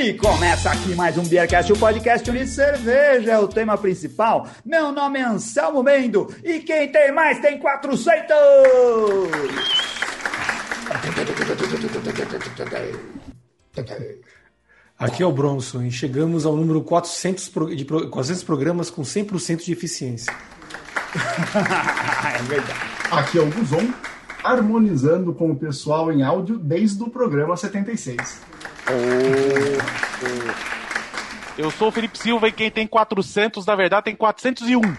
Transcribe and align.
E 0.00 0.14
começa 0.14 0.70
aqui 0.70 0.94
mais 0.94 1.18
um 1.18 1.22
Beercast, 1.28 1.70
o 1.70 1.78
podcast 1.78 2.32
de 2.32 2.46
cerveja, 2.46 3.32
é 3.32 3.38
o 3.38 3.46
tema 3.46 3.76
principal. 3.76 4.48
Meu 4.64 4.90
nome 4.92 5.18
é 5.18 5.24
Anselmo 5.24 5.82
Mendo 5.82 6.34
e 6.42 6.60
quem 6.60 6.90
tem 6.90 7.12
mais 7.12 7.38
tem 7.40 7.58
400! 7.58 8.34
Aqui 14.98 15.22
é 15.22 15.26
o 15.26 15.32
Bronson 15.32 15.82
e 15.82 15.90
chegamos 15.90 16.46
ao 16.46 16.56
número 16.56 16.80
400 16.80 17.52
de 17.76 17.84
400 17.84 18.42
programas 18.42 18.88
com 18.88 19.02
100% 19.02 19.66
de 19.66 19.72
eficiência. 19.72 20.32
é 22.34 22.42
verdade. 22.44 22.80
Aqui 23.10 23.36
é 23.36 23.42
o 23.42 23.50
Guzon, 23.50 23.92
harmonizando 24.42 25.34
com 25.34 25.50
o 25.50 25.56
pessoal 25.56 26.10
em 26.10 26.22
áudio 26.22 26.58
desde 26.58 27.02
o 27.02 27.10
programa 27.10 27.54
76. 27.54 28.48
Eu 31.56 31.70
sou 31.70 31.88
o 31.88 31.92
Felipe 31.92 32.16
Silva 32.18 32.48
e 32.48 32.52
quem 32.52 32.70
tem 32.70 32.86
400, 32.86 33.66
na 33.66 33.76
verdade, 33.76 34.04
tem 34.04 34.16
401. 34.16 34.80
Tem 34.80 34.96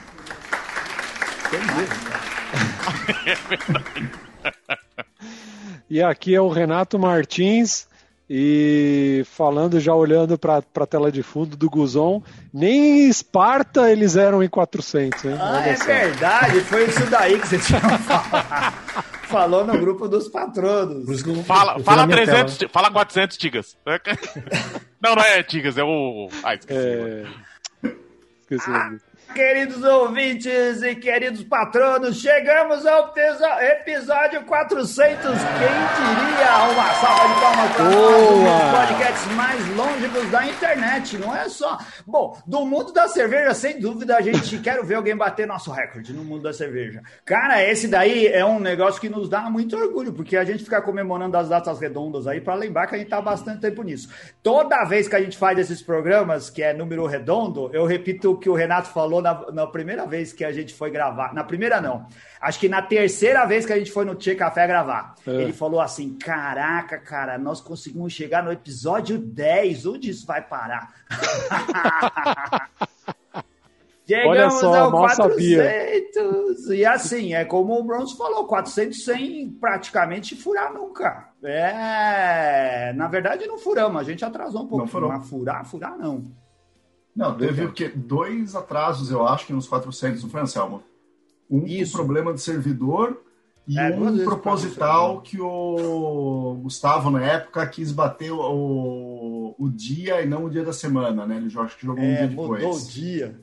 e 5.90 6.02
aqui 6.02 6.36
é 6.36 6.41
o 6.41 6.50
Renato 6.50 6.98
Martins 6.98 7.88
e 8.30 9.26
falando, 9.30 9.80
já 9.80 9.94
olhando 9.94 10.38
para 10.38 10.64
a 10.76 10.86
tela 10.86 11.12
de 11.12 11.22
fundo 11.22 11.58
do 11.58 11.70
Guzon, 11.70 12.23
nem 12.53 13.02
em 13.02 13.09
Esparta 13.09 13.92
eles 13.92 14.16
eram 14.16 14.42
em 14.42 14.48
400, 14.48 15.26
hein? 15.26 15.38
Ah, 15.38 15.67
é 15.67 15.73
verdade, 15.73 16.62
foi 16.62 16.86
isso 16.86 17.05
daí 17.08 17.38
que 17.38 17.48
você 17.48 17.59
tinha 17.59 17.81
falado. 17.81 19.03
Falou 19.31 19.65
no 19.65 19.77
grupo 19.79 20.07
dos 20.07 20.27
patronos. 20.27 21.21
Fala, 21.45 21.79
fala 21.79 22.07
300, 22.07 22.59
fala 22.71 22.91
400, 22.91 23.37
Tigas. 23.37 23.77
não, 25.01 25.15
não 25.15 25.23
é 25.23 25.41
Tigas, 25.41 25.77
é 25.77 25.83
o... 25.83 26.29
Ah, 26.43 26.55
esqueci. 26.55 26.79
É... 26.79 27.25
Esqueci 28.41 28.69
nome. 28.69 28.99
Queridos 29.33 29.81
ouvintes 29.81 30.81
e 30.83 30.93
queridos 30.93 31.41
patronos, 31.43 32.19
chegamos 32.19 32.85
ao 32.85 33.13
episódio 33.15 34.43
400. 34.43 35.21
Quem 35.21 35.31
diria? 35.31 36.51
Uma 36.69 36.93
salva 36.95 37.33
de 37.33 37.39
palmas 37.39 37.71
para 37.71 37.89
dos 37.89 38.89
podcasts 38.89 39.31
mais 39.33 39.75
longevos 39.75 40.29
da 40.31 40.45
internet, 40.47 41.17
não 41.17 41.33
é 41.33 41.47
só. 41.47 41.77
Bom, 42.05 42.37
do 42.45 42.65
mundo 42.65 42.91
da 42.91 43.07
cerveja, 43.07 43.53
sem 43.53 43.79
dúvida, 43.79 44.17
a 44.17 44.21
gente 44.21 44.57
quer 44.57 44.83
ver 44.83 44.95
alguém 44.95 45.15
bater 45.15 45.47
nosso 45.47 45.71
recorde 45.71 46.11
no 46.11 46.25
mundo 46.25 46.43
da 46.43 46.52
cerveja. 46.52 47.02
Cara, 47.23 47.63
esse 47.63 47.87
daí 47.87 48.27
é 48.27 48.45
um 48.45 48.59
negócio 48.59 48.99
que 48.99 49.07
nos 49.07 49.29
dá 49.29 49.49
muito 49.49 49.77
orgulho, 49.77 50.11
porque 50.11 50.35
a 50.35 50.43
gente 50.43 50.63
fica 50.63 50.81
comemorando 50.81 51.37
as 51.37 51.47
datas 51.47 51.79
redondas 51.79 52.27
aí 52.27 52.41
para 52.41 52.55
lembrar 52.55 52.87
que 52.87 52.95
a 52.95 52.97
gente 52.97 53.09
tá 53.09 53.21
bastante 53.21 53.61
tempo 53.61 53.81
nisso. 53.81 54.09
Toda 54.43 54.83
vez 54.83 55.07
que 55.07 55.15
a 55.15 55.21
gente 55.21 55.37
faz 55.37 55.57
esses 55.57 55.81
programas, 55.81 56.49
que 56.49 56.61
é 56.61 56.73
número 56.73 57.05
redondo, 57.05 57.69
eu 57.71 57.85
repito 57.85 58.31
o 58.31 58.37
que 58.37 58.49
o 58.49 58.53
Renato 58.53 58.89
falou 58.89 59.20
na, 59.22 59.52
na 59.52 59.67
primeira 59.67 60.05
vez 60.05 60.33
que 60.33 60.44
a 60.44 60.52
gente 60.52 60.73
foi 60.73 60.89
gravar. 60.89 61.33
Na 61.33 61.44
primeira, 61.44 61.80
não. 61.80 62.08
Acho 62.39 62.59
que 62.59 62.67
na 62.67 62.81
terceira 62.81 63.45
vez 63.45 63.66
que 63.66 63.73
a 63.73 63.77
gente 63.77 63.91
foi 63.91 64.05
no 64.05 64.16
Tchê 64.16 64.36
Café 64.36 64.67
gravar. 64.67 65.16
É. 65.25 65.31
Ele 65.31 65.53
falou 65.53 65.80
assim: 65.80 66.17
Caraca, 66.17 66.97
cara, 66.97 67.38
nós 67.38 67.61
conseguimos 67.61 68.14
chegar 68.14 68.44
no 68.44 68.52
episódio 68.52 69.17
10. 69.17 69.86
Onde 69.86 70.09
isso 70.09 70.25
vai 70.25 70.42
parar? 70.42 70.94
Chegamos 74.08 74.38
Olha 74.38 74.49
só, 74.49 74.75
ao 74.75 74.92
400. 74.92 75.31
Sabia. 75.31 76.75
E 76.75 76.86
assim, 76.86 77.33
é 77.33 77.45
como 77.45 77.80
o 77.80 77.83
Bronze 77.83 78.17
falou: 78.17 78.45
400 78.45 79.05
sem 79.05 79.49
praticamente 79.52 80.36
furar 80.36 80.73
nunca. 80.73 81.30
É. 81.44 82.92
Na 82.93 83.08
verdade, 83.08 83.48
não 83.48 83.58
furamos. 83.58 84.02
A 84.02 84.03
gente 84.03 84.26
atrasou 84.26 84.64
um 84.64 84.67
pouco. 84.67 84.83
Não 84.83 84.88
furou. 84.88 85.09
Mas 85.09 85.30
furar, 85.30 85.65
furar 85.65 85.98
não. 85.98 86.23
Não, 87.16 87.36
teve 87.36 87.66
o 87.66 87.72
quê? 87.73 87.92
Dois 87.94 88.55
atrasos, 88.55 89.11
eu 89.11 89.27
acho, 89.27 89.45
que 89.45 89.54
nos 89.54 89.67
400, 89.67 90.23
não 90.23 90.30
foi, 90.30 90.42
Anselmo? 90.42 90.83
Um 91.49 91.66
Isso. 91.66 91.92
problema 91.92 92.33
de 92.33 92.42
servidor 92.42 93.22
e 93.67 93.77
é, 93.77 93.89
um 93.89 94.23
proposital 94.23 95.21
que 95.21 95.39
o 95.39 96.60
Gustavo, 96.64 97.10
na 97.10 97.23
época, 97.23 97.66
quis 97.67 97.92
bater 97.92 98.32
o, 98.32 99.55
o 99.58 99.70
dia 99.70 100.21
e 100.21 100.26
não 100.26 100.45
o 100.45 100.50
dia 100.50 100.64
da 100.64 100.73
semana, 100.73 101.26
né? 101.26 101.38
Ele 101.38 101.48
acho 101.60 101.77
que 101.77 101.86
jogou 101.86 102.04
é, 102.04 102.08
um 102.08 102.16
dia 102.16 102.27
depois. 102.27 102.64
Mudou 102.64 102.77
o 102.77 102.86
dia. 102.88 103.39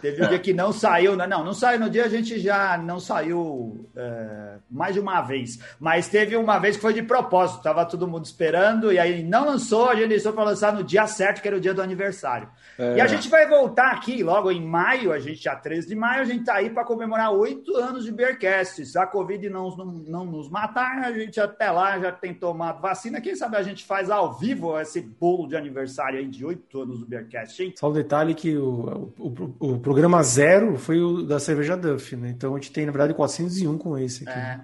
Teve 0.00 0.24
um 0.24 0.28
dia 0.28 0.38
que 0.38 0.52
não 0.52 0.72
saiu, 0.72 1.16
né? 1.16 1.26
não, 1.26 1.44
não 1.44 1.52
saiu 1.52 1.80
no 1.80 1.90
dia, 1.90 2.04
a 2.04 2.08
gente 2.08 2.38
já 2.38 2.78
não 2.78 2.98
saiu 2.98 3.88
é, 3.96 4.56
mais 4.70 4.94
de 4.94 5.00
uma 5.00 5.20
vez, 5.20 5.58
mas 5.78 6.08
teve 6.08 6.36
uma 6.36 6.58
vez 6.58 6.76
que 6.76 6.82
foi 6.82 6.94
de 6.94 7.02
propósito, 7.02 7.62
tava 7.62 7.84
todo 7.84 8.08
mundo 8.08 8.24
esperando, 8.24 8.92
e 8.92 8.98
aí 8.98 9.22
não 9.22 9.46
lançou, 9.46 9.88
a 9.88 9.94
gente 9.94 10.08
deixou 10.08 10.32
para 10.32 10.44
lançar 10.44 10.72
no 10.72 10.82
dia 10.82 11.06
certo, 11.06 11.42
que 11.42 11.48
era 11.48 11.56
o 11.56 11.60
dia 11.60 11.74
do 11.74 11.82
aniversário. 11.82 12.48
É. 12.78 12.96
E 12.96 13.00
a 13.00 13.06
gente 13.06 13.28
vai 13.28 13.46
voltar 13.46 13.90
aqui 13.92 14.22
logo 14.22 14.50
em 14.50 14.64
maio, 14.64 15.12
a 15.12 15.18
gente 15.18 15.42
já 15.42 15.54
13 15.54 15.88
de 15.88 15.94
maio, 15.94 16.22
a 16.22 16.24
gente 16.24 16.44
tá 16.44 16.54
aí 16.54 16.70
para 16.70 16.84
comemorar 16.84 17.32
oito 17.32 17.76
anos 17.76 18.04
de 18.04 18.12
Bearcast. 18.12 18.86
Se 18.86 18.98
a 18.98 19.06
Covid 19.06 19.48
não, 19.48 19.76
não, 19.76 19.86
não 19.86 20.24
nos 20.24 20.48
matar, 20.48 21.04
a 21.04 21.12
gente 21.12 21.40
até 21.40 21.70
lá 21.70 21.98
já 21.98 22.12
tem 22.12 22.32
tomado 22.32 22.80
vacina, 22.80 23.20
quem 23.20 23.36
sabe 23.36 23.56
a 23.56 23.62
gente 23.62 23.84
faz 23.84 24.10
ao 24.10 24.38
vivo 24.38 24.78
esse 24.78 25.00
bolo 25.00 25.46
de 25.46 25.56
aniversário 25.56 26.18
aí 26.18 26.26
de 26.26 26.44
oito 26.44 26.80
anos 26.80 27.00
do 27.00 27.06
Bearcast, 27.06 27.62
hein? 27.62 27.74
Só 27.76 27.90
um 27.90 27.92
detalhe 27.92 28.34
que 28.34 28.56
o, 28.56 29.12
o, 29.18 29.54
o 29.58 29.59
programa 29.78 30.22
zero 30.22 30.78
foi 30.78 31.00
o 31.00 31.22
da 31.22 31.38
cerveja 31.38 31.76
Duff, 31.76 32.16
né? 32.16 32.30
Então 32.30 32.54
a 32.54 32.58
gente 32.58 32.72
tem, 32.72 32.86
na 32.86 32.92
verdade, 32.92 33.14
401 33.14 33.76
com 33.76 33.98
esse 33.98 34.26
aqui. 34.26 34.38
É. 34.38 34.60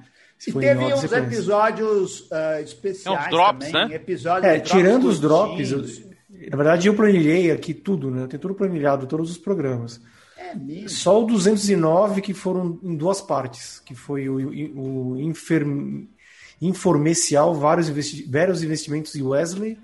E 0.47 0.53
teve 0.53 0.85
uns 0.85 1.01
sequência. 1.01 1.17
episódios 1.17 2.21
uh, 2.31 2.63
especiais 2.63 3.27
é, 3.27 3.31
drops, 3.31 3.71
também. 3.71 3.89
Né? 3.89 3.95
Episódios 3.95 4.53
é, 4.53 4.61
tirando 4.61 5.09
os 5.09 5.19
drops, 5.19 5.73
eu, 5.73 5.81
na 6.51 6.57
verdade 6.57 6.89
eu 6.89 6.95
planilhei 6.95 7.51
aqui 7.51 7.73
tudo, 7.73 8.11
né? 8.11 8.27
Tem 8.27 8.39
tudo 8.39 8.55
planilhado, 8.55 9.07
todos 9.07 9.31
os 9.31 9.39
programas. 9.39 10.01
É 10.37 10.55
mesmo? 10.55 10.91
Só 10.91 11.23
o 11.23 11.27
209 11.27 12.21
que 12.21 12.35
foram 12.35 12.79
em 12.83 12.95
duas 12.95 13.21
partes, 13.21 13.81
que 13.81 13.95
foi 13.95 14.29
o, 14.29 14.37
o 14.79 15.21
Inferm... 15.21 16.07
Informecial, 16.61 17.55
vários, 17.55 17.89
investi... 17.89 18.27
vários 18.31 18.63
investimentos 18.63 19.15
em 19.15 19.23
Wesley 19.23 19.79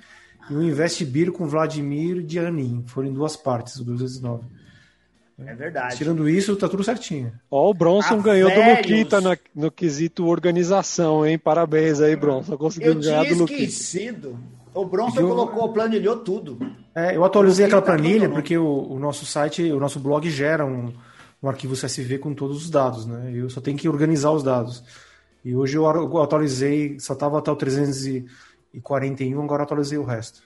e 0.49 0.55
o 0.55 0.63
Investbir 0.63 1.31
com 1.31 1.47
Vladimir 1.47 2.23
Dianin. 2.23 2.85
Foram 2.87 3.09
em 3.09 3.13
duas 3.13 3.37
partes, 3.37 3.77
o 3.77 3.85
209. 3.85 4.45
É 5.39 5.55
verdade. 5.55 5.97
Tirando 5.97 6.29
isso, 6.29 6.55
tá 6.57 6.69
tudo 6.69 6.85
certinho. 6.85 7.33
Ó, 7.51 7.71
o 7.71 7.75
Bronson 7.75 8.15
a 8.15 8.23
ganhou 8.23 8.51
velhos... 8.51 8.87
do 8.87 8.93
Luquita 8.93 9.21
na, 9.21 9.37
no 9.55 9.71
quesito 9.71 10.27
organização, 10.27 11.27
hein? 11.27 11.39
Parabéns 11.39 12.01
aí, 12.01 12.15
Bronson. 12.15 12.57
Conseguiu 12.57 12.95
ganhar 12.95 13.25
do 13.25 13.35
Luquita. 13.35 13.63
esquecido. 13.63 14.39
O 14.75 14.85
Bronson 14.85 15.21
eu... 15.21 15.29
colocou, 15.29 15.73
planilhou 15.73 16.19
tudo. 16.19 16.59
É, 16.95 17.17
eu 17.17 17.25
atualizei 17.25 17.67
aquela 17.67 17.83
tá 17.83 17.93
planilha 17.93 18.29
porque 18.29 18.57
o, 18.57 18.93
o, 18.93 18.99
nosso 18.99 19.27
site, 19.27 19.63
o 19.73 19.81
nosso 19.81 19.99
blog 19.99 20.29
gera 20.31 20.65
um, 20.65 20.93
um 21.43 21.49
arquivo 21.49 21.75
CSV 21.75 22.19
com 22.19 22.35
todos 22.35 22.65
os 22.65 22.71
dados, 22.71 23.07
né? 23.07 23.33
Eu 23.35 23.51
só 23.51 23.61
tenho 23.61 23.77
que 23.77 23.89
organizar 23.89 24.31
os 24.31 24.43
dados. 24.43 24.83
E 25.45 25.57
hoje 25.57 25.77
eu 25.77 25.87
atualizei, 26.23 27.01
só 27.01 27.15
estava 27.15 27.39
até 27.39 27.51
o 27.51 27.57
341, 27.57 29.43
agora 29.43 29.65
atualizei 29.65 29.99
o 29.99 30.05
resto. 30.05 30.41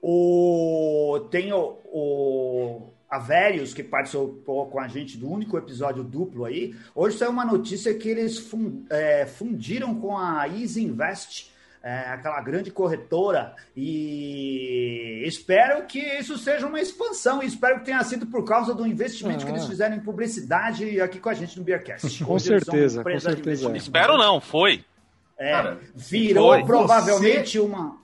O, 0.00 1.28
tem 1.30 1.52
o, 1.52 1.78
o 1.84 2.92
a 3.12 3.18
Velhos, 3.18 3.74
que 3.74 3.82
participou 3.82 4.68
com 4.68 4.80
a 4.80 4.88
gente 4.88 5.18
do 5.18 5.30
único 5.30 5.58
episódio 5.58 6.02
duplo 6.02 6.46
aí, 6.46 6.74
hoje 6.94 7.18
saiu 7.18 7.30
uma 7.30 7.44
notícia 7.44 7.92
que 7.92 8.08
eles 8.08 8.50
é, 8.88 9.26
fundiram 9.26 9.94
com 9.96 10.16
a 10.16 10.48
Easy 10.48 10.82
Invest, 10.82 11.52
é, 11.82 12.08
aquela 12.08 12.40
grande 12.40 12.70
corretora, 12.70 13.54
e 13.76 15.22
espero 15.26 15.84
que 15.84 15.98
isso 15.98 16.38
seja 16.38 16.66
uma 16.66 16.80
expansão, 16.80 17.42
e 17.42 17.46
espero 17.46 17.80
que 17.80 17.84
tenha 17.84 18.02
sido 18.02 18.24
por 18.28 18.46
causa 18.46 18.72
do 18.72 18.86
investimento 18.86 19.42
ah. 19.42 19.44
que 19.44 19.52
eles 19.52 19.64
ah. 19.64 19.68
fizeram 19.68 19.96
em 19.96 20.00
publicidade 20.00 20.98
aqui 20.98 21.20
com 21.20 21.28
a 21.28 21.34
gente 21.34 21.58
no 21.58 21.64
Beercast. 21.64 22.24
com 22.24 22.38
certeza, 22.38 23.04
com 23.04 23.20
certeza. 23.20 23.76
Espero 23.76 24.16
não, 24.16 24.40
foi. 24.40 24.82
É, 25.36 25.50
Cara, 25.50 25.78
virou 25.94 26.54
foi. 26.54 26.64
provavelmente 26.64 27.58
Você, 27.58 27.60
uma... 27.60 28.00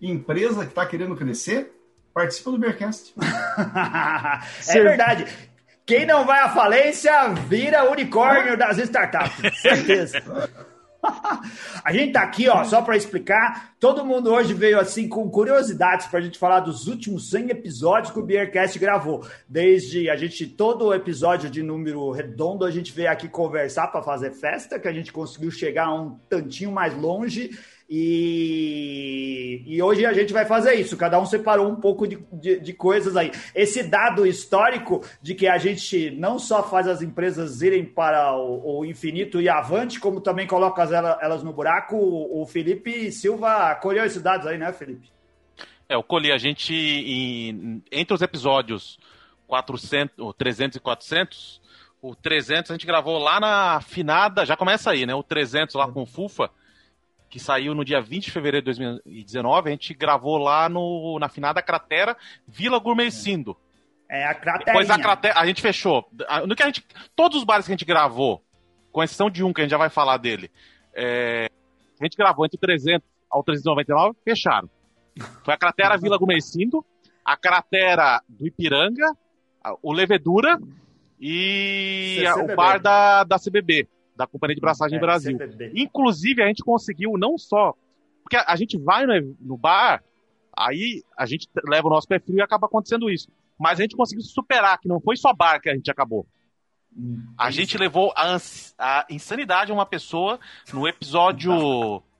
Empresa 0.00 0.60
que 0.64 0.70
está 0.70 0.86
querendo 0.86 1.14
crescer, 1.14 1.71
participa 2.12 2.50
do 2.50 2.58
Beercast. 2.58 3.14
é 4.68 4.82
verdade. 4.82 5.26
Quem 5.84 6.06
não 6.06 6.24
vai 6.24 6.40
à 6.40 6.48
falência 6.50 7.28
vira 7.48 7.90
unicórnio 7.90 8.56
das 8.56 8.78
startups. 8.78 9.60
Certeza. 9.60 10.22
a 11.84 11.92
gente 11.92 12.12
tá 12.12 12.22
aqui, 12.22 12.48
ó, 12.48 12.62
só 12.64 12.80
para 12.80 12.96
explicar. 12.96 13.74
Todo 13.80 14.04
mundo 14.04 14.32
hoje 14.32 14.54
veio 14.54 14.78
assim 14.78 15.08
com 15.08 15.28
curiosidades 15.28 16.06
para 16.06 16.20
a 16.20 16.22
gente 16.22 16.38
falar 16.38 16.60
dos 16.60 16.86
últimos 16.86 17.28
100 17.30 17.50
episódios 17.50 18.12
que 18.12 18.20
o 18.20 18.24
Beercast 18.24 18.78
gravou. 18.78 19.26
Desde 19.48 20.08
a 20.08 20.16
gente 20.16 20.46
todo 20.46 20.94
episódio 20.94 21.50
de 21.50 21.62
número 21.62 22.10
redondo 22.12 22.64
a 22.64 22.70
gente 22.70 22.92
veio 22.92 23.10
aqui 23.10 23.28
conversar 23.28 23.88
para 23.88 24.02
fazer 24.02 24.30
festa, 24.30 24.78
que 24.78 24.86
a 24.86 24.92
gente 24.92 25.12
conseguiu 25.12 25.50
chegar 25.50 25.92
um 25.92 26.16
tantinho 26.28 26.70
mais 26.70 26.96
longe 26.96 27.50
e, 27.94 29.62
e, 29.66 29.82
hoje 29.82 30.06
a 30.06 30.14
gente 30.14 30.32
vai 30.32 30.46
fazer 30.46 30.72
isso. 30.76 30.96
Cada 30.96 31.20
um 31.20 31.26
separou 31.26 31.68
um 31.68 31.76
pouco 31.76 32.08
de, 32.08 32.18
de, 32.32 32.58
de, 32.58 32.72
coisas 32.72 33.18
aí. 33.18 33.30
Esse 33.54 33.82
dado 33.82 34.26
histórico 34.26 35.04
de 35.20 35.34
que 35.34 35.46
a 35.46 35.58
gente 35.58 36.10
não 36.12 36.38
só 36.38 36.62
faz 36.62 36.88
as 36.88 37.02
empresas 37.02 37.60
irem 37.60 37.84
para 37.84 38.34
o, 38.34 38.78
o 38.78 38.84
infinito 38.86 39.42
e 39.42 39.48
avante, 39.50 40.00
como 40.00 40.22
também 40.22 40.46
coloca 40.46 40.80
elas, 40.82 41.18
elas 41.20 41.42
no 41.42 41.52
buraco. 41.52 41.94
O, 41.94 42.40
o 42.40 42.46
Felipe 42.46 43.12
Silva 43.12 43.74
colheu 43.74 44.06
esses 44.06 44.22
dados 44.22 44.46
aí, 44.46 44.56
né, 44.56 44.72
Felipe? 44.72 45.12
É, 45.86 45.94
eu 45.94 46.02
colhi 46.02 46.32
a 46.32 46.38
gente 46.38 46.74
em, 46.74 47.82
entre 47.92 48.14
os 48.14 48.22
episódios 48.22 48.98
400, 49.46 50.34
300 50.38 50.76
e 50.76 50.80
400, 50.80 51.60
o 52.00 52.16
300 52.16 52.70
a 52.70 52.74
gente 52.74 52.86
gravou 52.86 53.18
lá 53.18 53.38
na 53.38 53.82
finada, 53.82 54.46
já 54.46 54.56
começa 54.56 54.90
aí, 54.90 55.04
né? 55.04 55.14
O 55.14 55.22
300 55.22 55.74
lá 55.74 55.86
com 55.86 56.00
o 56.00 56.06
Fufa, 56.06 56.50
que 57.32 57.40
saiu 57.40 57.74
no 57.74 57.82
dia 57.82 57.98
20 57.98 58.24
de 58.24 58.30
fevereiro 58.30 58.62
de 58.62 58.78
2019, 58.78 59.70
a 59.70 59.72
gente 59.72 59.94
gravou 59.94 60.36
lá 60.36 60.68
no, 60.68 61.18
na 61.18 61.30
finada 61.30 61.62
cratera 61.62 62.14
Vila 62.46 62.78
Gourmetcindo. 62.78 63.56
É 64.06 64.26
a 64.26 64.34
cratera. 64.34 64.66
Depois 64.66 64.90
a 64.90 64.98
cratera, 64.98 65.40
a 65.40 65.46
gente 65.46 65.62
fechou. 65.62 66.06
No 66.46 66.54
que 66.54 66.62
a 66.62 66.66
gente, 66.66 66.84
todos 67.16 67.38
os 67.38 67.44
bares 67.44 67.64
que 67.64 67.72
a 67.72 67.74
gente 67.74 67.86
gravou, 67.86 68.44
com 68.92 69.02
exceção 69.02 69.30
de 69.30 69.42
um 69.42 69.50
que 69.50 69.62
a 69.62 69.64
gente 69.64 69.70
já 69.70 69.78
vai 69.78 69.88
falar 69.88 70.18
dele, 70.18 70.50
é, 70.92 71.48
a 71.98 72.04
gente 72.04 72.18
gravou 72.18 72.44
entre 72.44 72.58
o 72.58 72.60
300 72.60 73.08
ao 73.30 73.42
399, 73.42 74.14
fecharam. 74.22 74.68
Foi 75.42 75.54
a 75.54 75.56
cratera 75.56 75.96
Vila 75.96 76.18
Gumecindo, 76.18 76.84
a 77.24 77.34
cratera 77.34 78.20
do 78.28 78.46
Ipiranga, 78.46 79.10
o 79.82 79.90
Levedura 79.90 80.58
e 81.18 82.18
CCBB. 82.26 82.52
o 82.52 82.56
bar 82.56 82.78
da, 82.78 83.24
da 83.24 83.38
CBB, 83.38 83.88
da 84.16 84.26
Companhia 84.26 84.54
de 84.54 84.60
Braçagem 84.60 84.98
é, 84.98 85.00
Brasil. 85.00 85.36
CBB. 85.36 85.72
Inclusive, 85.74 86.42
a 86.42 86.46
gente 86.46 86.62
conseguiu 86.62 87.12
não 87.16 87.38
só. 87.38 87.74
Porque 88.22 88.36
a 88.36 88.56
gente 88.56 88.78
vai 88.78 89.06
no, 89.06 89.36
no 89.40 89.56
bar, 89.56 90.02
aí 90.56 91.02
a 91.16 91.26
gente 91.26 91.48
leva 91.66 91.88
o 91.88 91.90
nosso 91.90 92.06
pé 92.06 92.18
frio 92.18 92.38
e 92.38 92.42
acaba 92.42 92.66
acontecendo 92.66 93.10
isso. 93.10 93.28
Mas 93.58 93.78
a 93.78 93.82
gente 93.82 93.96
conseguiu 93.96 94.24
superar, 94.24 94.78
que 94.78 94.88
não 94.88 95.00
foi 95.00 95.16
só 95.16 95.32
bar 95.32 95.60
que 95.60 95.68
a 95.68 95.74
gente 95.74 95.90
acabou. 95.90 96.26
A 97.38 97.50
gente 97.50 97.78
levou 97.78 98.12
a, 98.14 98.36
a 98.78 99.06
insanidade 99.08 99.70
a 99.70 99.74
uma 99.74 99.86
pessoa 99.86 100.38
no 100.72 100.86
episódio 100.86 102.02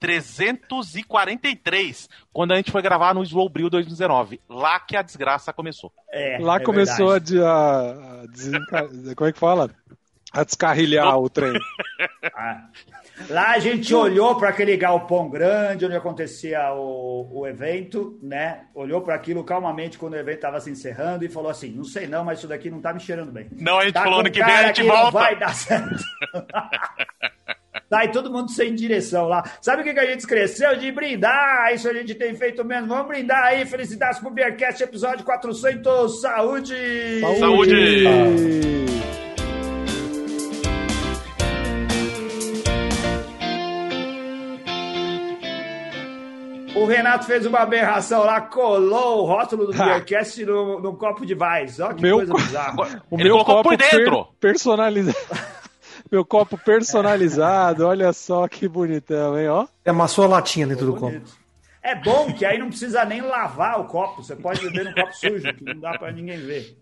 343, 0.00 2.08
quando 2.32 2.52
a 2.52 2.56
gente 2.56 2.70
foi 2.70 2.80
gravar 2.80 3.14
no 3.14 3.22
Slowbril 3.22 3.68
2019. 3.68 4.40
Lá 4.48 4.80
que 4.80 4.96
a 4.96 5.02
desgraça 5.02 5.52
começou. 5.52 5.92
É, 6.10 6.38
Lá 6.40 6.56
é 6.56 6.60
começou 6.60 7.10
a, 7.10 7.16
a, 7.16 8.22
a, 8.22 9.14
Como 9.14 9.28
é 9.28 9.32
que 9.32 9.38
fala? 9.38 9.70
A 10.32 10.44
descarrilhar 10.44 11.18
o 11.18 11.28
trem. 11.28 11.52
Ah. 12.34 12.68
Lá 13.28 13.50
a 13.50 13.58
gente 13.58 13.92
olhou 13.92 14.36
para 14.36 14.50
aquele 14.50 14.76
galpão 14.76 15.28
grande 15.28 15.84
onde 15.84 15.96
acontecia 15.96 16.72
o, 16.72 17.40
o 17.40 17.46
evento, 17.46 18.18
né? 18.22 18.66
Olhou 18.74 19.00
para 19.00 19.14
aquilo 19.14 19.42
calmamente 19.42 19.98
quando 19.98 20.12
o 20.12 20.16
evento 20.16 20.36
estava 20.36 20.60
se 20.60 20.70
encerrando 20.70 21.24
e 21.24 21.28
falou 21.28 21.50
assim: 21.50 21.70
não 21.70 21.84
sei 21.84 22.06
não, 22.06 22.24
mas 22.24 22.38
isso 22.38 22.46
daqui 22.46 22.70
não 22.70 22.80
tá 22.80 22.92
me 22.92 23.00
cheirando 23.00 23.32
bem. 23.32 23.48
Não, 23.52 23.78
a 23.78 23.84
gente 23.84 23.94
tá 23.94 24.04
falou 24.04 24.20
ano 24.20 24.30
que 24.30 24.44
vem 24.44 24.54
a 24.54 24.66
gente 24.68 24.82
volta. 24.84 25.10
vai 25.10 25.38
dar 25.38 25.54
certo. 25.54 25.96
Tá, 27.88 28.04
e 28.04 28.08
todo 28.08 28.30
mundo 28.30 28.50
sem 28.50 28.74
direção 28.74 29.26
lá. 29.28 29.42
Sabe 29.62 29.80
o 29.80 29.84
que, 29.84 29.94
que 29.94 30.00
a 30.00 30.04
gente 30.04 30.26
cresceu? 30.26 30.76
De 30.76 30.92
brindar. 30.92 31.72
Isso 31.72 31.88
a 31.88 31.94
gente 31.94 32.14
tem 32.14 32.34
feito 32.34 32.62
mesmo. 32.62 32.86
Vamos 32.86 33.06
brindar 33.06 33.44
aí. 33.44 33.64
Felicidades 33.64 34.18
pro 34.18 34.30
Beercast, 34.30 34.82
episódio 34.82 35.24
400. 35.24 36.20
Saúde! 36.20 37.20
Saúde! 37.40 38.02
Saúde. 38.04 38.88
Renato 46.88 47.26
fez 47.26 47.46
uma 47.46 47.60
aberração 47.60 48.24
lá, 48.24 48.40
colou 48.40 49.22
o 49.22 49.26
rótulo 49.26 49.66
do 49.66 49.72
Beercast 49.72 50.44
no, 50.44 50.80
no 50.80 50.96
copo 50.96 51.24
de 51.24 51.34
Vaz. 51.34 51.78
Olha 51.78 51.94
que 51.94 52.02
meu 52.02 52.16
coisa 52.16 52.34
bizarra. 52.34 53.02
O 53.10 53.16
Ele 53.16 53.24
meu 53.24 53.44
copo 53.44 53.70
por 53.70 53.76
dentro. 53.76 54.24
Per 54.24 54.52
personalizado. 54.52 55.58
Meu 56.10 56.24
copo 56.24 56.56
personalizado, 56.56 57.86
olha 57.86 58.14
só 58.14 58.48
que 58.48 58.66
bonitão, 58.66 59.38
hein? 59.38 59.48
Ó. 59.48 59.66
É 59.84 59.90
amassou 59.90 60.24
a 60.24 60.28
latinha 60.28 60.66
dentro 60.66 60.86
do 60.86 60.94
copo. 60.94 61.20
É 61.82 61.94
bom 61.94 62.32
que 62.32 62.46
aí 62.46 62.56
não 62.56 62.68
precisa 62.68 63.04
nem 63.04 63.20
lavar 63.20 63.78
o 63.78 63.84
copo. 63.84 64.22
Você 64.22 64.34
pode 64.34 64.60
beber 64.60 64.86
no 64.86 64.94
copo 64.94 65.12
sujo, 65.14 65.52
que 65.52 65.64
não 65.64 65.78
dá 65.78 65.98
para 65.98 66.10
ninguém 66.10 66.38
ver. 66.38 66.78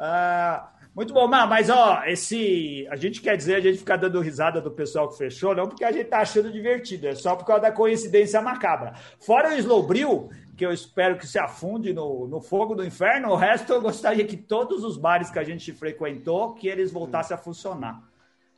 Ah, 0.00 0.70
muito 0.98 1.14
bom, 1.14 1.28
mas 1.28 1.70
ó, 1.70 2.02
esse. 2.06 2.84
A 2.90 2.96
gente 2.96 3.20
quer 3.20 3.36
dizer, 3.36 3.54
a 3.54 3.60
gente 3.60 3.78
ficar 3.78 3.94
dando 3.94 4.20
risada 4.20 4.60
do 4.60 4.68
pessoal 4.68 5.08
que 5.08 5.16
fechou, 5.16 5.54
não 5.54 5.68
porque 5.68 5.84
a 5.84 5.92
gente 5.92 6.06
tá 6.08 6.18
achando 6.18 6.50
divertido, 6.50 7.06
é 7.06 7.14
só 7.14 7.36
por 7.36 7.46
causa 7.46 7.62
da 7.62 7.70
coincidência 7.70 8.42
macabra. 8.42 8.94
Fora 9.20 9.50
o 9.50 9.56
Slowbril, 9.58 10.28
que 10.56 10.66
eu 10.66 10.72
espero 10.72 11.16
que 11.16 11.24
se 11.24 11.38
afunde 11.38 11.92
no, 11.92 12.26
no 12.26 12.40
fogo 12.40 12.74
do 12.74 12.84
inferno. 12.84 13.28
O 13.28 13.36
resto 13.36 13.72
eu 13.72 13.80
gostaria 13.80 14.26
que 14.26 14.36
todos 14.36 14.82
os 14.82 14.96
bares 14.96 15.30
que 15.30 15.38
a 15.38 15.44
gente 15.44 15.72
frequentou, 15.72 16.54
que 16.54 16.66
eles 16.66 16.90
voltassem 16.90 17.32
a 17.32 17.38
funcionar. 17.38 18.02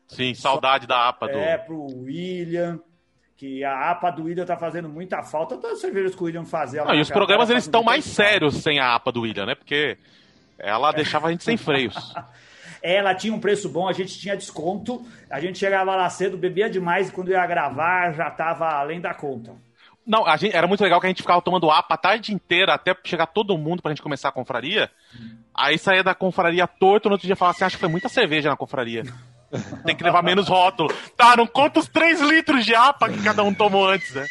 Sim, 0.08 0.32
saudade 0.32 0.86
da 0.86 1.10
APA 1.10 1.28
do. 1.28 1.36
É, 1.36 1.58
pro 1.58 1.88
William. 1.94 2.80
Que 3.36 3.62
a 3.64 3.90
APA 3.90 4.12
do 4.12 4.24
William 4.24 4.46
tá 4.46 4.56
fazendo 4.56 4.88
muita 4.88 5.22
falta. 5.22 5.56
Todas 5.56 5.72
as 5.72 5.80
cervejas 5.82 6.14
que 6.14 6.22
o 6.22 6.24
William 6.24 6.46
fazia. 6.46 6.84
Não, 6.84 6.94
e 6.94 7.02
os 7.02 7.10
programas 7.10 7.50
eles 7.50 7.64
estão 7.64 7.82
mais 7.82 8.02
sérios 8.06 8.62
sem 8.62 8.78
a 8.78 8.94
APA 8.94 9.12
do 9.12 9.20
William, 9.20 9.44
né? 9.44 9.54
Porque 9.54 9.98
ela 10.62 10.92
deixava 10.92 11.28
a 11.28 11.30
gente 11.30 11.44
sem 11.44 11.56
freios. 11.56 11.94
Ela 12.82 13.14
tinha 13.14 13.34
um 13.34 13.38
preço 13.38 13.68
bom, 13.68 13.86
a 13.86 13.92
gente 13.92 14.18
tinha 14.18 14.34
desconto, 14.34 15.06
a 15.28 15.38
gente 15.38 15.58
chegava 15.58 15.94
lá 15.94 16.08
cedo, 16.08 16.38
bebia 16.38 16.70
demais 16.70 17.10
e 17.10 17.12
quando 17.12 17.30
ia 17.30 17.46
gravar 17.46 18.12
já 18.12 18.30
tava 18.30 18.66
além 18.66 19.02
da 19.02 19.12
conta. 19.12 19.52
Não, 20.06 20.26
a 20.26 20.36
gente, 20.36 20.56
era 20.56 20.66
muito 20.66 20.82
legal 20.82 20.98
que 20.98 21.06
a 21.06 21.10
gente 21.10 21.22
ficava 21.22 21.42
tomando 21.42 21.70
APA 21.70 21.94
a 21.94 21.98
tarde 21.98 22.32
inteira 22.32 22.72
até 22.72 22.96
chegar 23.04 23.26
todo 23.26 23.56
mundo 23.58 23.82
pra 23.82 23.90
gente 23.90 24.02
começar 24.02 24.30
a 24.30 24.32
confraria. 24.32 24.90
Aí 25.54 25.78
saía 25.78 26.02
da 26.02 26.14
confraria 26.14 26.66
torto, 26.66 27.08
no 27.08 27.14
outro 27.14 27.26
dia 27.26 27.36
falava 27.36 27.54
assim: 27.54 27.64
acho 27.64 27.76
que 27.76 27.80
foi 27.80 27.88
muita 27.88 28.08
cerveja 28.08 28.48
na 28.48 28.56
confraria. 28.56 29.04
Tem 29.84 29.94
que 29.94 30.02
levar 30.02 30.22
menos 30.22 30.48
rótulo. 30.48 30.92
Tá, 31.16 31.36
não 31.36 31.46
conta 31.46 31.80
os 31.80 31.88
3 31.88 32.20
litros 32.22 32.64
de 32.64 32.74
APA 32.74 33.10
que 33.10 33.22
cada 33.22 33.42
um 33.42 33.52
tomou 33.52 33.86
antes, 33.86 34.14
né? 34.14 34.26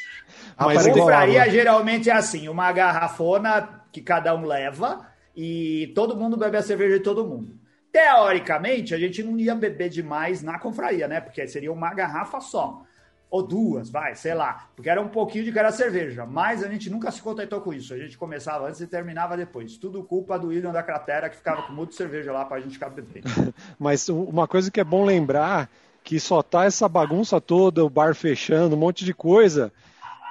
Mas 0.57 0.87
a 0.87 0.91
confraria 0.91 1.49
geralmente 1.49 2.09
é 2.09 2.13
assim: 2.13 2.49
uma 2.49 2.71
garrafona 2.71 3.69
que 3.91 4.01
cada 4.01 4.35
um 4.35 4.45
leva 4.45 5.07
e 5.41 5.87
todo 5.95 6.17
mundo 6.17 6.35
bebe 6.35 6.57
a 6.57 6.61
cerveja 6.61 6.97
de 6.97 7.03
todo 7.03 7.25
mundo. 7.25 7.57
Teoricamente, 7.93 8.93
a 8.93 8.97
gente 8.97 9.23
não 9.23 9.39
ia 9.39 9.55
beber 9.55 9.87
demais 9.87 10.41
na 10.41 10.59
confraria, 10.59 11.07
né? 11.07 11.21
Porque 11.21 11.47
seria 11.47 11.71
uma 11.71 11.93
garrafa 11.93 12.41
só 12.41 12.83
ou 13.31 13.41
duas, 13.41 13.89
vai, 13.89 14.15
sei 14.15 14.33
lá, 14.33 14.67
porque 14.75 14.89
era 14.89 14.99
um 14.99 15.07
pouquinho 15.07 15.45
de 15.45 15.51
cada 15.53 15.71
cerveja, 15.71 16.25
mas 16.25 16.61
a 16.61 16.67
gente 16.67 16.89
nunca 16.89 17.09
se 17.09 17.21
contentou 17.21 17.61
com 17.61 17.71
isso. 17.71 17.93
A 17.93 17.97
gente 17.97 18.17
começava 18.17 18.67
antes 18.67 18.81
e 18.81 18.87
terminava 18.87 19.37
depois. 19.37 19.77
Tudo 19.77 20.03
culpa 20.03 20.37
do 20.37 20.47
William 20.47 20.73
da 20.73 20.83
Cratera 20.83 21.29
que 21.29 21.37
ficava 21.37 21.61
com 21.61 21.71
muito 21.71 21.95
cerveja 21.95 22.33
lá 22.33 22.43
pra 22.43 22.59
gente 22.59 22.73
ficar 22.73 22.89
bebendo. 22.89 23.29
mas 23.79 24.09
uma 24.09 24.45
coisa 24.45 24.69
que 24.69 24.81
é 24.81 24.83
bom 24.83 25.05
lembrar 25.05 25.69
que 26.03 26.19
só 26.19 26.43
tá 26.43 26.65
essa 26.65 26.89
bagunça 26.89 27.39
toda, 27.39 27.85
o 27.85 27.89
bar 27.89 28.13
fechando, 28.13 28.75
um 28.75 28.79
monte 28.79 29.05
de 29.05 29.13
coisa, 29.13 29.71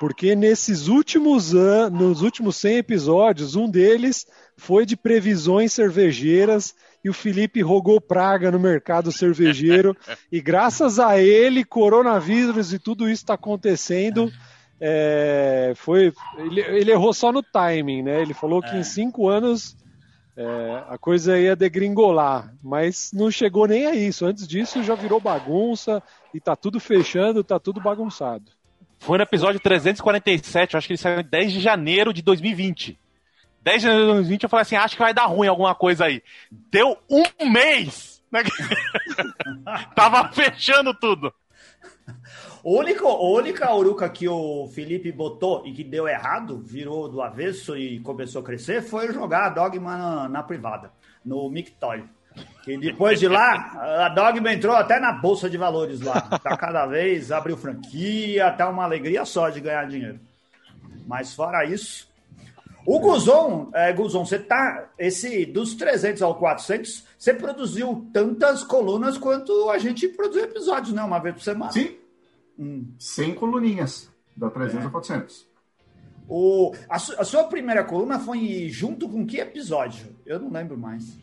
porque 0.01 0.35
nesses 0.37 0.89
últimos 0.89 1.55
anos, 1.55 1.99
nos 1.99 2.23
últimos 2.23 2.57
100 2.57 2.77
episódios, 2.77 3.57
um 3.57 3.71
deles 3.71 4.27
foi 4.59 4.85
de 4.85 4.97
previsões 4.97 5.73
cervejeiras 5.73 6.75
e 7.03 7.09
o 7.09 7.15
Felipe 7.15 7.63
rogou 7.63 8.01
praga 8.01 8.51
no 8.51 8.59
mercado 8.59 9.13
cervejeiro. 9.13 9.97
e 10.31 10.41
graças 10.41 10.99
a 10.99 11.19
ele, 11.19 11.65
coronavírus 11.65 12.73
e 12.73 12.79
tudo 12.79 13.09
isso 13.09 13.23
está 13.23 13.35
acontecendo. 13.35 14.31
É, 14.81 15.73
foi, 15.77 16.13
ele, 16.39 16.61
ele, 16.61 16.91
errou 16.91 17.15
só 17.15 17.33
no 17.33 17.43
timing, 17.43 18.03
né? 18.03 18.21
Ele 18.21 18.35
falou 18.35 18.61
que 18.61 18.71
é. 18.71 18.81
em 18.81 18.83
cinco 18.83 19.29
anos 19.29 19.77
é, 20.37 20.85
a 20.89 20.99
coisa 20.99 21.39
ia 21.39 21.55
degringolar, 21.55 22.53
mas 22.63 23.11
não 23.13 23.31
chegou 23.31 23.67
nem 23.69 23.87
a 23.87 23.95
isso. 23.95 24.27
Antes 24.27 24.47
disso 24.47 24.83
já 24.83 24.97
virou 24.97 25.21
bagunça 25.21 26.03
e 26.35 26.41
tá 26.41 26.57
tudo 26.57 26.81
fechando, 26.81 27.45
tá 27.45 27.61
tudo 27.61 27.81
bagunçado. 27.81 28.51
Foi 28.99 29.19
no 29.19 29.23
episódio 29.23 29.61
347, 29.61 30.77
acho 30.77 30.87
que 30.89 30.95
ele 30.95 30.99
saiu 30.99 31.21
em 31.21 31.25
10 31.25 31.53
de 31.53 31.61
janeiro 31.61 32.13
de 32.13 32.23
2020. 32.23 32.99
10 33.69 33.83
de 33.83 33.87
janeiro 33.87 34.07
de 34.07 34.13
2020, 34.15 34.43
eu 34.45 34.49
falei 34.49 34.63
assim, 34.63 34.77
acho 34.77 34.97
que 34.97 35.03
vai 35.03 35.13
dar 35.13 35.27
ruim 35.27 35.47
alguma 35.47 35.75
coisa 35.75 36.07
aí. 36.07 36.23
Deu 36.51 36.97
um 37.11 37.51
mês! 37.51 38.23
Né? 38.33 38.43
Tava 39.95 40.33
fechando 40.33 40.95
tudo. 40.95 41.31
O 42.65 42.79
único, 42.79 43.07
a 43.07 43.23
única 43.23 43.75
uruca 43.75 44.09
que 44.09 44.27
o 44.27 44.69
Felipe 44.75 45.13
botou 45.13 45.67
e 45.67 45.73
que 45.73 45.85
deu 45.85 46.09
errado, 46.09 46.59
virou 46.59 47.11
do 47.11 47.21
avesso 47.21 47.77
e 47.77 48.01
começou 48.01 48.41
a 48.41 48.45
crescer, 48.45 48.81
foi 48.81 49.13
jogar 49.13 49.45
a 49.45 49.51
Dogma 49.51 49.99
na, 49.99 50.29
na 50.31 50.43
privada, 50.43 50.91
no 51.23 51.51
Mictoy. 51.51 52.05
E 52.67 52.79
depois 52.79 53.21
de 53.21 53.29
lá, 53.29 54.07
a 54.07 54.09
Dogma 54.09 54.51
entrou 54.51 54.75
até 54.75 54.99
na 54.99 55.13
bolsa 55.13 55.49
de 55.51 55.59
valores 55.59 56.01
lá. 56.01 56.23
Tá 56.23 56.57
cada 56.57 56.87
vez, 56.87 57.31
abriu 57.31 57.57
franquia, 57.57 58.51
tá 58.51 58.69
uma 58.71 58.85
alegria 58.85 59.27
só 59.27 59.51
de 59.51 59.61
ganhar 59.61 59.87
dinheiro. 59.87 60.21
Mas 61.07 61.35
fora 61.35 61.65
isso, 61.65 62.08
o 62.91 62.99
Guzon, 63.01 63.69
é, 63.75 63.93
Guzon, 63.93 64.25
você 64.25 64.39
tá. 64.39 64.89
Esse, 64.99 65.45
dos 65.45 65.75
300 65.75 66.23
ao 66.23 66.37
400, 66.37 67.05
você 67.19 67.35
produziu 67.35 68.09
tantas 68.15 68.65
colunas 68.65 69.19
quanto 69.19 69.69
a 69.69 69.77
gente 69.77 70.09
produziu 70.09 70.45
episódios, 70.45 70.95
né? 70.95 71.03
Uma 71.03 71.19
vez 71.19 71.35
por 71.35 71.43
semana. 71.43 71.71
Sim. 71.71 71.99
Hum. 72.59 72.87
100 72.99 73.35
coluninhas, 73.35 74.11
da 74.35 74.49
300 74.49 74.85
é. 74.85 74.89
a 74.89 74.91
400. 74.91 75.47
O, 76.27 76.75
a, 76.89 76.99
su, 76.99 77.15
a, 77.21 77.25
sua 77.25 77.45
primeira 77.45 77.85
coluna 77.85 78.19
foi 78.19 78.71
junto 78.71 79.07
com 79.07 79.27
que 79.27 79.37
episódio? 79.37 80.07
Eu 80.25 80.41
não 80.41 80.51
lembro 80.51 80.79
mais. 80.79 81.15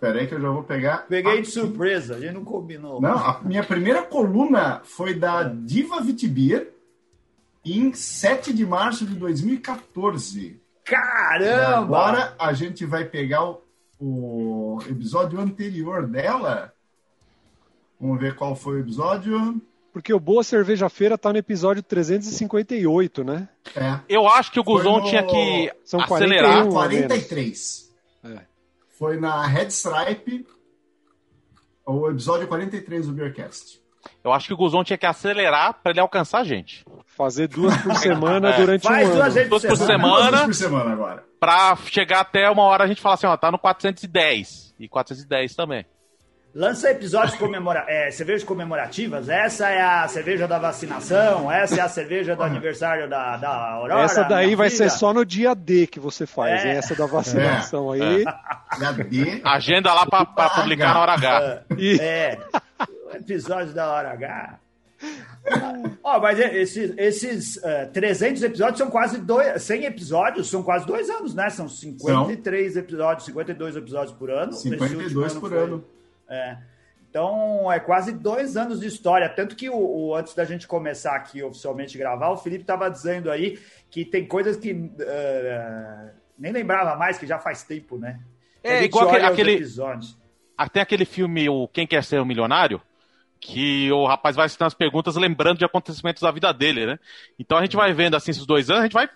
Peraí 0.00 0.28
que 0.28 0.36
eu 0.36 0.40
já 0.40 0.50
vou 0.50 0.62
pegar. 0.62 0.98
Peguei 1.08 1.32
aqui. 1.32 1.42
de 1.42 1.50
surpresa, 1.50 2.14
a 2.14 2.20
gente 2.20 2.34
não 2.34 2.44
combinou. 2.44 3.00
Não, 3.00 3.18
a 3.18 3.40
minha 3.42 3.64
primeira 3.64 4.04
coluna 4.04 4.82
foi 4.84 5.14
da 5.14 5.42
Diva 5.42 6.00
Vitibir 6.00 6.72
em 7.64 7.92
7 7.92 8.52
de 8.52 8.64
março 8.64 9.04
de 9.04 9.16
2014. 9.16 10.64
Caramba! 10.86 11.78
Agora 11.78 12.34
a 12.38 12.52
gente 12.52 12.86
vai 12.86 13.04
pegar 13.04 13.44
o, 13.44 13.60
o 13.98 14.78
episódio 14.88 15.40
anterior 15.40 16.06
dela. 16.06 16.72
Vamos 18.00 18.20
ver 18.20 18.36
qual 18.36 18.54
foi 18.54 18.76
o 18.76 18.80
episódio. 18.80 19.60
Porque 19.92 20.12
o 20.12 20.20
Boa 20.20 20.44
Cerveja 20.44 20.88
Feira 20.88 21.18
tá 21.18 21.32
no 21.32 21.38
episódio 21.38 21.82
358, 21.82 23.24
né? 23.24 23.48
É. 23.74 23.98
Eu 24.08 24.28
acho 24.28 24.52
que 24.52 24.60
o 24.60 24.64
Guzon 24.64 25.00
no... 25.00 25.08
tinha 25.08 25.26
que 25.26 25.72
São 25.84 26.00
acelerar. 26.00 26.68
43. 26.68 27.92
É. 28.24 28.40
Foi 28.98 29.18
na 29.18 29.44
Red 29.46 29.68
Stripe, 29.68 30.46
o 31.84 32.10
episódio 32.10 32.46
43 32.46 33.06
do 33.06 33.12
Beercast. 33.12 33.80
Eu 34.22 34.32
acho 34.32 34.46
que 34.46 34.54
o 34.54 34.56
Guzon 34.56 34.84
tinha 34.84 34.98
que 34.98 35.06
acelerar 35.06 35.74
para 35.82 35.92
ele 35.92 36.00
alcançar 36.00 36.40
a 36.40 36.44
gente. 36.44 36.84
Fazer 37.06 37.48
duas 37.48 37.76
por 37.78 37.94
semana 37.96 38.50
é. 38.50 38.56
durante 38.56 38.82
Faz 38.82 39.08
um 39.08 39.12
duas 39.12 39.36
ano. 39.36 39.48
Duas 39.48 39.64
por 39.64 39.76
semana. 39.76 40.30
Duas 40.30 40.44
por 40.44 40.54
semana 40.54 40.92
agora. 40.92 41.24
Pra 41.38 41.76
chegar 41.86 42.20
até 42.20 42.50
uma 42.50 42.62
hora 42.62 42.84
a 42.84 42.86
gente 42.86 43.00
falar 43.00 43.14
assim, 43.14 43.26
ó, 43.26 43.36
tá 43.36 43.50
no 43.50 43.58
410. 43.58 44.74
E 44.78 44.88
410 44.88 45.54
também. 45.54 45.86
Lança 46.56 46.90
episódios 46.90 47.36
comemora 47.36 47.84
é, 47.86 48.10
cervejas 48.10 48.42
comemorativas. 48.42 49.28
Essa 49.28 49.68
é 49.68 49.82
a 49.82 50.08
cerveja 50.08 50.48
da 50.48 50.58
vacinação, 50.58 51.52
essa 51.52 51.80
é 51.80 51.80
a 51.82 51.88
cerveja 51.88 52.34
do 52.34 52.42
aniversário 52.42 53.10
da, 53.10 53.36
da 53.36 53.72
Aurora. 53.72 54.00
Essa 54.00 54.22
daí 54.22 54.54
vai 54.54 54.70
filha. 54.70 54.88
ser 54.88 54.96
só 54.96 55.12
no 55.12 55.22
dia 55.22 55.54
D 55.54 55.86
que 55.86 56.00
você 56.00 56.26
faz, 56.26 56.64
é. 56.64 56.76
essa 56.76 56.94
da 56.94 57.04
vacinação 57.04 57.94
é. 57.94 58.00
aí. 58.00 58.24
É. 58.24 59.40
Agenda 59.44 59.92
lá 59.92 60.06
para 60.06 60.48
publicar 60.48 60.94
na 60.94 61.00
hora 61.00 61.12
H. 61.12 61.62
É. 62.00 62.38
Episódio 63.16 63.72
da 63.72 63.90
hora 63.90 64.12
H. 64.12 64.60
Ó, 66.02 66.16
oh, 66.16 66.20
mas 66.20 66.38
esses, 66.38 66.94
esses 66.96 67.56
uh, 67.56 67.90
300 67.92 68.42
episódios 68.42 68.78
são 68.78 68.90
quase 68.90 69.18
dois, 69.18 69.62
100 69.62 69.84
episódios 69.84 70.48
são 70.48 70.62
quase 70.62 70.86
dois 70.86 71.08
anos, 71.10 71.34
né? 71.34 71.48
São 71.50 71.68
53 71.68 72.74
Não. 72.74 72.82
episódios, 72.82 73.26
52 73.26 73.76
episódios 73.76 74.16
por 74.16 74.30
ano. 74.30 74.52
52 74.52 75.34
por 75.34 75.52
ano. 75.52 75.74
ano. 75.74 75.84
É. 76.28 76.56
Então, 77.08 77.72
é 77.72 77.78
quase 77.78 78.12
dois 78.12 78.56
anos 78.56 78.80
de 78.80 78.86
história. 78.86 79.28
Tanto 79.28 79.54
que, 79.54 79.70
o, 79.70 79.76
o 79.76 80.14
antes 80.14 80.34
da 80.34 80.44
gente 80.44 80.66
começar 80.66 81.14
aqui 81.14 81.42
oficialmente 81.42 81.96
gravar, 81.96 82.30
o 82.30 82.36
Felipe 82.36 82.62
estava 82.62 82.90
dizendo 82.90 83.30
aí 83.30 83.58
que 83.90 84.04
tem 84.04 84.26
coisas 84.26 84.56
que 84.56 84.72
uh, 84.72 86.10
nem 86.38 86.52
lembrava 86.52 86.96
mais, 86.96 87.18
que 87.18 87.26
já 87.26 87.38
faz 87.38 87.62
tempo, 87.62 87.96
né? 87.96 88.20
É, 88.62 88.82
igual 88.82 89.08
aquele. 89.10 89.54
Episódios. 89.54 90.18
Tem 90.72 90.82
aquele 90.82 91.04
filme, 91.04 91.48
o 91.48 91.68
Quem 91.68 91.86
Quer 91.86 92.02
Ser 92.02 92.20
um 92.20 92.24
Milionário? 92.24 92.80
Que 93.40 93.90
o 93.92 94.06
rapaz 94.06 94.36
vai 94.36 94.48
citando 94.48 94.68
as 94.68 94.74
perguntas 94.74 95.16
lembrando 95.16 95.58
de 95.58 95.64
acontecimentos 95.64 96.22
da 96.22 96.30
vida 96.30 96.52
dele, 96.52 96.86
né? 96.86 96.98
Então 97.38 97.58
a 97.58 97.62
gente 97.62 97.76
vai 97.76 97.92
vendo 97.92 98.14
assim 98.14 98.30
esses 98.30 98.46
dois 98.46 98.70
anos, 98.70 98.80
a 98.80 98.84
gente 98.84 98.94
vai 98.94 99.08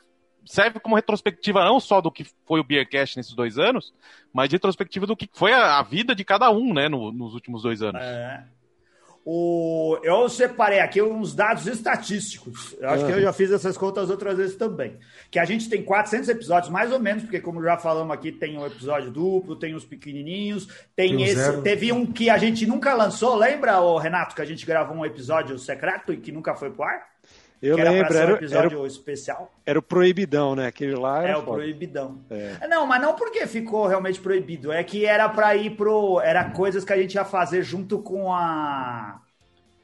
serve 0.44 0.80
como 0.80 0.96
retrospectiva 0.96 1.64
não 1.64 1.78
só 1.78 2.00
do 2.00 2.10
que 2.10 2.24
foi 2.46 2.60
o 2.60 2.64
Beercast 2.64 3.16
nesses 3.16 3.34
dois 3.34 3.58
anos, 3.58 3.92
mas 4.32 4.48
de 4.48 4.56
retrospectiva 4.56 5.06
do 5.06 5.16
que 5.16 5.28
foi 5.32 5.52
a, 5.52 5.78
a 5.78 5.82
vida 5.82 6.14
de 6.14 6.24
cada 6.24 6.50
um, 6.50 6.72
né, 6.72 6.88
no, 6.88 7.12
nos 7.12 7.34
últimos 7.34 7.62
dois 7.62 7.82
anos. 7.82 8.00
É. 8.02 8.44
O, 9.32 9.96
eu 10.02 10.28
separei 10.28 10.80
aqui 10.80 11.00
uns 11.00 11.32
dados 11.36 11.64
estatísticos. 11.68 12.76
Eu 12.80 12.90
acho 12.90 13.06
que 13.06 13.12
eu 13.12 13.20
já 13.20 13.32
fiz 13.32 13.52
essas 13.52 13.78
contas 13.78 14.10
outras 14.10 14.36
vezes 14.36 14.56
também. 14.56 14.98
Que 15.30 15.38
a 15.38 15.44
gente 15.44 15.70
tem 15.70 15.84
400 15.84 16.28
episódios, 16.30 16.68
mais 16.68 16.90
ou 16.90 16.98
menos, 16.98 17.22
porque, 17.22 17.40
como 17.40 17.62
já 17.62 17.78
falamos 17.78 18.12
aqui, 18.12 18.32
tem 18.32 18.58
o 18.58 18.62
um 18.62 18.66
episódio 18.66 19.08
duplo, 19.12 19.54
tem 19.54 19.72
os 19.72 19.84
pequenininhos, 19.84 20.66
tem, 20.96 21.16
tem 21.16 21.22
esse. 21.22 21.36
Zero. 21.36 21.62
Teve 21.62 21.92
um 21.92 22.04
que 22.04 22.28
a 22.28 22.38
gente 22.38 22.66
nunca 22.66 22.92
lançou, 22.92 23.36
lembra, 23.36 23.78
Renato, 24.00 24.34
que 24.34 24.42
a 24.42 24.44
gente 24.44 24.66
gravou 24.66 24.96
um 24.96 25.06
episódio 25.06 25.56
secreto 25.60 26.12
e 26.12 26.16
que 26.16 26.32
nunca 26.32 26.56
foi 26.56 26.72
pro 26.72 26.82
ar? 26.82 27.09
Eu 27.62 27.76
que 27.76 27.82
lembro, 27.82 28.16
era, 28.16 28.32
um 28.32 28.36
episódio 28.36 28.78
era, 28.78 28.86
especial. 28.86 29.52
Era 29.66 29.78
o 29.78 29.82
proibidão, 29.82 30.56
né? 30.56 30.66
Aquele 30.66 30.94
lá 30.94 31.26
É, 31.26 31.36
o 31.36 31.42
foda. 31.42 31.58
proibidão. 31.58 32.18
É. 32.30 32.66
Não, 32.66 32.86
mas 32.86 33.02
não 33.02 33.14
porque 33.14 33.46
ficou 33.46 33.86
realmente 33.86 34.18
proibido. 34.18 34.72
É 34.72 34.82
que 34.82 35.04
era 35.04 35.28
para 35.28 35.54
ir 35.54 35.76
pro. 35.76 36.20
Era 36.20 36.50
coisas 36.50 36.84
que 36.84 36.92
a 36.92 36.96
gente 36.96 37.14
ia 37.14 37.24
fazer 37.24 37.62
junto 37.62 37.98
com 37.98 38.32
a. 38.32 39.20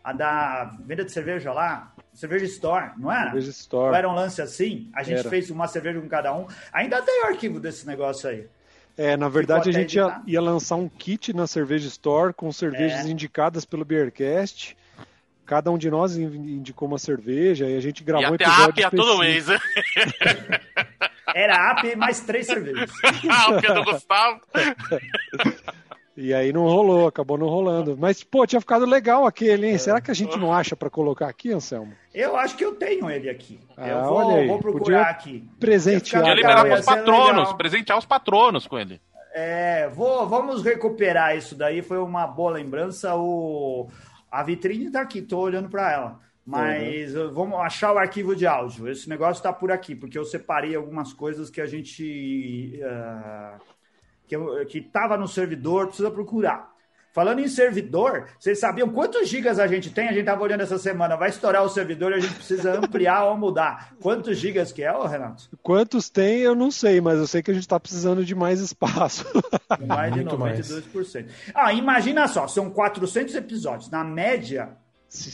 A 0.02 0.12
da 0.12 0.76
venda 0.84 1.04
de 1.04 1.12
cerveja 1.12 1.52
lá. 1.52 1.92
Cerveja 2.14 2.46
Store, 2.46 2.92
não 2.96 3.12
era? 3.12 3.26
Cerveja 3.26 3.50
Store. 3.50 3.88
Ou 3.90 3.94
era 3.94 4.08
um 4.08 4.14
lance 4.14 4.40
assim? 4.40 4.88
A 4.94 5.02
gente 5.02 5.18
era. 5.18 5.28
fez 5.28 5.50
uma 5.50 5.68
cerveja 5.68 6.00
com 6.00 6.08
cada 6.08 6.34
um. 6.34 6.46
Ainda 6.72 7.02
tem 7.02 7.24
o 7.24 7.26
arquivo 7.26 7.60
desse 7.60 7.86
negócio 7.86 8.30
aí. 8.30 8.46
É, 8.96 9.16
na 9.16 9.28
verdade 9.28 9.68
a 9.68 9.72
gente 9.72 9.96
ia, 9.96 10.22
ia, 10.26 10.40
lançar 10.40 10.76
um 10.76 10.88
kit 10.88 11.34
na 11.34 11.46
Cerveja 11.46 11.86
Store 11.88 12.32
com 12.32 12.50
cervejas 12.50 13.04
é. 13.04 13.10
indicadas 13.10 13.66
pelo 13.66 13.84
Beercast 13.84 14.74
cada 15.46 15.70
um 15.70 15.78
de 15.78 15.90
nós 15.90 16.16
indicou 16.16 16.88
uma 16.88 16.98
cerveja 16.98 17.66
e 17.66 17.76
a 17.76 17.80
gente 17.80 18.02
gravou 18.02 18.28
e 18.28 18.30
um 18.32 18.34
episódio 18.34 18.70
específico. 18.70 18.96
todo 18.96 19.18
mês. 19.18 19.46
Né? 19.46 19.58
Era 21.34 21.70
app 21.70 21.96
mais 21.96 22.20
três 22.20 22.46
cervejas. 22.46 22.90
ah, 23.30 23.50
o 23.50 23.60
que 23.60 23.72
do 23.72 23.84
Gustavo. 23.84 24.40
E 26.18 26.32
aí 26.32 26.50
não 26.50 26.62
rolou, 26.62 27.06
acabou 27.06 27.36
não 27.36 27.46
rolando. 27.46 27.94
Mas, 27.94 28.24
pô, 28.24 28.46
tinha 28.46 28.58
ficado 28.58 28.86
legal 28.86 29.26
aquele, 29.26 29.68
hein? 29.68 29.76
Será 29.76 30.00
que 30.00 30.10
a 30.10 30.14
gente 30.14 30.38
não 30.38 30.50
acha 30.50 30.74
para 30.74 30.88
colocar 30.88 31.28
aqui, 31.28 31.52
Anselmo? 31.52 31.92
Eu 32.14 32.34
acho 32.38 32.56
que 32.56 32.64
eu 32.64 32.74
tenho 32.74 33.10
ele 33.10 33.28
aqui. 33.28 33.60
Ah, 33.76 33.86
eu 33.86 34.04
vou, 34.04 34.14
olha 34.14 34.40
aí. 34.40 34.46
vou 34.46 34.58
procurar 34.58 34.82
Podia 34.84 35.00
aqui. 35.02 35.44
Presentear. 35.60 36.22
Podia 36.22 36.34
liberar 36.34 36.64
para 36.64 36.80
os 36.80 36.86
patronos, 36.86 37.52
presentear 37.52 37.98
os 37.98 38.06
patronos 38.06 38.66
com 38.66 38.78
ele. 38.78 38.98
É, 39.34 39.90
vou, 39.90 40.26
vamos 40.26 40.64
recuperar 40.64 41.36
isso 41.36 41.54
daí. 41.54 41.82
Foi 41.82 41.98
uma 41.98 42.26
boa 42.26 42.52
lembrança. 42.52 43.14
O 43.14 43.86
a 44.30 44.42
vitrine 44.42 44.86
está 44.86 45.00
aqui, 45.00 45.18
estou 45.18 45.40
olhando 45.40 45.68
para 45.68 45.92
ela. 45.92 46.20
Mas 46.44 47.14
uhum. 47.16 47.32
vamos 47.32 47.58
achar 47.58 47.92
o 47.92 47.98
arquivo 47.98 48.36
de 48.36 48.46
áudio. 48.46 48.88
Esse 48.88 49.08
negócio 49.08 49.40
está 49.40 49.52
por 49.52 49.72
aqui, 49.72 49.96
porque 49.96 50.16
eu 50.16 50.24
separei 50.24 50.76
algumas 50.76 51.12
coisas 51.12 51.50
que 51.50 51.60
a 51.60 51.66
gente. 51.66 52.80
Uh, 52.82 53.76
que 54.66 54.78
estava 54.78 55.16
no 55.16 55.28
servidor, 55.28 55.86
precisa 55.86 56.10
procurar. 56.10 56.75
Falando 57.16 57.38
em 57.38 57.48
servidor, 57.48 58.26
vocês 58.38 58.58
sabiam 58.58 58.90
quantos 58.90 59.26
gigas 59.26 59.58
a 59.58 59.66
gente 59.66 59.88
tem? 59.88 60.04
A 60.04 60.10
gente 60.10 60.20
estava 60.20 60.42
olhando 60.42 60.60
essa 60.60 60.76
semana. 60.76 61.16
Vai 61.16 61.30
estourar 61.30 61.64
o 61.64 61.68
servidor 61.70 62.12
e 62.12 62.16
a 62.16 62.20
gente 62.20 62.34
precisa 62.34 62.78
ampliar 62.78 63.24
ou 63.24 63.38
mudar. 63.38 63.96
Quantos 64.02 64.36
gigas 64.36 64.70
que 64.70 64.82
é, 64.82 64.92
ô 64.92 65.06
Renato? 65.06 65.48
Quantos 65.62 66.10
tem, 66.10 66.40
eu 66.40 66.54
não 66.54 66.70
sei, 66.70 67.00
mas 67.00 67.18
eu 67.18 67.26
sei 67.26 67.42
que 67.42 67.50
a 67.50 67.54
gente 67.54 67.62
está 67.62 67.80
precisando 67.80 68.22
de 68.22 68.34
mais 68.34 68.60
espaço. 68.60 69.24
Mais 69.88 70.12
de 70.12 70.20
Muito 70.20 70.36
92%. 70.36 70.92
Mais. 70.92 71.26
Ah, 71.54 71.72
imagina 71.72 72.28
só, 72.28 72.46
são 72.46 72.68
400 72.68 73.34
episódios. 73.34 73.90
Na 73.90 74.04
média, 74.04 74.76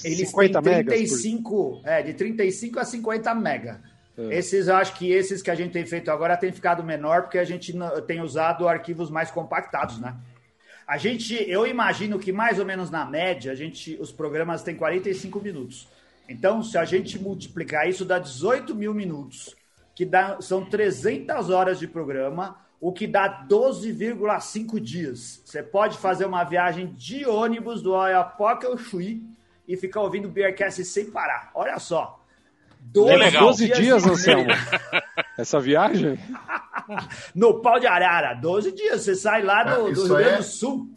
eles 0.05 0.33
têm 0.33 0.53
35, 0.53 1.83
é, 1.83 2.01
de 2.01 2.15
35 2.15 2.79
a 2.79 2.85
50 2.85 3.35
mega. 3.35 3.81
É. 4.17 4.39
Esses, 4.39 4.69
eu 4.69 4.77
acho 4.77 4.95
que 4.95 5.11
esses 5.11 5.43
que 5.43 5.51
a 5.51 5.55
gente 5.57 5.73
tem 5.73 5.85
feito 5.85 6.13
agora 6.13 6.37
tem 6.37 6.53
ficado 6.53 6.85
menor, 6.85 7.23
porque 7.23 7.39
a 7.39 7.45
gente 7.45 7.77
tem 8.07 8.21
usado 8.21 8.69
arquivos 8.69 9.11
mais 9.11 9.33
compactados, 9.33 9.99
né? 9.99 10.15
A 10.93 10.99
gente, 10.99 11.35
eu 11.49 11.67
imagino 11.67 12.19
que 12.19 12.31
mais 12.31 12.59
ou 12.59 12.67
menos 12.67 12.91
na 12.91 13.07
média, 13.07 13.51
a 13.51 13.55
gente, 13.55 13.97
os 13.99 14.13
programas 14.13 14.63
têm 14.63 14.77
45 14.77 15.41
minutos. 15.41 15.89
Então, 16.29 16.63
se 16.63 16.77
a 16.77 16.85
gente 16.85 17.19
multiplicar 17.19 17.89
isso, 17.89 18.05
dá 18.05 18.19
18 18.19 18.75
mil 18.75 18.93
minutos, 18.93 19.57
que 19.95 20.05
dá, 20.05 20.39
são 20.43 20.67
300 20.67 21.49
horas 21.49 21.79
de 21.79 21.89
programa, 21.89 22.59
o 22.79 22.93
que 22.93 23.07
dá 23.07 23.47
12,5 23.49 24.79
dias. 24.79 25.41
Você 25.47 25.63
pode 25.63 25.97
fazer 25.97 26.27
uma 26.27 26.45
viagem 26.45 26.93
de 26.93 27.25
ônibus 27.25 27.81
do 27.81 27.95
Oiapoque 27.95 28.67
ao 28.67 28.77
Chuí 28.77 29.23
e 29.67 29.79
ficar 29.79 30.03
ouvindo 30.03 30.29
o 30.29 30.31
Beercast 30.31 30.85
sem 30.85 31.11
parar. 31.11 31.53
Olha 31.55 31.79
só. 31.79 32.23
12, 32.79 33.17
legal. 33.17 33.47
12 33.47 33.69
dias, 33.73 34.07
Anselmo. 34.07 34.51
Essa 35.39 35.59
viagem? 35.59 36.19
no 37.35 37.61
pau 37.61 37.79
de 37.79 37.87
arara. 37.87 38.35
12 38.35 38.73
dias. 38.73 39.03
Você 39.03 39.15
sai 39.15 39.43
lá 39.43 39.65
do, 39.65 39.89
é, 39.89 39.93
do 39.93 40.05
Rio 40.05 40.17
Grande 40.17 40.35
é... 40.35 40.37
do 40.39 40.43
Sul, 40.43 40.89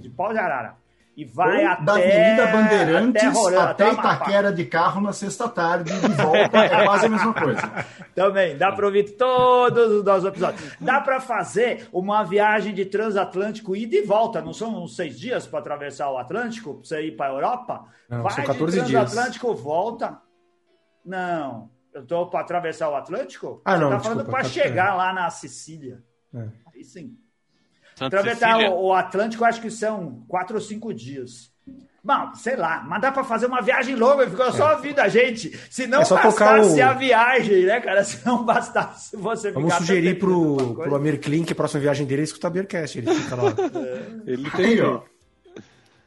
de 0.00 0.08
pau 0.08 0.32
de 0.32 0.38
arara. 0.38 0.76
E 1.16 1.24
vai 1.24 1.64
Ou 1.64 1.70
até. 1.70 1.82
Da 1.82 1.92
Avenida 1.94 2.46
Bandeirantes 2.48 3.22
até, 3.24 3.56
até, 3.56 3.58
até 3.58 3.92
Itaquera 3.92 4.52
de 4.52 4.66
carro 4.66 5.00
na 5.00 5.14
sexta-tarde, 5.14 5.90
de 5.90 6.08
volta, 6.08 6.58
é 6.58 6.84
quase 6.84 7.06
a 7.06 7.08
mesma 7.08 7.32
coisa. 7.32 7.86
Também, 8.14 8.58
dá 8.58 8.70
para 8.70 8.84
ouvir 8.84 9.16
todos 9.16 9.92
os 9.92 10.04
nossos 10.04 10.26
episódios. 10.26 10.76
Dá 10.78 11.00
para 11.00 11.18
fazer 11.18 11.88
uma 11.90 12.22
viagem 12.22 12.74
de 12.74 12.84
transatlântico 12.84 13.74
ida 13.74 13.96
e 13.96 14.02
volta. 14.02 14.42
Não 14.42 14.52
são 14.52 14.84
uns 14.84 14.94
seis 14.94 15.18
dias 15.18 15.46
para 15.46 15.60
atravessar 15.60 16.10
o 16.10 16.18
Atlântico, 16.18 16.74
para 16.74 16.84
você 16.84 17.00
ir 17.06 17.16
para 17.16 17.30
a 17.30 17.34
Europa? 17.34 17.84
Não, 18.10 18.22
vai 18.22 18.32
são 18.32 18.44
14 18.44 18.82
de 18.82 18.92
transatlântico, 18.92 19.46
dias. 19.46 19.60
volta. 19.60 20.18
Não. 21.02 21.70
Eu 21.96 22.04
tô 22.04 22.26
para 22.26 22.40
atravessar 22.40 22.90
o 22.90 22.94
Atlântico? 22.94 23.62
Ah, 23.64 23.78
não. 23.78 23.88
Tá 23.88 24.00
falando 24.00 24.26
para 24.26 24.44
chegar 24.44 24.94
lá 24.94 25.14
na 25.14 25.30
Sicília. 25.30 26.04
É. 26.34 26.46
Aí 26.74 26.84
sim. 26.84 27.16
atravessar 27.98 28.58
o, 28.70 28.88
o, 28.88 28.92
Atlântico, 28.92 29.42
acho 29.42 29.62
que 29.62 29.70
são 29.70 30.22
quatro 30.28 30.56
ou 30.56 30.60
cinco 30.60 30.92
dias. 30.92 31.50
Bom, 32.04 32.34
sei 32.34 32.54
lá, 32.54 32.84
mas 32.86 33.00
dá 33.00 33.10
para 33.10 33.24
fazer 33.24 33.46
uma 33.46 33.62
viagem 33.62 33.96
longa 33.96 34.24
e 34.24 34.30
ficou 34.30 34.48
é. 34.48 34.52
só 34.52 34.74
ouvindo 34.74 34.98
a 34.98 35.08
gente. 35.08 35.58
Se 35.70 35.86
não 35.86 36.02
é 36.02 36.06
bastasse 36.06 36.78
o... 36.78 36.84
a 36.84 36.92
viagem, 36.92 37.64
né, 37.64 37.80
cara? 37.80 38.04
Se 38.04 38.26
não 38.26 38.44
bastasse 38.44 39.16
você 39.16 39.50
Vamos 39.50 39.72
sugerir 39.76 40.18
pro, 40.18 40.74
pro 40.74 40.96
Amir 40.96 41.18
Klink, 41.18 41.50
a 41.50 41.56
próxima 41.56 41.80
viagem 41.80 42.06
dele, 42.06 42.20
é 42.20 42.24
escutar 42.24 42.50
Beercast. 42.50 42.98
Ele 42.98 43.14
fica 43.14 43.36
lá. 43.36 43.54
É. 44.26 44.32
Ele 44.32 44.50
tem. 44.50 44.82
Ó. 44.82 45.00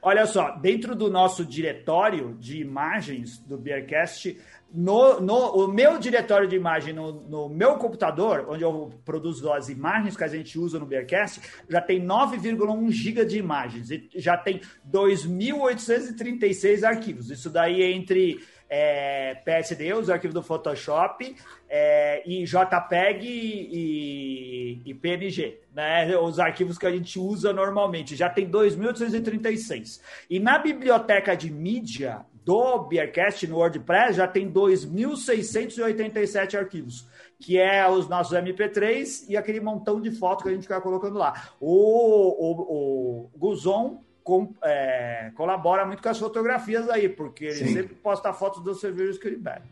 Olha 0.02 0.26
só, 0.26 0.52
dentro 0.52 0.96
do 0.96 1.10
nosso 1.10 1.44
diretório 1.44 2.34
de 2.40 2.62
imagens 2.62 3.38
do 3.40 3.58
Beercast, 3.58 4.40
no, 4.72 5.20
no 5.20 5.66
o 5.66 5.68
meu 5.68 5.98
diretório 5.98 6.48
de 6.48 6.56
imagem 6.56 6.94
no, 6.94 7.12
no, 7.12 7.50
meu 7.50 7.76
computador, 7.76 8.46
onde 8.50 8.64
eu 8.64 8.92
produzo 9.04 9.52
as 9.52 9.70
imagens 9.70 10.16
que 10.16 10.24
a 10.24 10.28
gente 10.28 10.60
usa 10.60 10.80
no 10.80 10.86
Bearcast, 10.86 11.42
já 11.68 11.82
tem 11.82 12.06
9,1 12.06 12.92
GB 12.92 13.26
de 13.26 13.38
imagens 13.38 13.90
e 13.90 14.10
já 14.16 14.38
tem 14.38 14.62
2.836 14.90 16.84
arquivos. 16.84 17.32
Isso 17.32 17.50
daí 17.50 17.82
é 17.82 17.92
entre 17.92 18.40
é, 18.70 19.34
PSD, 19.44 19.92
os 19.94 20.10
arquivos 20.10 20.36
do 20.36 20.44
Photoshop, 20.44 21.36
é, 21.68 22.22
e 22.26 22.44
JPEG 22.44 23.26
e, 23.26 24.82
e, 24.86 24.94
PNG, 24.94 25.60
né? 25.74 26.16
Os 26.18 26.40
arquivos 26.40 26.78
que 26.78 26.86
a 26.86 26.92
gente 26.92 27.18
usa 27.18 27.52
normalmente. 27.52 28.16
Já 28.16 28.30
tem 28.30 28.50
2.836. 28.50 30.00
E 30.30 30.40
na 30.40 30.60
biblioteca 30.60 31.36
de 31.36 31.52
mídia 31.52 32.24
do 32.44 32.80
Beercast 32.84 33.48
no 33.48 33.58
WordPress 33.58 34.18
já 34.18 34.28
tem 34.28 34.52
2.687 34.52 36.58
arquivos, 36.58 37.08
que 37.40 37.58
é 37.58 37.90
os 37.90 38.08
nossos 38.08 38.38
MP3 38.38 39.26
e 39.30 39.38
aquele 39.38 39.60
montão 39.60 40.02
de 40.02 40.12
fotos 40.12 40.44
que 40.44 40.50
a 40.50 40.54
gente 40.54 40.64
fica 40.64 40.82
colocando 40.82 41.18
lá. 41.18 41.50
O, 41.60 41.70
o, 41.70 43.32
o 43.32 43.38
Guzon 43.38 44.04
com, 44.24 44.54
é, 44.64 45.32
colabora 45.36 45.86
muito 45.86 46.04
com 46.04 46.10
as 46.10 46.20
fotografias 46.20 46.90
aí, 46.90 47.10
porque 47.10 47.46
ele 47.46 47.56
Sim. 47.56 47.74
sempre 47.74 47.96
posta 47.96 48.34
fotos 48.34 48.64
dos 48.64 48.80
cervejas 48.80 49.18
que 49.18 49.28
ele 49.28 49.38
bebe. 49.38 49.68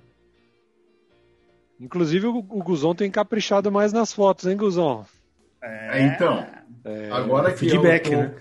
Inclusive 1.79 2.25
o, 2.25 2.37
o 2.37 2.63
Guzon 2.63 2.95
tem 2.95 3.11
caprichado 3.11 3.71
mais 3.71 3.93
nas 3.93 4.11
fotos, 4.11 4.47
hein, 4.47 4.57
Guzon? 4.57 5.05
É, 5.61 6.01
então. 6.01 6.43
É, 6.83 7.11
agora 7.11 7.51
que 7.51 7.59
feedback, 7.59 8.11
eu 8.11 8.11
tô 8.11 8.23
né? 8.23 8.35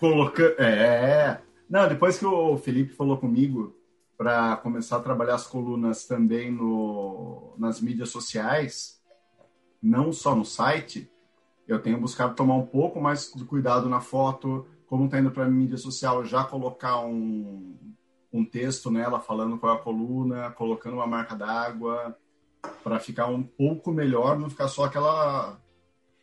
colocando. 0.00 0.54
É. 0.58 1.38
Não, 1.72 1.88
depois 1.88 2.18
que 2.18 2.26
o 2.26 2.58
Felipe 2.58 2.92
falou 2.92 3.16
comigo 3.16 3.74
para 4.18 4.58
começar 4.58 4.98
a 4.98 5.00
trabalhar 5.00 5.36
as 5.36 5.46
colunas 5.46 6.04
também 6.04 6.50
no, 6.50 7.54
nas 7.56 7.80
mídias 7.80 8.10
sociais, 8.10 9.00
não 9.82 10.12
só 10.12 10.36
no 10.36 10.44
site, 10.44 11.10
eu 11.66 11.80
tenho 11.80 11.98
buscado 11.98 12.34
tomar 12.34 12.56
um 12.56 12.66
pouco 12.66 13.00
mais 13.00 13.32
de 13.32 13.42
cuidado 13.46 13.88
na 13.88 14.02
foto, 14.02 14.66
como 14.86 15.06
está 15.06 15.18
indo 15.18 15.30
para 15.30 15.46
a 15.46 15.50
mídia 15.50 15.78
social, 15.78 16.22
já 16.26 16.44
colocar 16.44 17.00
um, 17.06 17.74
um 18.30 18.44
texto 18.44 18.90
nela 18.90 19.18
falando 19.18 19.56
qual 19.56 19.74
é 19.74 19.78
a 19.78 19.82
coluna, 19.82 20.50
colocando 20.50 20.96
uma 20.96 21.06
marca 21.06 21.34
d'água, 21.34 22.14
para 22.84 23.00
ficar 23.00 23.28
um 23.28 23.42
pouco 23.42 23.90
melhor, 23.90 24.38
não 24.38 24.50
ficar 24.50 24.68
só 24.68 24.84
aquela 24.84 25.58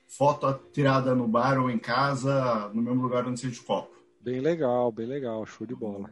foto 0.07 0.53
tirada 0.71 1.15
no 1.15 1.27
bar 1.27 1.59
ou 1.59 1.71
em 1.71 1.79
casa, 1.79 2.69
no 2.71 2.83
mesmo 2.83 3.01
lugar 3.01 3.25
onde 3.25 3.39
seja 3.39 3.59
o 3.59 3.65
copo. 3.65 3.98
Bem 4.21 4.41
legal, 4.41 4.91
bem 4.91 5.05
legal, 5.05 5.45
show 5.45 5.65
de 5.65 5.73
bola. 5.73 6.09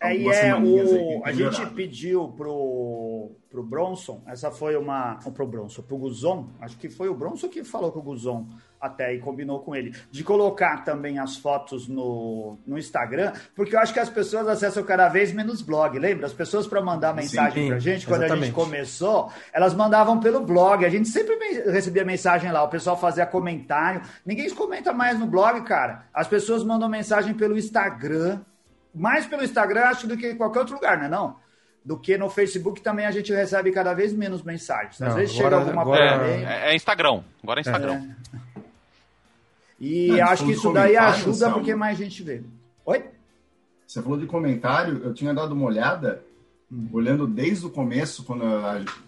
Aí 0.00 0.26
é 0.26 0.54
o, 0.56 1.22
a 1.24 1.30
gente 1.32 1.66
pediu 1.74 2.28
pro, 2.28 3.32
pro 3.50 3.62
Bronson, 3.62 4.22
essa 4.26 4.50
foi 4.50 4.74
uma. 4.74 5.16
Pro 5.34 5.46
Bronson, 5.46 5.82
pro 5.82 5.98
Guzon, 5.98 6.48
acho 6.58 6.78
que 6.78 6.88
foi 6.88 7.10
o 7.10 7.14
Bronson 7.14 7.48
que 7.48 7.62
falou 7.62 7.92
com 7.92 7.98
o 7.98 8.02
Guzon 8.02 8.46
até 8.80 9.14
e 9.14 9.18
combinou 9.18 9.60
com 9.60 9.76
ele, 9.76 9.94
de 10.10 10.24
colocar 10.24 10.84
também 10.84 11.18
as 11.18 11.36
fotos 11.36 11.86
no, 11.86 12.56
no 12.66 12.78
Instagram, 12.78 13.32
porque 13.54 13.76
eu 13.76 13.80
acho 13.80 13.92
que 13.92 14.00
as 14.00 14.08
pessoas 14.08 14.48
acessam 14.48 14.82
cada 14.82 15.06
vez 15.08 15.34
menos 15.34 15.60
blog, 15.60 15.98
lembra? 15.98 16.24
As 16.24 16.32
pessoas 16.32 16.66
para 16.66 16.80
mandar 16.80 17.14
mensagem 17.14 17.66
para 17.66 17.76
a 17.76 17.78
gente, 17.78 18.06
quando 18.06 18.22
exatamente. 18.22 18.44
a 18.44 18.46
gente 18.46 18.54
começou, 18.54 19.30
elas 19.52 19.74
mandavam 19.74 20.18
pelo 20.18 20.40
blog, 20.40 20.86
a 20.86 20.88
gente 20.88 21.10
sempre 21.10 21.36
recebia 21.70 22.06
mensagem 22.06 22.50
lá, 22.50 22.62
o 22.62 22.68
pessoal 22.68 22.98
fazia 22.98 23.26
comentário, 23.26 24.00
ninguém 24.24 24.48
comenta 24.54 24.94
mais 24.94 25.18
no 25.18 25.26
blog, 25.26 25.60
cara, 25.62 26.06
as 26.14 26.26
pessoas 26.26 26.64
mandam 26.64 26.88
mensagem 26.88 27.34
pelo 27.34 27.58
Instagram, 27.58 28.40
mais 28.94 29.26
pelo 29.26 29.44
Instagram, 29.44 29.82
acho, 29.82 30.06
do 30.06 30.16
que 30.16 30.30
em 30.30 30.36
qualquer 30.36 30.60
outro 30.60 30.74
lugar, 30.74 30.98
não 30.98 31.04
é 31.04 31.08
não? 31.08 31.36
do 31.84 31.98
que 31.98 32.16
no 32.18 32.28
Facebook 32.28 32.80
também 32.82 33.06
a 33.06 33.10
gente 33.10 33.32
recebe 33.32 33.72
cada 33.72 33.94
vez 33.94 34.12
menos 34.12 34.42
mensagens. 34.42 35.00
Às 35.00 35.08
não, 35.08 35.16
vezes 35.16 35.38
agora, 35.38 35.56
chega 35.56 35.64
alguma 35.64 35.82
agora... 35.82 36.28
É, 36.28 36.70
é, 36.70 36.74
Instagram. 36.74 37.22
Agora 37.42 37.60
é 37.60 37.62
Instagram. 37.62 38.14
É. 38.26 38.40
E 39.80 40.08
Não, 40.08 40.24
acho 40.26 40.44
que 40.44 40.52
isso 40.52 40.72
daí 40.72 40.96
ajuda 40.96 41.50
porque 41.52 41.74
mais 41.74 41.96
gente 41.96 42.22
vê. 42.22 42.42
Oi? 42.84 43.04
Você 43.86 44.02
falou 44.02 44.18
de 44.18 44.26
comentário, 44.26 45.02
eu 45.02 45.14
tinha 45.14 45.32
dado 45.32 45.52
uma 45.52 45.64
olhada, 45.64 46.22
hum. 46.70 46.88
olhando 46.92 47.26
desde 47.26 47.66
o 47.66 47.70
começo, 47.70 48.24
quando 48.24 48.44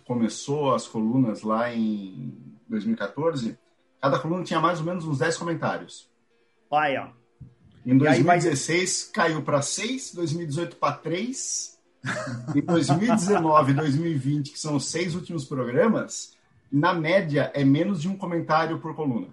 começou 0.06 0.74
as 0.74 0.88
colunas 0.88 1.42
lá 1.42 1.72
em 1.72 2.32
2014, 2.68 3.56
cada 4.00 4.18
coluna 4.18 4.44
tinha 4.44 4.60
mais 4.60 4.80
ou 4.80 4.86
menos 4.86 5.06
uns 5.06 5.18
10 5.18 5.36
comentários. 5.36 6.10
Aí, 6.72 6.96
ó. 6.96 7.08
Em 7.84 7.98
2016 7.98 9.10
vai... 9.14 9.26
caiu 9.26 9.42
para 9.42 9.60
6, 9.60 10.14
2018 10.14 10.76
para 10.76 10.92
3, 10.94 11.78
em 12.54 12.60
2019 12.60 13.72
e 13.72 13.74
2020, 13.74 14.52
que 14.52 14.58
são 14.58 14.76
os 14.76 14.86
seis 14.86 15.14
últimos 15.14 15.44
programas, 15.44 16.32
na 16.70 16.94
média 16.94 17.50
é 17.54 17.64
menos 17.64 18.00
de 18.00 18.08
um 18.08 18.16
comentário 18.16 18.78
por 18.78 18.94
coluna. 18.94 19.28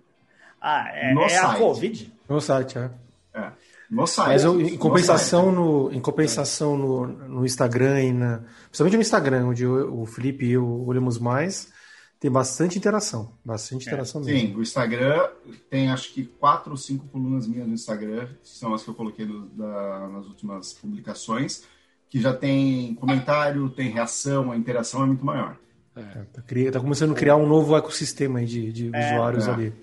Ah, 0.62 0.90
é, 0.94 1.14
no 1.14 1.22
é 1.22 1.38
a 1.38 1.56
Covid? 1.56 2.14
No 2.28 2.42
site, 2.42 2.78
é. 2.78 2.92
é. 3.34 3.52
No 3.90 4.06
site. 4.06 4.28
Mas 4.28 4.44
eu, 4.44 4.60
em 4.60 4.78
compensação, 4.78 5.52
no, 5.52 5.92
em 5.92 6.00
compensação 6.00 6.78
no, 6.78 7.08
no 7.08 7.46
Instagram, 7.46 8.02
e 8.04 8.12
na, 8.12 8.42
principalmente 8.66 8.96
no 8.96 9.02
Instagram, 9.02 9.46
onde 9.48 9.66
o, 9.66 10.02
o 10.02 10.06
Felipe 10.06 10.46
e 10.46 10.52
eu 10.52 10.86
olhamos 10.86 11.18
mais, 11.18 11.72
tem 12.20 12.30
bastante 12.30 12.78
interação. 12.78 13.32
Bastante 13.44 13.88
é, 13.88 13.92
interação 13.92 14.22
mesmo. 14.22 14.40
Sim, 14.40 14.56
o 14.56 14.62
Instagram 14.62 15.30
tem 15.70 15.90
acho 15.90 16.14
que 16.14 16.26
quatro 16.26 16.72
ou 16.72 16.78
cinco 16.78 17.08
colunas 17.08 17.48
minhas 17.48 17.68
no 17.68 17.74
Instagram, 17.74 18.28
que 18.44 18.50
são 18.50 18.74
as 18.74 18.84
que 18.84 18.90
eu 18.90 18.94
coloquei 18.94 19.26
do, 19.26 19.46
da, 19.48 20.10
nas 20.10 20.26
últimas 20.26 20.74
publicações, 20.74 21.64
que 22.10 22.20
já 22.20 22.34
tem 22.34 22.94
comentário, 22.96 23.70
tem 23.70 23.90
reação, 23.90 24.52
a 24.52 24.58
interação 24.58 25.04
é 25.04 25.06
muito 25.06 25.26
maior. 25.26 25.58
É, 25.96 26.02
tá, 26.02 26.42
tá 26.72 26.80
começando 26.80 27.12
a 27.12 27.16
criar 27.16 27.36
um 27.36 27.48
novo 27.48 27.76
ecossistema 27.76 28.44
de, 28.44 28.72
de 28.72 28.90
é, 28.94 29.14
usuários 29.14 29.48
é. 29.48 29.52
ali. 29.52 29.74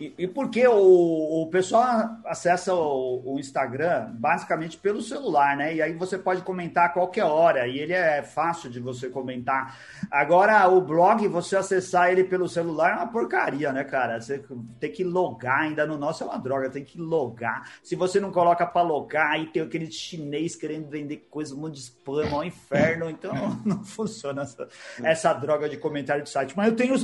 E, 0.00 0.14
e 0.16 0.26
porque 0.28 0.66
o, 0.66 1.42
o 1.42 1.46
pessoal 1.50 2.16
acessa 2.24 2.72
o, 2.74 3.34
o, 3.34 3.38
Instagram 3.38 4.12
basicamente 4.14 4.76
pelo 4.76 5.02
celular, 5.02 5.56
né? 5.56 5.74
E 5.74 5.82
aí 5.82 5.92
você 5.92 6.16
pode 6.16 6.42
comentar 6.42 6.86
a 6.86 6.88
qualquer 6.88 7.24
hora, 7.24 7.66
e 7.66 7.78
ele 7.78 7.92
é 7.92 8.22
fácil 8.22 8.70
de 8.70 8.78
você 8.78 9.08
comentar. 9.08 9.76
Agora, 10.10 10.68
o 10.68 10.80
blog, 10.80 11.26
você 11.28 11.56
acessar 11.56 12.10
ele 12.10 12.24
pelo 12.24 12.48
celular 12.48 12.92
é 12.92 12.94
uma 12.96 13.08
porcaria, 13.08 13.72
né, 13.72 13.82
cara? 13.82 14.20
Você 14.20 14.42
tem 14.78 14.92
que 14.92 15.02
logar, 15.02 15.60
ainda 15.60 15.86
no 15.86 15.98
nosso 15.98 16.22
é 16.22 16.26
uma 16.26 16.38
droga, 16.38 16.70
tem 16.70 16.84
que 16.84 16.98
logar. 16.98 17.68
Se 17.82 17.96
você 17.96 18.20
não 18.20 18.30
coloca 18.30 18.66
para 18.66 18.82
logar, 18.82 19.32
aí 19.32 19.46
tem 19.46 19.62
aquele 19.62 19.90
chinês 19.90 20.54
querendo 20.54 20.88
vender 20.88 21.26
coisa, 21.28 21.54
um 21.54 21.58
monte 21.58 21.74
de 21.74 21.80
spam, 21.80 22.30
ao 22.32 22.44
inferno, 22.44 23.10
então 23.10 23.32
não 23.64 23.82
funciona 23.84 24.42
essa, 24.42 24.68
essa 25.02 25.32
droga 25.32 25.68
de 25.68 25.76
comentário 25.76 26.22
de 26.22 26.30
site. 26.30 26.56
Mas 26.56 26.68
eu 26.68 26.76
tenho 26.76 26.94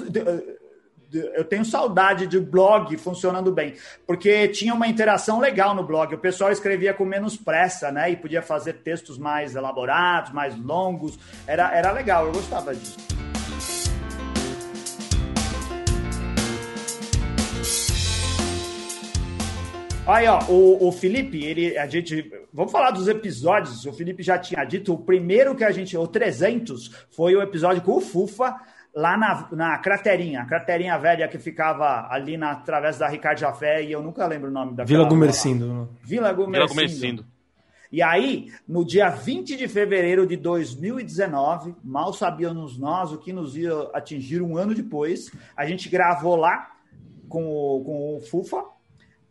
eu 1.19 1.45
tenho 1.45 1.65
saudade 1.65 2.27
de 2.27 2.39
blog 2.39 2.97
funcionando 2.97 3.53
bem, 3.53 3.75
porque 4.07 4.49
tinha 4.49 4.75
uma 4.75 4.87
interação 4.87 5.41
legal 5.41 5.75
no 5.75 5.83
blog. 5.83 6.15
O 6.15 6.19
pessoal 6.19 6.51
escrevia 6.51 6.95
com 6.95 7.05
menos 7.05 7.37
pressa, 7.37 7.91
né? 7.91 8.11
E 8.11 8.17
podia 8.17 8.43
fazer 8.43 8.75
textos 8.75 9.19
mais 9.19 9.55
elaborados, 9.55 10.33
mais 10.33 10.57
longos. 10.57 11.19
Era, 11.47 11.75
era 11.75 11.93
legal, 11.93 12.27
eu 12.27 12.33
gostava 12.33 12.75
disso. 12.75 12.97
Aí, 20.07 20.29
ó, 20.29 20.39
o, 20.51 20.89
o 20.89 20.93
Felipe, 20.93 21.43
ele, 21.43 21.79
a 21.79 21.87
gente, 21.87 22.31
vamos 22.53 22.71
falar 22.71 22.91
dos 22.91 23.09
episódios. 23.09 23.87
O 23.87 23.93
Felipe 23.93 24.23
já 24.23 24.39
tinha 24.39 24.63
dito, 24.63 24.93
o 24.93 24.99
primeiro 24.99 25.55
que 25.55 25.65
a 25.65 25.71
gente, 25.71 25.97
o 25.97 26.07
300, 26.07 27.07
foi 27.11 27.35
o 27.35 27.41
episódio 27.41 27.81
com 27.81 27.97
o 27.97 28.01
Fufa, 28.03 28.55
lá 28.95 29.17
na, 29.17 29.49
na 29.53 29.79
craterinha, 29.79 30.43
a 30.43 30.45
craterinha 30.45 30.99
velha 30.99 31.27
que 31.27 31.39
ficava 31.39 32.07
ali 32.11 32.37
na 32.37 32.51
através 32.51 32.99
da 32.99 33.09
Ricardo 33.09 33.39
Jafé, 33.39 33.83
e 33.83 33.93
eu 33.93 34.03
nunca 34.03 34.27
lembro 34.27 34.51
o 34.51 34.53
nome 34.53 34.75
da 34.75 34.85
Vila 34.85 35.09
Gumercindo. 35.09 35.89
Vila 36.03 36.33
Gumercindo. 36.35 36.69
Vila 36.69 36.69
Gumercindo. 36.69 37.27
E 37.91 38.03
aí, 38.03 38.53
no 38.69 38.85
dia 38.85 39.09
20 39.09 39.57
de 39.57 39.67
fevereiro 39.69 40.27
de 40.27 40.37
2019, 40.37 41.77
mal 41.83 42.13
sabíamos 42.13 42.77
nós 42.77 43.11
o 43.11 43.19
que 43.19 43.33
nos 43.33 43.57
ia 43.57 43.73
atingir 43.95 44.43
um 44.43 44.59
ano 44.59 44.75
depois, 44.75 45.31
a 45.57 45.65
gente 45.65 45.89
gravou 45.89 46.37
lá 46.37 46.73
com 47.27 47.47
o, 47.47 47.85
com 47.85 48.17
o 48.17 48.21
Fufa, 48.21 48.74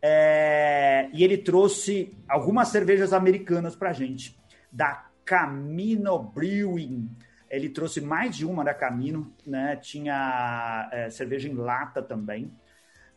é, 0.06 1.08
e 1.14 1.24
ele 1.24 1.38
trouxe 1.38 2.14
algumas 2.28 2.68
cervejas 2.68 3.14
americanas 3.14 3.74
pra 3.74 3.94
gente, 3.94 4.36
da 4.70 5.06
Camino 5.24 6.18
Brewing 6.18 7.08
ele 7.54 7.68
trouxe 7.68 8.00
mais 8.00 8.36
de 8.36 8.44
uma 8.44 8.64
da 8.64 8.74
Camino, 8.74 9.32
né? 9.46 9.76
Tinha 9.76 10.88
é, 10.92 11.08
cerveja 11.08 11.48
em 11.48 11.54
lata 11.54 12.02
também. 12.02 12.52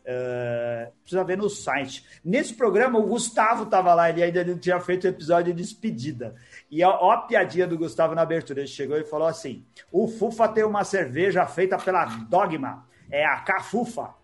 Uh, 0.08 0.90
precisa 1.02 1.24
ver 1.24 1.36
no 1.36 1.50
site. 1.50 2.02
Nesse 2.24 2.54
programa, 2.54 2.98
o 2.98 3.06
Gustavo 3.06 3.64
estava 3.64 3.92
lá, 3.92 4.08
ele 4.08 4.22
ainda 4.22 4.42
não 4.42 4.56
tinha 4.56 4.80
feito 4.80 5.04
o 5.04 5.08
episódio 5.08 5.52
de 5.52 5.62
despedida. 5.62 6.34
E 6.70 6.82
ó, 6.82 6.96
ó 6.98 7.10
a 7.10 7.18
piadinha 7.22 7.66
do 7.66 7.76
Gustavo 7.76 8.14
na 8.14 8.22
abertura. 8.22 8.60
Ele 8.60 8.68
chegou 8.68 8.96
e 8.96 9.04
falou 9.04 9.26
assim: 9.26 9.66
o 9.92 10.06
Fufa 10.06 10.48
tem 10.48 10.64
uma 10.64 10.84
cerveja 10.84 11.44
feita 11.46 11.76
pela 11.76 12.06
Dogma, 12.06 12.86
é 13.10 13.26
a 13.26 13.40
Cafufa. 13.40 14.14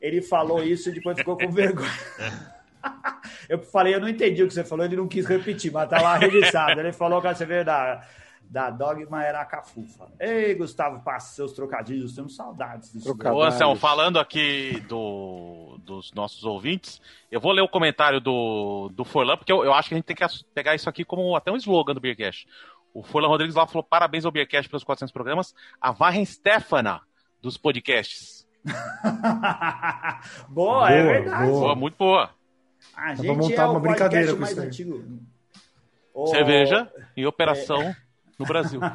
Ele 0.00 0.22
falou 0.22 0.62
isso 0.62 0.88
e 0.88 0.92
depois 0.92 1.18
ficou 1.18 1.36
com 1.36 1.50
vergonha. 1.50 1.90
eu 3.48 3.58
falei, 3.58 3.94
eu 3.94 4.00
não 4.00 4.08
entendi 4.08 4.42
o 4.42 4.48
que 4.48 4.54
você 4.54 4.64
falou, 4.64 4.84
ele 4.84 4.96
não 4.96 5.08
quis 5.08 5.26
repetir, 5.26 5.72
mas 5.72 5.88
tá 5.88 6.00
lá 6.00 6.16
registrado. 6.16 6.80
Ele 6.80 6.92
falou 6.92 7.20
que 7.20 7.26
a 7.26 7.34
cerveja 7.34 7.64
da 7.64 8.04
da 8.48 8.70
Dogma 8.70 9.22
era 9.22 9.40
a 9.42 9.44
Cafufa. 9.44 10.08
Ei, 10.18 10.54
Gustavo, 10.54 11.02
passe 11.04 11.34
seus 11.34 11.52
trocadilhos, 11.52 12.14
temos 12.14 12.34
saudades 12.34 12.92
disso. 12.92 13.14
Ô, 13.30 13.42
Anselmo, 13.42 13.76
falando 13.76 14.18
aqui 14.18 14.80
do, 14.88 15.78
dos 15.84 16.12
nossos 16.14 16.44
ouvintes, 16.44 17.00
eu 17.30 17.40
vou 17.40 17.52
ler 17.52 17.60
o 17.60 17.68
comentário 17.68 18.20
do, 18.20 18.90
do 18.94 19.04
Forlan, 19.04 19.36
porque 19.36 19.52
eu, 19.52 19.64
eu 19.64 19.74
acho 19.74 19.88
que 19.88 19.94
a 19.94 19.98
gente 19.98 20.06
tem 20.06 20.16
que 20.16 20.24
pegar 20.54 20.74
isso 20.74 20.88
aqui 20.88 21.04
como 21.04 21.36
até 21.36 21.52
um 21.52 21.56
slogan 21.56 21.92
do 21.92 22.00
Beercast. 22.00 22.48
O 22.94 23.02
Forlan 23.02 23.28
Rodrigues 23.28 23.54
lá 23.54 23.66
falou: 23.66 23.82
parabéns 23.82 24.24
ao 24.24 24.32
Beercast 24.32 24.68
pelos 24.68 24.84
400 24.84 25.12
programas. 25.12 25.54
A 25.80 25.92
Varren 25.92 26.24
Stefana 26.24 27.02
dos 27.42 27.58
podcasts. 27.58 28.37
Boa, 30.48 30.80
boa, 30.88 30.90
é 30.90 31.02
verdade. 31.02 31.50
Boa. 31.50 31.74
muito 31.74 31.96
boa. 31.96 32.30
A 32.96 33.14
gente 33.14 33.28
montar 33.28 33.62
é 33.62 33.66
uma 33.66 33.80
brincadeira 33.80 34.34
com 34.34 34.42
isso 34.42 34.60
antigo. 34.60 35.04
Cerveja 36.26 36.90
em 37.16 37.26
operação 37.26 37.80
é... 37.80 37.96
no 38.38 38.46
Brasil. 38.46 38.80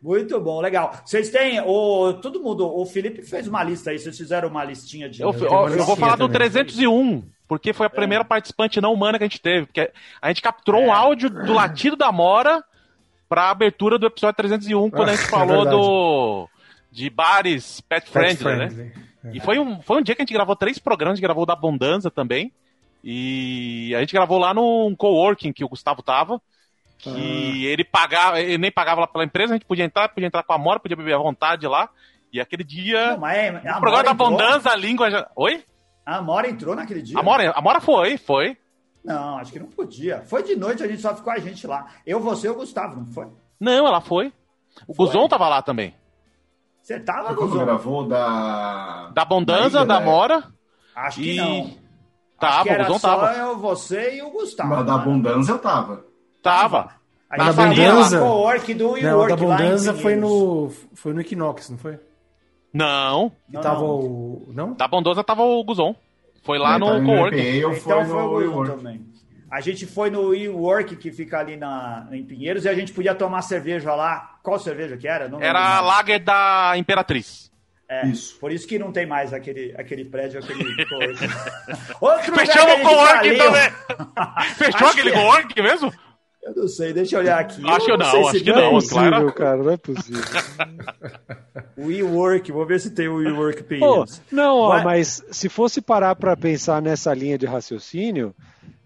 Muito 0.00 0.38
bom, 0.40 0.60
legal. 0.60 0.94
Vocês 1.04 1.30
têm, 1.30 1.60
o, 1.60 2.12
todo 2.14 2.40
mundo, 2.40 2.64
o 2.64 2.84
Felipe 2.86 3.22
fez 3.22 3.48
uma 3.48 3.64
lista 3.64 3.90
aí, 3.90 3.98
vocês 3.98 4.16
fizeram 4.16 4.48
uma 4.48 4.62
listinha 4.62 5.08
de... 5.08 5.22
Eu, 5.22 5.32
eu, 5.32 5.68
eu 5.70 5.84
vou 5.84 5.96
falar 5.96 6.16
do 6.16 6.28
301, 6.28 7.24
porque 7.48 7.72
foi 7.72 7.86
a 7.86 7.90
primeira 7.90 8.22
é. 8.22 8.26
participante 8.26 8.80
não 8.80 8.92
humana 8.92 9.18
que 9.18 9.24
a 9.24 9.26
gente 9.26 9.40
teve, 9.40 9.66
porque 9.66 9.90
a 10.20 10.28
gente 10.28 10.42
capturou 10.42 10.82
é. 10.82 10.86
um 10.86 10.92
áudio 10.92 11.30
do 11.30 11.52
latido 11.54 11.96
da 11.96 12.12
Mora 12.12 12.62
para 13.28 13.44
a 13.44 13.50
abertura 13.50 13.98
do 13.98 14.06
episódio 14.06 14.36
301, 14.36 14.90
quando 14.90 15.08
a 15.08 15.16
gente 15.16 15.26
é 15.26 15.28
falou 15.28 15.64
do 15.64 16.48
de 16.96 17.10
bares 17.10 17.82
pet, 17.82 18.10
pet 18.10 18.10
friendly, 18.10 18.58
né? 18.58 18.70
friendly, 18.70 18.84
né? 18.84 18.92
É. 19.24 19.36
E 19.36 19.40
foi 19.40 19.58
um, 19.58 19.82
foi 19.82 19.98
um 19.98 20.02
dia 20.02 20.14
que 20.14 20.22
a 20.22 20.24
gente 20.24 20.32
gravou 20.32 20.56
três 20.56 20.78
programas, 20.78 21.12
a 21.12 21.16
gente 21.16 21.22
gravou 21.22 21.44
da 21.44 21.52
Abundância 21.52 22.10
também, 22.10 22.50
e 23.04 23.94
a 23.94 24.00
gente 24.00 24.14
gravou 24.14 24.38
lá 24.38 24.54
num 24.54 24.94
coworking 24.96 25.52
que 25.52 25.62
o 25.62 25.68
Gustavo 25.68 26.02
tava, 26.02 26.40
que 26.96 27.10
ah. 27.10 27.70
ele 27.70 27.84
pagava, 27.84 28.40
ele 28.40 28.56
nem 28.56 28.72
pagava 28.72 29.02
lá 29.02 29.06
pela 29.06 29.24
empresa, 29.24 29.52
a 29.52 29.56
gente 29.56 29.66
podia 29.66 29.84
entrar, 29.84 30.08
podia 30.08 30.26
entrar 30.26 30.42
com 30.42 30.54
a 30.54 30.58
Mora, 30.58 30.80
podia 30.80 30.96
beber 30.96 31.14
à 31.14 31.18
vontade 31.18 31.66
lá. 31.66 31.90
E 32.32 32.40
aquele 32.40 32.64
dia. 32.64 33.12
Não, 33.12 33.18
mas 33.18 33.36
é, 33.36 33.50
o 33.50 33.80
programa 33.80 34.02
da 34.02 34.10
Abundância, 34.10 34.72
a 34.72 34.76
língua 34.76 35.10
já. 35.10 35.30
Oi? 35.36 35.62
A 36.04 36.22
Mora 36.22 36.48
entrou 36.48 36.74
naquele 36.74 37.02
dia? 37.02 37.18
A 37.18 37.22
Mora, 37.22 37.50
a 37.50 37.60
Mora 37.60 37.80
foi, 37.80 38.16
foi. 38.16 38.56
Não, 39.04 39.38
acho 39.38 39.52
que 39.52 39.58
não 39.58 39.66
podia. 39.66 40.22
Foi 40.22 40.42
de 40.42 40.56
noite, 40.56 40.82
a 40.82 40.88
gente 40.88 41.00
só 41.00 41.14
ficou 41.14 41.32
a 41.32 41.38
gente 41.38 41.66
lá. 41.66 41.86
Eu, 42.06 42.20
você 42.20 42.46
e 42.46 42.50
o 42.50 42.54
Gustavo, 42.54 42.96
não 42.96 43.06
foi? 43.06 43.28
Não, 43.60 43.86
ela 43.86 44.00
foi. 44.00 44.32
O 44.88 44.94
foi? 44.94 45.06
Guzon 45.06 45.28
tava 45.28 45.48
lá 45.48 45.62
também. 45.62 45.94
Você 46.86 47.00
tava, 47.00 47.34
Guzon? 47.34 47.64
gravou 47.64 48.06
da. 48.06 49.10
Da 49.12 49.22
Abundância, 49.22 49.80
da, 49.80 49.84
da 49.84 49.98
né? 49.98 50.06
Mora. 50.06 50.44
Acho 50.94 51.20
que 51.20 51.32
e... 51.32 51.36
não. 51.36 51.70
Tava, 52.38 52.72
o 52.72 52.76
Guzon 52.76 52.98
tava. 53.00 53.32
Eu, 53.32 53.58
você 53.58 54.18
e 54.18 54.22
o 54.22 54.30
Gustavo. 54.30 54.68
Mas 54.68 54.86
da 54.86 54.94
Abundância 54.94 55.50
eu 55.50 55.58
tava. 55.58 56.04
Tava. 56.40 56.90
A 57.28 57.42
gente 57.42 57.56
da 57.56 57.64
Abundância. 57.64 58.20
Co-work 58.20 58.74
do 58.74 58.96
não, 59.02 59.26
da 59.26 59.34
Abundância 59.34 59.94
foi 59.94 60.14
no, 60.14 60.70
foi 60.94 61.12
no 61.12 61.20
Equinox, 61.20 61.70
não 61.70 61.78
foi? 61.78 61.98
Não. 62.72 63.32
E 63.52 63.58
tava 63.58 63.80
não. 63.80 63.88
o. 63.88 64.48
Não? 64.52 64.72
Da 64.74 64.86
Bondosa 64.86 65.24
tava 65.24 65.42
o 65.42 65.64
Guzon. 65.64 65.92
Foi 66.44 66.56
lá 66.56 66.78
no 66.78 67.04
co-work. 67.04 67.36
Então 67.36 67.74
foi 67.74 68.04
no 68.04 68.26
o 68.26 68.28
Guzon 68.28 68.76
também. 68.76 69.04
A 69.50 69.60
gente 69.60 69.86
foi 69.86 70.10
no 70.10 70.34
e-work 70.34 70.96
que 70.96 71.12
fica 71.12 71.38
ali 71.38 71.56
na, 71.56 72.08
em 72.10 72.24
Pinheiros 72.24 72.64
e 72.64 72.68
a 72.68 72.74
gente 72.74 72.92
podia 72.92 73.14
tomar 73.14 73.42
cerveja 73.42 73.94
lá. 73.94 74.38
Qual 74.42 74.58
cerveja 74.58 74.96
que 74.96 75.06
era? 75.06 75.28
Não 75.28 75.40
era 75.40 75.76
a 75.76 75.80
Lager 75.80 76.22
da 76.22 76.72
Imperatriz. 76.76 77.50
É, 77.88 78.04
isso. 78.08 78.36
por 78.40 78.50
isso 78.50 78.66
que 78.66 78.80
não 78.80 78.90
tem 78.90 79.06
mais 79.06 79.32
aquele, 79.32 79.72
aquele 79.78 80.04
prédio, 80.04 80.40
aquele 80.40 80.64
Outro 82.00 82.34
Fechou 82.34 82.64
o 82.64 82.82
co-work 82.82 83.36
também. 83.36 83.70
Fechou 84.56 84.88
aquele 84.88 85.12
co-work 85.12 85.62
mesmo? 85.62 85.92
Eu 86.42 86.54
não 86.54 86.68
sei, 86.68 86.92
deixa 86.92 87.16
eu 87.16 87.20
olhar 87.20 87.40
aqui. 87.40 87.60
Acho 87.68 87.86
que 87.86 87.96
não, 87.96 87.98
não 87.98 88.28
acho 88.28 88.44
que 88.44 88.50
não, 88.50 88.56
não 88.56 88.66
é 88.66 88.70
possível, 88.70 89.10
claro. 89.10 89.32
cara, 89.32 89.56
não 89.56 89.70
é 89.70 89.76
possível. 89.76 90.22
o 91.76 91.86
WeWork, 91.86 92.52
vou 92.52 92.64
ver 92.64 92.80
se 92.80 92.90
tem 92.90 93.08
o 93.08 93.16
WeWork 93.16 93.64
Pinheiros. 93.64 94.20
Não, 94.30 94.56
ó, 94.58 94.80
mas 94.82 95.24
se 95.30 95.48
fosse 95.48 95.80
parar 95.80 96.14
para 96.14 96.36
pensar 96.36 96.80
nessa 96.80 97.12
linha 97.12 97.36
de 97.36 97.46
raciocínio, 97.46 98.32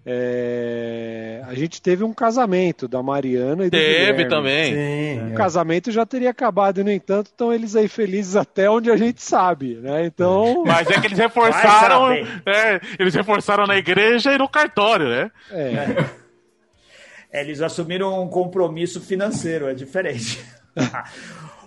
é... 0.05 1.43
a 1.47 1.55
gente 1.55 1.83
teve 1.83 2.03
um 2.03 2.13
casamento 2.13 2.89
da 2.89 3.03
Mariana 3.03 3.67
e 3.67 3.71
do 3.71 3.77
Teve 3.77 4.29
também. 4.29 4.73
Sim, 4.73 5.29
o 5.29 5.33
é. 5.33 5.35
casamento 5.35 5.93
já 5.93 6.07
teria 6.07 6.31
acabado, 6.31 6.83
no 6.83 6.91
entanto, 6.91 7.27
estão 7.27 7.53
eles 7.53 7.77
aí 7.77 7.87
felizes 7.87 8.35
até 8.35 8.71
onde 8.71 8.91
a 8.91 8.97
gente 8.97 9.23
sabe, 9.23 9.75
né? 9.77 10.07
Então. 10.07 10.65
Mas 10.67 10.89
é 10.89 10.99
que 10.99 11.07
eles 11.07 11.19
reforçaram. 11.19 12.13
É, 12.13 12.81
eles 12.99 13.15
reforçaram 13.15 13.67
na 13.67 13.77
igreja 13.77 14.33
e 14.33 14.39
no 14.39 14.49
cartório, 14.49 15.09
né? 15.09 15.31
É. 15.51 17.41
eles 17.43 17.61
assumiram 17.61 18.23
um 18.23 18.29
compromisso 18.29 19.01
financeiro, 19.01 19.69
é 19.69 19.75
diferente. 19.75 20.43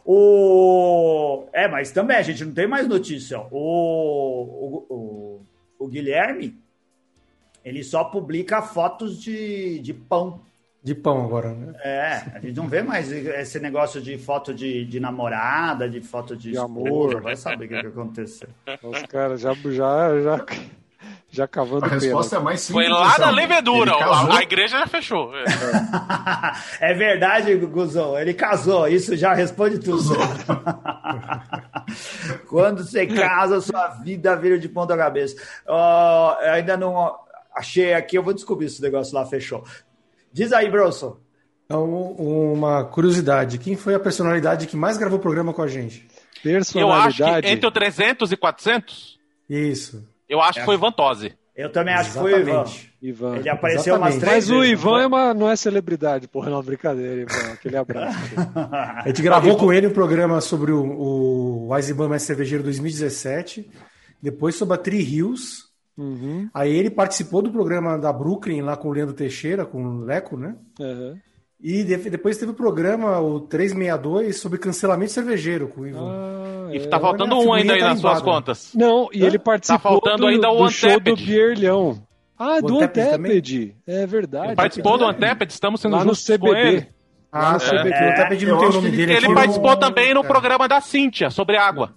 o... 0.04 1.46
É, 1.54 1.68
mas 1.68 1.92
também 1.92 2.18
a 2.18 2.22
gente 2.24 2.44
não 2.44 2.54
tem 2.54 2.68
mais 2.68 2.88
notícia. 2.88 3.40
O, 3.40 3.46
o, 3.52 4.86
o, 4.90 5.46
o 5.86 5.88
Guilherme, 5.88 6.63
ele 7.64 7.84
só 7.84 8.04
publica 8.04 8.62
fotos 8.62 9.22
de, 9.22 9.80
de 9.80 9.94
pão. 9.94 10.42
De 10.84 10.94
pão 10.94 11.24
agora, 11.24 11.54
né? 11.54 11.74
É, 11.82 12.24
a 12.36 12.40
gente 12.40 12.58
não 12.58 12.68
vê 12.68 12.82
mais 12.82 13.10
esse 13.10 13.58
negócio 13.60 14.02
de 14.02 14.18
foto 14.18 14.54
de, 14.54 14.84
de 14.84 15.00
namorada, 15.00 15.90
de 15.90 16.02
foto 16.02 16.36
de, 16.36 16.52
de 16.52 16.58
amor. 16.58 17.22
Vai 17.22 17.38
saber 17.38 17.66
o 17.66 17.70
que, 17.70 17.80
que 17.80 17.88
aconteceu. 17.88 18.50
Os 18.84 19.04
caras 19.04 19.40
já, 19.40 19.54
já, 19.54 20.22
já 20.22 20.46
já 21.34 21.48
cavando 21.48 21.86
A 21.86 21.88
resposta 21.88 22.36
pena. 22.36 22.42
é 22.42 22.46
mais 22.46 22.62
simples. 22.62 22.88
Foi 22.88 22.96
lá 22.96 23.18
na 23.18 23.32
levedura, 23.32 23.92
a, 23.92 24.38
a, 24.38 24.44
igreja 24.44 24.78
já 24.78 24.86
fechou. 24.86 25.34
É, 25.36 25.44
é 26.92 26.94
verdade, 26.94 27.56
Guzão, 27.56 28.20
ele 28.20 28.36
casou, 28.36 28.88
isso 28.88 29.18
já 29.18 29.34
responde 29.34 29.80
tudo. 29.80 30.14
Quando 32.48 32.84
você 32.84 33.08
casa, 33.08 33.60
sua 33.62 33.88
vida 34.04 34.36
vira 34.36 34.60
de 34.60 34.70
ponta 34.70 34.96
cabeça. 34.96 35.36
Uh, 35.68 36.38
ainda 36.52 36.78
não 36.78 37.23
achei 37.56 37.94
aqui, 37.94 38.18
eu 38.18 38.24
vou 38.24 38.34
descobrir 38.34 38.70
se 38.70 38.80
o 38.80 38.84
negócio 38.84 39.16
lá 39.16 39.26
fechou. 39.26 39.64
Diz 40.32 40.52
aí, 40.52 40.70
Bronson. 40.70 41.18
Então, 41.66 41.86
uma 42.14 42.84
curiosidade, 42.84 43.58
quem 43.58 43.76
foi 43.76 43.96
a 43.96 44.00
personalidade 44.00 44.68
que 44.68 44.76
mais 44.76 44.98
gravou 44.98 45.18
o 45.18 45.22
programa 45.22 45.54
com 45.54 45.62
a 45.62 45.68
gente? 45.68 46.08
Personalidade? 46.42 47.22
Eu 47.22 47.28
acho 47.28 47.42
que 47.42 47.48
entre 47.48 47.68
o 47.68 47.72
300 47.72 48.32
e 48.32 48.38
400? 48.38 49.20
Isso. 49.50 50.08
Eu 50.28 50.42
acho 50.42 50.60
que 50.60 50.66
foi 50.66 50.76
Ivan 50.76 50.92
Tosi. 50.92 51.34
Eu 51.56 51.72
também 51.72 51.94
acho 51.94 52.10
Exatamente. 52.10 52.36
que 52.36 52.44
foi 52.44 52.54
o 52.54 52.58
Ivan. 52.58 52.72
Ivan. 53.02 53.38
Ele 53.38 53.50
apareceu 53.50 53.94
Exatamente. 53.94 54.14
umas 54.16 54.24
três 54.24 54.36
Mas 54.36 54.48
vezes. 54.48 54.62
o 54.62 54.66
Ivan 54.66 55.02
é 55.02 55.08
uma, 55.08 55.34
não 55.34 55.50
é 55.52 55.56
celebridade, 55.56 56.28
porra, 56.28 56.50
não, 56.50 56.64
brincadeira, 56.64 57.22
Ivan. 57.22 57.54
Aquele 57.54 57.78
abraço. 57.78 58.18
a 58.56 59.04
gente 59.06 59.22
gravou 59.22 59.56
com 59.56 59.72
ele 59.72 59.88
um 59.88 59.94
programa 59.94 60.42
sobre 60.42 60.72
o, 60.72 61.68
o 61.68 61.76
Eisenbahn 61.76 62.10
Mais 62.10 62.24
Cervejeiro 62.24 62.64
2017, 62.64 63.70
depois 64.22 64.56
sobre 64.56 64.74
a 64.74 64.78
Tri 64.78 65.02
Hills. 65.02 65.72
Uhum. 65.98 66.50
Aí 66.54 66.76
ele 66.76 66.90
participou 66.90 67.42
do 67.42 67.52
programa 67.52 67.98
da 67.98 68.12
Brooklyn 68.12 68.62
lá 68.62 68.76
com 68.76 68.90
o 68.90 68.92
Leandro 68.92 69.14
Teixeira, 69.14 69.66
com 69.66 69.84
o 69.84 70.00
Leco, 70.04 70.38
né? 70.38 70.56
Uhum. 70.80 71.18
E 71.64 71.82
depois 71.84 72.38
teve 72.38 72.52
o 72.52 72.56
programa, 72.56 73.22
o 73.22 73.40
362, 73.40 74.38
sobre 74.38 74.60
cancelamento 74.60 75.14
cervejeiro 75.14 75.70
com 75.70 75.82
o 75.82 75.88
Ivan. 75.88 76.12
Ah, 76.12 76.76
e 76.76 76.88
tá 76.88 77.00
faltando 77.00 77.40
um 77.40 77.54
ainda 77.54 77.74
aí 77.74 77.80
nas 77.80 78.00
suas 78.00 78.22
contas. 78.22 78.74
Não, 78.76 79.08
e 79.14 79.24
ele 79.24 79.40
participou 79.40 79.80
tá 79.80 79.90
faltando 79.90 80.24
do, 80.24 80.28
ainda 80.28 80.52
o 80.52 80.66
do 80.66 80.70
show 80.70 81.00
do 81.00 81.16
Bierlhão. 81.16 82.06
Ah, 82.38 82.58
o 82.58 82.62
do 82.64 82.82
Anteped. 82.82 83.76
É 83.88 84.06
verdade. 84.06 84.48
Ele 84.48 84.56
participou 84.56 84.98
do 84.98 85.06
Anteped, 85.06 85.54
estamos 85.54 85.80
sendo 85.80 85.96
Lá 85.96 86.04
no 86.04 86.12
CBD. 86.12 86.88
Ah, 87.32 87.54
no 87.54 87.60
CBD. 87.60 87.94
É. 87.94 88.08
O 88.08 88.12
Anteped 88.12 88.46
não 88.46 88.58
tem 88.60 88.68
o 88.68 88.74
nome 88.74 88.92
dele. 88.92 89.14
Ele 89.14 89.34
participou 89.34 89.72
no... 89.72 89.78
também 89.78 90.14
no 90.14 90.20
é. 90.20 90.28
programa 90.28 90.68
da 90.68 90.82
Cíntia, 90.82 91.30
sobre 91.30 91.56
água. 91.56 91.94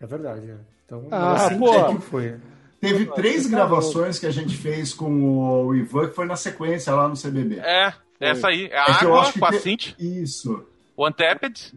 É 0.00 0.06
verdade, 0.06 0.50
é. 0.50 0.56
Então, 0.84 1.06
ah, 1.12 1.48
pô. 1.56 2.00
foi. 2.00 2.34
Teve 2.80 3.06
três 3.06 3.46
gravações 3.46 4.18
que 4.18 4.26
a 4.26 4.30
gente 4.30 4.56
fez 4.56 4.94
com 4.94 5.66
o 5.66 5.74
Ivan, 5.74 6.08
que 6.08 6.14
foi 6.14 6.26
na 6.26 6.36
sequência 6.36 6.94
lá 6.94 7.06
no 7.06 7.14
CBB. 7.14 7.58
É, 7.58 7.92
essa 8.18 8.48
aí. 8.48 8.68
É 8.72 8.78
a 8.78 8.86
é 8.86 8.92
água 8.92 9.32
com 9.32 9.44
a 9.44 9.52
Cinti. 9.52 9.94
Isso. 9.98 10.64
O 10.96 11.04
Anteped. 11.04 11.74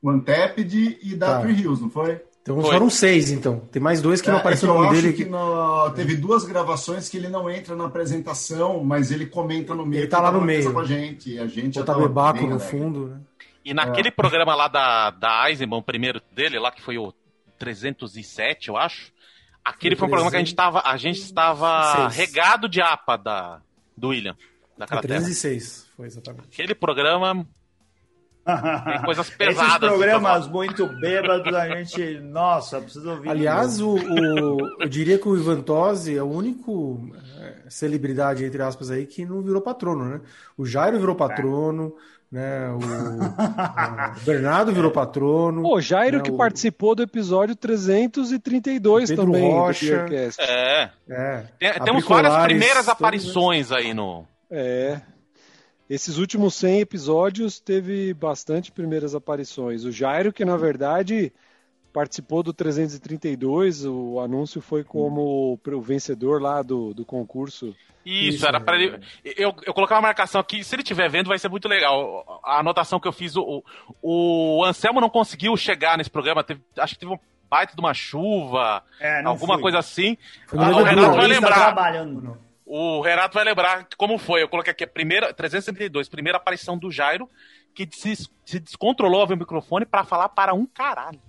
O 0.00 0.10
Anteped 0.10 0.98
e 1.02 1.14
da 1.14 1.26
tá. 1.26 1.40
Three 1.40 1.60
Hills, 1.60 1.82
não 1.82 1.90
foi? 1.90 2.20
Então 2.42 2.60
foi. 2.60 2.70
foram 2.70 2.88
seis, 2.88 3.30
então. 3.30 3.60
Tem 3.72 3.82
mais 3.82 4.00
dois 4.00 4.20
que 4.20 4.28
é, 4.28 4.32
não 4.32 4.38
apareceu 4.38 4.70
é 4.70 4.72
no 4.72 4.82
nome 4.82 4.94
dele. 4.94 5.12
Que 5.12 5.24
no... 5.24 5.90
Teve 5.90 6.16
duas 6.16 6.44
gravações 6.44 7.08
que 7.08 7.16
ele 7.16 7.28
não 7.28 7.50
entra 7.50 7.74
na 7.74 7.86
apresentação, 7.86 8.84
mas 8.84 9.10
ele 9.10 9.26
comenta 9.26 9.74
no 9.74 9.84
meio. 9.84 10.02
Ele 10.02 10.08
tá 10.08 10.20
lá 10.20 10.30
no 10.30 10.40
meio. 10.40 10.72
Com 10.72 10.78
a 10.78 10.84
gente. 10.84 11.32
E 11.32 11.38
a 11.38 11.46
gente 11.46 11.78
Botar 11.78 11.98
bebaco 11.98 12.46
no 12.46 12.60
fundo, 12.60 13.08
né? 13.08 13.20
E 13.64 13.74
naquele 13.74 14.08
é. 14.08 14.12
programa 14.12 14.54
lá 14.54 14.68
da, 14.68 15.10
da 15.10 15.50
Eisenbahn, 15.50 15.82
primeiro 15.82 16.22
dele, 16.32 16.58
lá 16.58 16.70
que 16.70 16.80
foi 16.80 16.96
o 16.96 17.12
307, 17.58 18.68
eu 18.68 18.76
acho. 18.76 19.12
Aquele 19.66 19.96
foi 19.96 20.06
um 20.06 20.10
programa 20.10 20.30
que 20.30 20.36
a 20.36 20.38
gente 20.38 20.48
estava, 20.48 20.80
a 20.84 20.96
gente 20.96 21.20
estava 21.20 22.06
regado 22.06 22.68
de 22.68 22.80
APA 22.80 23.18
da, 23.18 23.60
do 23.96 24.08
William, 24.10 24.36
da 24.78 24.86
Cratera. 24.86 25.14
306, 25.14 25.88
foi 25.96 26.06
exatamente. 26.06 26.46
Aquele 26.52 26.72
programa 26.72 27.44
tem 28.84 29.02
coisas 29.02 29.28
pesadas. 29.36 29.90
Esses 29.90 29.98
programas 29.98 30.46
muito 30.46 30.86
bêbados, 30.86 31.52
a 31.52 31.68
gente. 31.68 32.20
Nossa, 32.20 32.80
precisa 32.80 33.10
ouvir. 33.10 33.28
Aliás, 33.28 33.80
o, 33.80 33.96
o, 33.96 34.82
eu 34.82 34.88
diria 34.88 35.18
que 35.18 35.28
o 35.28 35.36
Ivan 35.36 35.60
Tosi 35.62 36.16
é 36.16 36.22
o 36.22 36.30
único 36.30 37.10
é, 37.40 37.68
celebridade, 37.68 38.44
entre 38.44 38.62
aspas, 38.62 38.88
aí, 38.88 39.04
que 39.04 39.26
não 39.26 39.42
virou 39.42 39.60
patrono, 39.60 40.04
né? 40.04 40.20
O 40.56 40.64
Jairo 40.64 41.00
virou 41.00 41.16
patrono, 41.16 41.92
né? 42.30 42.68
O, 42.70 42.76
o 42.78 44.24
Bernardo 44.24 44.72
virou 44.72 44.90
patrono. 44.90 45.66
O 45.66 45.80
Jairo 45.80 46.18
né? 46.18 46.22
que 46.22 46.30
o... 46.30 46.36
participou 46.36 46.94
do 46.94 47.02
episódio 47.02 47.54
332 47.54 49.10
Pedro 49.10 49.24
também. 49.24 49.50
Rocha. 49.50 50.06
É. 50.38 50.90
é. 51.08 51.44
Tem, 51.58 51.72
temos 51.84 52.04
várias 52.04 52.36
primeiras 52.44 52.88
aparições 52.88 53.72
aí 53.72 53.94
no. 53.94 54.26
É. 54.50 55.00
Esses 55.88 56.18
últimos 56.18 56.54
100 56.56 56.80
episódios 56.80 57.60
teve 57.60 58.12
bastante 58.12 58.72
primeiras 58.72 59.14
aparições. 59.14 59.84
O 59.84 59.92
Jairo, 59.92 60.32
que 60.32 60.44
na 60.44 60.56
verdade 60.56 61.32
participou 61.92 62.42
do 62.42 62.52
332, 62.52 63.86
o 63.86 64.20
anúncio 64.20 64.60
foi 64.60 64.82
como 64.84 65.58
o 65.64 65.80
vencedor 65.80 66.42
lá 66.42 66.60
do, 66.60 66.92
do 66.92 67.04
concurso. 67.06 67.74
Isso, 68.06 68.36
Isso 68.36 68.46
era 68.46 68.60
para 68.60 68.76
ele. 68.76 69.00
Eu, 69.24 69.52
eu 69.64 69.74
coloquei 69.74 69.96
uma 69.96 70.02
marcação 70.02 70.40
aqui, 70.40 70.62
se 70.62 70.72
ele 70.76 70.82
estiver 70.82 71.10
vendo, 71.10 71.26
vai 71.26 71.40
ser 71.40 71.48
muito 71.48 71.66
legal. 71.66 72.40
A 72.44 72.60
anotação 72.60 73.00
que 73.00 73.08
eu 73.08 73.12
fiz, 73.12 73.34
o, 73.34 73.64
o 74.00 74.64
Anselmo 74.64 75.00
não 75.00 75.10
conseguiu 75.10 75.56
chegar 75.56 75.98
nesse 75.98 76.08
programa, 76.08 76.44
teve, 76.44 76.62
acho 76.78 76.94
que 76.94 77.00
teve 77.00 77.12
um 77.12 77.18
baita 77.50 77.74
de 77.74 77.80
uma 77.80 77.92
chuva, 77.92 78.84
é, 79.00 79.24
alguma 79.24 79.54
fui. 79.54 79.62
coisa 79.62 79.80
assim. 79.80 80.16
Ah, 80.52 80.70
o 80.70 80.84
Renato 80.84 81.16
vai 81.16 81.26
lembrar. 81.26 81.74
O 82.64 83.00
Renato 83.00 83.34
vai 83.34 83.44
lembrar 83.44 83.88
como 83.96 84.18
foi. 84.18 84.40
Eu 84.40 84.48
coloquei 84.48 84.70
aqui 84.70 84.84
a 84.84 84.88
primeira, 84.88 85.34
332, 85.34 86.08
primeira 86.08 86.38
aparição 86.38 86.78
do 86.78 86.92
Jairo, 86.92 87.28
que 87.74 87.88
se, 87.90 88.14
se 88.44 88.60
descontrolou 88.60 89.26
o 89.26 89.36
microfone 89.36 89.84
para 89.84 90.04
falar 90.04 90.28
para 90.28 90.54
um 90.54 90.64
caralho. 90.64 91.20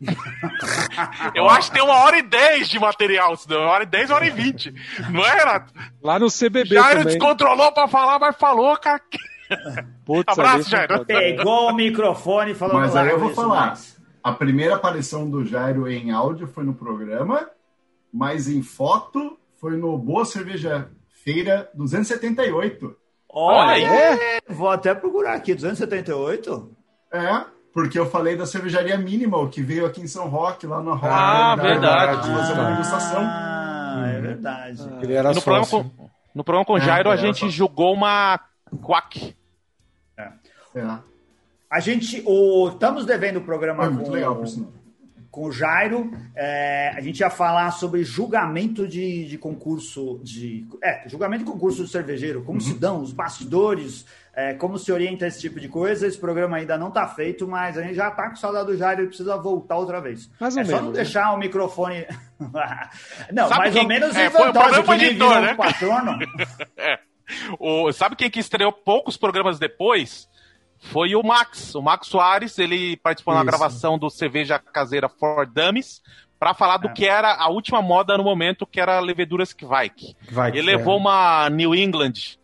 Eu 1.34 1.48
acho 1.48 1.70
que 1.70 1.76
tem 1.76 1.84
uma 1.84 2.00
hora 2.00 2.18
e 2.18 2.22
dez 2.22 2.68
de 2.68 2.78
material, 2.78 3.36
senão 3.36 3.60
uma 3.62 3.70
hora 3.70 3.82
e 3.84 3.86
dez, 3.86 4.10
uma 4.10 4.16
hora 4.16 4.26
e 4.26 4.30
vinte. 4.30 4.72
Não 5.10 5.24
é, 5.24 5.38
Renato? 5.38 5.72
Lá 6.02 6.18
no 6.18 6.28
CBB 6.28 6.74
Jairo 6.74 7.00
também. 7.00 7.18
descontrolou 7.18 7.72
pra 7.72 7.88
falar, 7.88 8.18
mas 8.18 8.36
falou, 8.36 8.76
cara. 8.76 9.00
Putz, 10.04 10.38
Abraço, 10.38 10.68
Jairo. 10.68 11.04
Pegou 11.04 11.70
o 11.70 11.74
microfone 11.74 12.52
e 12.52 12.54
falou... 12.54 12.76
Mas 12.76 12.94
aí 12.96 13.10
eu 13.10 13.18
vou 13.18 13.32
falar. 13.34 13.66
Mais. 13.68 13.96
A 14.22 14.32
primeira 14.32 14.74
aparição 14.74 15.30
do 15.30 15.44
Jairo 15.44 15.88
em 15.88 16.10
áudio 16.10 16.48
foi 16.48 16.64
no 16.64 16.74
programa, 16.74 17.48
mas 18.12 18.48
em 18.48 18.60
foto 18.60 19.38
foi 19.60 19.76
no 19.76 19.96
Boa 19.96 20.24
Cerveja 20.24 20.90
Feira 21.22 21.70
278. 21.74 22.96
Olha, 23.28 23.70
aí! 23.70 23.84
É. 23.84 24.40
Vou 24.48 24.68
até 24.68 24.94
procurar 24.94 25.34
aqui, 25.34 25.54
278? 25.54 26.76
É, 27.12 27.44
porque 27.76 27.98
eu 27.98 28.06
falei 28.06 28.34
da 28.34 28.46
cervejaria 28.46 28.96
Minimal, 28.96 29.50
que 29.50 29.60
veio 29.60 29.84
aqui 29.84 30.00
em 30.00 30.06
São 30.06 30.30
Roque, 30.30 30.66
lá 30.66 30.82
na 30.82 30.92
Rock. 30.92 31.12
Ah, 31.12 31.54
da, 31.54 31.62
verdade. 31.62 32.26
fazer 32.26 32.52
uma 32.54 32.70
degustação. 32.70 33.20
Ah, 33.20 34.12
é 34.16 34.18
verdade. 34.18 34.82
Ah. 34.82 34.98
Ele 35.02 35.12
era 35.12 35.34
no, 35.34 35.42
programa 35.42 35.66
com, 35.66 36.08
no 36.34 36.42
programa 36.42 36.64
com 36.64 36.72
o 36.72 36.80
Jairo, 36.80 37.10
é, 37.10 37.12
a 37.12 37.16
gente 37.16 37.50
jogou 37.50 37.92
uma 37.92 38.40
Quack. 38.82 39.36
É. 40.16 40.22
é. 40.74 40.98
A 41.70 41.78
gente, 41.78 42.22
o, 42.24 42.68
estamos 42.68 43.04
devendo 43.04 43.40
o 43.40 43.42
programa 43.42 43.84
Foi 43.84 43.92
muito 43.92 44.06
com, 44.06 44.12
legal, 44.12 44.36
por 44.36 44.48
sinal 44.48 44.72
com 45.36 45.48
o 45.48 45.52
Jairo. 45.52 46.10
É, 46.34 46.94
a 46.96 47.00
gente 47.02 47.20
ia 47.20 47.28
falar 47.28 47.70
sobre 47.72 48.02
julgamento 48.02 48.88
de, 48.88 49.26
de 49.26 49.36
concurso 49.36 50.18
de. 50.22 50.66
É, 50.82 51.06
julgamento 51.06 51.44
de 51.44 51.50
concurso 51.50 51.84
de 51.84 51.90
cervejeiro, 51.90 52.42
como 52.42 52.58
uhum. 52.58 52.64
se 52.64 52.72
dão 52.72 53.02
os 53.02 53.12
bastidores, 53.12 54.06
é, 54.36 54.52
como 54.52 54.78
se 54.78 54.92
orienta 54.92 55.26
esse 55.26 55.40
tipo 55.40 55.58
de 55.58 55.66
coisa. 55.66 56.06
Esse 56.06 56.18
programa 56.18 56.58
ainda 56.58 56.76
não 56.76 56.88
está 56.88 57.08
feito, 57.08 57.48
mas 57.48 57.78
a 57.78 57.82
gente 57.82 57.94
já 57.94 58.08
está 58.08 58.28
com 58.28 58.36
saudade 58.36 58.66
do 58.66 58.76
Jairo 58.76 59.04
e 59.04 59.06
precisa 59.06 59.36
voltar 59.38 59.76
outra 59.76 59.98
vez. 59.98 60.30
Mais 60.38 60.54
é 60.56 60.60
ou 60.60 60.66
só 60.66 60.72
menos, 60.72 60.84
não 60.84 60.92
né? 60.92 60.96
deixar 60.96 61.32
o 61.32 61.38
microfone. 61.38 62.06
não, 63.32 63.48
sabe 63.48 63.60
mais 63.60 63.72
quem... 63.72 63.82
ou 63.82 63.88
menos 63.88 64.14
é, 64.14 64.26
em 64.26 64.28
vantagem, 64.28 64.82
que 64.82 64.90
nem 64.90 65.06
editor, 65.06 65.40
né? 65.40 65.54
patrono. 65.54 66.18
é. 66.76 66.98
o, 67.58 67.90
sabe 67.92 68.14
quem 68.14 68.30
que 68.30 68.38
estreou 68.38 68.70
poucos 68.70 69.16
programas 69.16 69.58
depois? 69.58 70.28
foi 70.78 71.16
o 71.16 71.22
Max. 71.22 71.74
O 71.74 71.80
Max 71.80 72.06
Soares, 72.06 72.58
ele 72.58 72.98
participou 72.98 73.32
Isso. 73.32 73.42
na 73.42 73.50
gravação 73.50 73.98
do 73.98 74.10
Cerveja 74.10 74.58
Caseira 74.58 75.08
For 75.08 75.46
Dummies 75.46 76.02
para 76.38 76.52
falar 76.52 76.76
do 76.76 76.88
é. 76.88 76.92
que 76.92 77.06
era 77.06 77.34
a 77.34 77.48
última 77.48 77.80
moda 77.80 78.16
no 78.18 78.22
momento, 78.22 78.66
que 78.66 78.78
era 78.78 79.00
leveduras 79.00 79.54
Kvike. 79.54 80.14
Kvike 80.26 80.58
ele 80.58 80.62
levou 80.62 80.94
é. 80.94 80.96
uma 80.98 81.50
New 81.50 81.74
England 81.74 82.36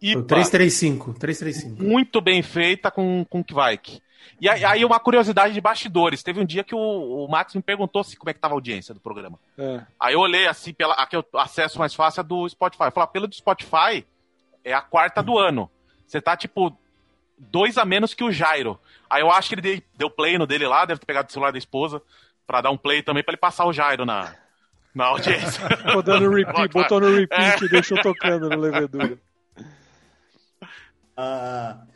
IPA. 0.00 0.22
335, 0.22 1.14
335. 1.14 1.82
Muito 1.82 2.20
bem 2.20 2.42
feita 2.42 2.90
com, 2.90 3.24
com 3.28 3.42
Kvike. 3.42 4.00
E 4.40 4.48
aí, 4.48 4.84
uma 4.84 5.00
curiosidade 5.00 5.52
de 5.52 5.60
bastidores. 5.60 6.22
Teve 6.22 6.40
um 6.40 6.44
dia 6.44 6.62
que 6.62 6.74
o, 6.74 6.78
o 6.78 7.28
Max 7.28 7.54
me 7.54 7.62
perguntou 7.62 8.04
se, 8.04 8.16
como 8.16 8.30
é 8.30 8.34
que 8.34 8.38
tava 8.38 8.54
a 8.54 8.56
audiência 8.56 8.94
do 8.94 9.00
programa. 9.00 9.38
É. 9.56 9.80
Aí 9.98 10.14
eu 10.14 10.20
olhei 10.20 10.46
assim, 10.46 10.72
pela, 10.72 10.94
aqui 10.94 11.16
o 11.16 11.24
acesso 11.34 11.78
mais 11.78 11.92
fácil 11.94 12.20
é 12.20 12.24
do 12.24 12.48
Spotify. 12.48 12.84
Eu 12.84 12.92
falei, 12.92 13.04
ah, 13.04 13.12
pelo 13.12 13.26
do 13.26 13.34
Spotify, 13.34 14.06
é 14.64 14.72
a 14.72 14.80
quarta 14.80 15.22
do 15.22 15.36
ano. 15.36 15.68
Você 16.06 16.20
tá, 16.20 16.36
tipo, 16.36 16.76
dois 17.36 17.76
a 17.78 17.84
menos 17.84 18.14
que 18.14 18.22
o 18.22 18.30
Jairo. 18.30 18.78
Aí 19.10 19.22
eu 19.22 19.30
acho 19.30 19.48
que 19.48 19.54
ele 19.56 19.82
deu 19.96 20.08
play 20.08 20.38
no 20.38 20.46
dele 20.46 20.68
lá, 20.68 20.84
deve 20.84 21.00
ter 21.00 21.06
pegado 21.06 21.28
o 21.28 21.32
celular 21.32 21.50
da 21.50 21.58
esposa, 21.58 22.00
para 22.46 22.60
dar 22.60 22.70
um 22.70 22.78
play 22.78 23.02
também, 23.02 23.24
para 23.24 23.32
ele 23.32 23.40
passar 23.40 23.66
o 23.66 23.72
Jairo 23.72 24.06
na, 24.06 24.34
na 24.94 25.06
audiência. 25.06 25.66
Rodando 25.92 26.30
repeat, 26.30 26.72
botou 26.72 27.00
no 27.00 27.14
repeat 27.14 27.62
é. 27.62 27.66
e 27.66 27.68
deixou 27.68 28.00
tocando 28.00 28.48
no 28.48 28.56
levedura. 28.56 29.18
Uh, 31.18 31.86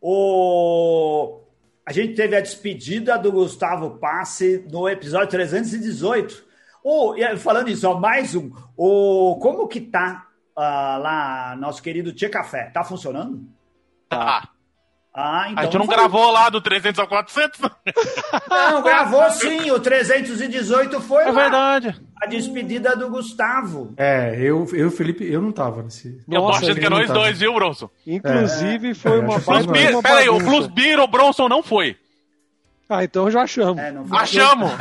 o... 0.00 1.40
A 1.86 1.92
gente 1.92 2.14
teve 2.14 2.36
a 2.36 2.40
despedida 2.40 3.16
do 3.16 3.32
Gustavo 3.32 3.98
Passe 3.98 4.66
no 4.70 4.88
episódio 4.88 5.28
318. 5.28 6.44
Oh, 6.84 7.14
falando 7.38 7.68
isso, 7.68 7.88
ó, 7.88 7.98
mais 7.98 8.34
um. 8.34 8.50
O, 8.76 9.38
como 9.40 9.66
que 9.66 9.80
tá 9.80 10.26
uh, 10.56 10.60
lá 11.00 11.56
nosso 11.58 11.82
querido 11.82 12.12
Tia 12.12 12.28
Café? 12.28 12.70
Tá 12.70 12.84
funcionando? 12.84 13.48
Tá. 14.08 14.48
Ah, 15.18 15.46
então 15.48 15.62
a 15.62 15.64
gente 15.64 15.78
não 15.78 15.86
foi... 15.86 15.96
gravou 15.96 16.30
lá 16.30 16.50
do 16.50 16.60
300 16.60 16.98
ao 16.98 17.08
400? 17.08 17.58
Não, 18.50 18.82
gravou 18.84 19.30
sim. 19.30 19.70
O 19.70 19.80
318 19.80 21.00
foi 21.00 21.22
é 21.22 21.30
lá. 21.30 21.40
verdade. 21.40 21.98
A 22.22 22.26
despedida 22.26 22.94
do 22.94 23.08
Gustavo. 23.08 23.94
É, 23.96 24.36
eu 24.38 24.68
e 24.74 24.84
o 24.84 24.90
Felipe, 24.90 25.24
eu 25.24 25.40
não 25.40 25.52
tava 25.52 25.82
nesse. 25.82 26.22
Eu 26.28 26.42
Nossa, 26.42 26.60
tô 26.60 26.66
achando 26.66 26.80
que 26.80 26.84
é 26.84 26.90
nós 26.90 27.10
dois, 27.10 27.38
viu, 27.38 27.54
Bronson? 27.54 27.88
Inclusive, 28.06 28.90
é. 28.90 28.94
foi 28.94 29.12
é, 29.12 29.20
uma 29.20 29.38
Blues 29.38 29.64
Beer, 29.64 30.02
Pera 30.02 30.18
aí, 30.18 30.28
o 30.28 30.38
Blues 30.38 30.66
Beer, 30.66 31.00
o 31.00 31.06
Bronson 31.06 31.48
não 31.48 31.62
foi. 31.62 31.96
Ah, 32.86 33.02
então 33.02 33.30
já 33.30 33.40
achamos. 33.42 33.78
É, 33.78 33.94
Achamos! 34.12 34.70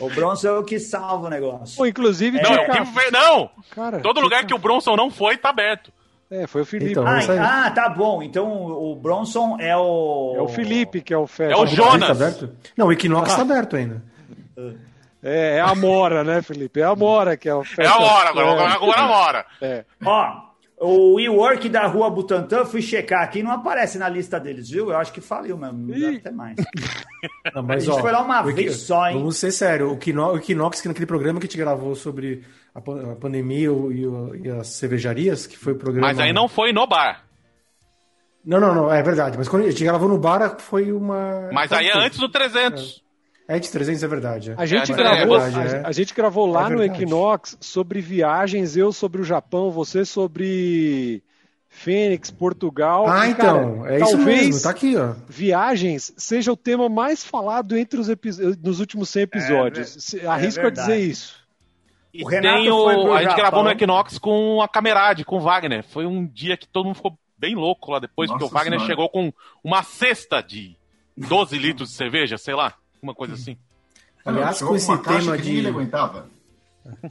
O 0.00 0.10
Bronson 0.10 0.48
é 0.48 0.58
o 0.58 0.64
que 0.64 0.80
salva 0.80 1.28
o 1.28 1.30
negócio. 1.30 1.76
Pô, 1.76 1.86
inclusive, 1.86 2.42
não, 2.42 2.52
é... 2.52 3.10
não! 3.12 3.50
Cara, 3.70 4.00
todo 4.00 4.20
lugar 4.20 4.44
que 4.44 4.52
o 4.52 4.58
Bronson 4.58 4.96
não 4.96 5.12
foi, 5.12 5.36
tá 5.36 5.50
aberto. 5.50 5.92
É, 6.32 6.46
foi 6.46 6.62
o 6.62 6.64
Felipe. 6.64 6.92
Então, 6.92 7.04
ah, 7.06 7.66
ah, 7.66 7.70
tá 7.70 7.90
bom. 7.90 8.22
Então 8.22 8.50
o 8.50 8.96
Bronson 8.96 9.58
é 9.60 9.76
o. 9.76 10.34
É 10.34 10.40
o 10.40 10.48
Felipe 10.48 11.02
que 11.02 11.12
é 11.12 11.18
o 11.18 11.26
Fest. 11.26 11.52
É 11.52 11.56
o 11.56 11.66
Jonas. 11.66 12.08
Tá 12.08 12.12
aberto? 12.14 12.50
Não, 12.74 12.86
o 12.86 12.92
Equinox 12.92 13.30
ah. 13.32 13.36
tá 13.36 13.42
aberto 13.42 13.76
ainda. 13.76 14.02
É, 15.22 15.58
é 15.58 15.60
a 15.60 15.74
Mora, 15.74 16.24
né, 16.24 16.40
Felipe? 16.40 16.80
É 16.80 16.84
a 16.84 16.96
Mora 16.96 17.36
que 17.36 17.50
é 17.50 17.54
o 17.54 17.62
Fest. 17.62 17.80
É 17.80 17.86
a 17.86 17.98
Mora, 17.98 18.30
agora, 18.30 18.62
é. 18.62 18.72
agora 18.72 18.98
é 18.98 19.02
a 19.02 19.06
Mora. 19.06 19.46
É. 19.60 19.84
Ó, 20.02 20.51
o 20.82 21.14
WeWork 21.14 21.68
da 21.68 21.86
rua 21.86 22.10
Butantã, 22.10 22.64
fui 22.64 22.82
checar 22.82 23.22
aqui, 23.22 23.40
não 23.42 23.52
aparece 23.52 23.98
na 23.98 24.08
lista 24.08 24.40
deles, 24.40 24.68
viu? 24.68 24.90
Eu 24.90 24.96
acho 24.96 25.12
que 25.12 25.20
faliu 25.20 25.56
mesmo, 25.56 25.78
não 25.78 25.98
deve 25.98 26.18
ter 26.18 26.32
mais. 26.32 26.56
Não, 27.54 27.62
mas, 27.62 27.84
a 27.84 27.86
gente 27.86 27.98
ó, 27.98 28.00
foi 28.00 28.10
lá 28.10 28.20
uma 28.20 28.42
vez 28.42 28.78
só, 28.78 29.08
hein? 29.08 29.16
Vamos 29.16 29.36
ser 29.36 29.52
sério, 29.52 29.92
o 29.92 29.94
Equinox, 29.94 30.34
o 30.34 30.38
Equinox, 30.38 30.80
que 30.80 30.88
naquele 30.88 31.06
programa 31.06 31.38
que 31.38 31.46
te 31.46 31.56
gravou 31.56 31.94
sobre 31.94 32.42
a, 32.74 32.80
pandemia 32.80 33.70
e, 33.70 34.44
e, 34.44 34.50
as 34.50 34.66
cervejarias, 34.68 35.46
que 35.46 35.56
foi 35.56 35.72
o 35.72 35.76
programa... 35.76 36.08
Mas 36.08 36.18
aí 36.18 36.32
não 36.32 36.48
foi 36.48 36.72
no 36.72 36.84
bar. 36.84 37.24
Não, 38.44 38.58
não, 38.58 38.74
não, 38.74 38.92
é 38.92 39.00
verdade. 39.04 39.38
Mas 39.38 39.48
quando 39.48 39.66
a 39.66 39.70
gente 39.70 39.84
gravou 39.84 40.08
no 40.08 40.18
bar, 40.18 40.56
foi 40.58 40.90
uma... 40.90 41.48
Mas 41.52 41.70
aí 41.72 41.86
é 41.86 41.96
antes 41.96 42.18
do 42.18 42.28
300. 42.28 42.96
É. 42.98 43.11
É 43.52 43.58
de 43.58 43.70
300, 43.70 44.02
é 44.02 44.08
verdade. 44.08 44.54
A 44.56 44.64
gente, 44.64 44.90
é, 44.90 44.94
gravou, 44.96 45.36
é 45.36 45.50
verdade, 45.50 45.76
a, 45.76 45.88
a, 45.88 45.92
gente 45.92 46.14
gravou 46.14 46.46
lá 46.46 46.70
no 46.70 46.82
Equinox 46.82 47.58
sobre 47.60 48.00
viagens, 48.00 48.78
eu 48.78 48.90
sobre 48.92 49.20
o 49.20 49.24
Japão, 49.24 49.70
você 49.70 50.06
sobre 50.06 51.22
Fênix, 51.68 52.30
Portugal. 52.30 53.06
Ah, 53.06 53.28
e, 53.28 53.34
cara, 53.34 53.62
então, 53.62 53.86
é 53.86 54.00
isso 54.00 54.16
mesmo, 54.16 54.62
tá 54.62 54.70
aqui, 54.70 54.96
ó. 54.96 55.12
Viagens 55.28 56.14
seja 56.16 56.50
o 56.50 56.56
tema 56.56 56.88
mais 56.88 57.22
falado 57.22 57.76
entre 57.76 58.00
os 58.00 58.08
nos 58.62 58.80
últimos 58.80 59.10
100 59.10 59.22
episódios. 59.22 60.14
É, 60.14 60.26
Arrisco 60.26 60.66
a 60.66 60.70
dizer 60.70 61.00
isso. 61.00 61.36
E 62.14 62.24
o 62.24 62.28
tem 62.28 62.70
o, 62.70 63.12
a 63.12 63.22
gente 63.22 63.36
gravou 63.36 63.62
no 63.62 63.70
Equinox 63.70 64.16
com 64.16 64.62
a 64.62 64.68
Camerade, 64.68 65.26
com 65.26 65.36
o 65.36 65.40
Wagner. 65.40 65.84
Foi 65.84 66.06
um 66.06 66.26
dia 66.26 66.56
que 66.56 66.66
todo 66.66 66.86
mundo 66.86 66.94
ficou 66.94 67.18
bem 67.36 67.54
louco 67.54 67.90
lá 67.90 67.98
depois, 67.98 68.30
Nossa 68.30 68.38
porque 68.38 68.54
o 68.54 68.56
Wagner 68.56 68.78
senhora. 68.78 68.90
chegou 68.90 69.10
com 69.10 69.30
uma 69.62 69.82
cesta 69.82 70.40
de 70.40 70.74
12 71.14 71.58
litros 71.58 71.90
de 71.90 71.96
cerveja, 71.96 72.38
sei 72.38 72.54
lá 72.54 72.76
uma 73.02 73.14
coisa 73.14 73.34
assim. 73.34 73.56
Aliás, 74.24 74.62
com 74.62 74.76
esse 74.76 74.96
tema 74.98 75.36
de. 75.36 75.58
Ele 75.58 75.68
aguentava. 75.68 76.30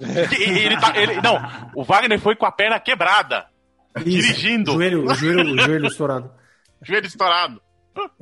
ele 0.02 0.80
tá, 0.80 0.98
ele, 0.98 1.22
não, 1.22 1.38
o 1.76 1.84
Wagner 1.84 2.20
foi 2.20 2.36
com 2.36 2.46
a 2.46 2.52
perna 2.52 2.80
quebrada, 2.80 3.48
Isso. 3.98 4.06
dirigindo. 4.06 4.72
Joelho, 4.72 5.06
o 5.06 5.14
joelho, 5.14 5.54
o 5.54 5.60
joelho 5.60 5.88
estourado. 5.88 6.32
Joelho 6.82 7.06
estourado. 7.06 7.62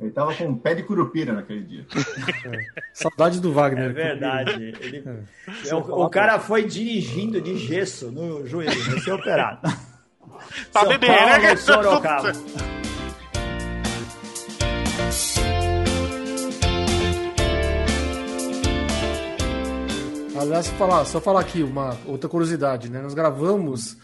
Ele 0.00 0.10
tava 0.10 0.34
com 0.34 0.46
um 0.46 0.58
pé 0.58 0.74
de 0.74 0.82
curupira 0.82 1.32
naquele 1.32 1.62
dia. 1.62 1.86
É. 2.44 2.82
Saudades 2.92 3.40
do 3.40 3.52
Wagner. 3.52 3.90
É 3.90 3.92
verdade. 3.92 4.74
Ele, 4.82 5.04
é. 5.68 5.74
o, 5.74 5.78
o, 5.78 6.10
cara 6.10 6.40
foi 6.40 6.64
dirigindo 6.64 7.40
de 7.40 7.56
gesso 7.56 8.10
no 8.10 8.44
joelho, 8.44 8.84
vai 8.90 8.98
ser 8.98 9.12
operado. 9.12 9.60
Pra 10.72 10.84
beber, 10.86 11.10
né? 11.10 11.54
Sorocaba. 11.54 12.32
Aliás, 20.40 20.68
falar, 20.68 21.04
só 21.04 21.20
falar 21.20 21.40
aqui 21.42 21.62
uma 21.62 21.94
outra 22.06 22.26
curiosidade, 22.26 22.90
né? 22.90 23.02
Nós 23.02 23.12
gravamos 23.12 23.98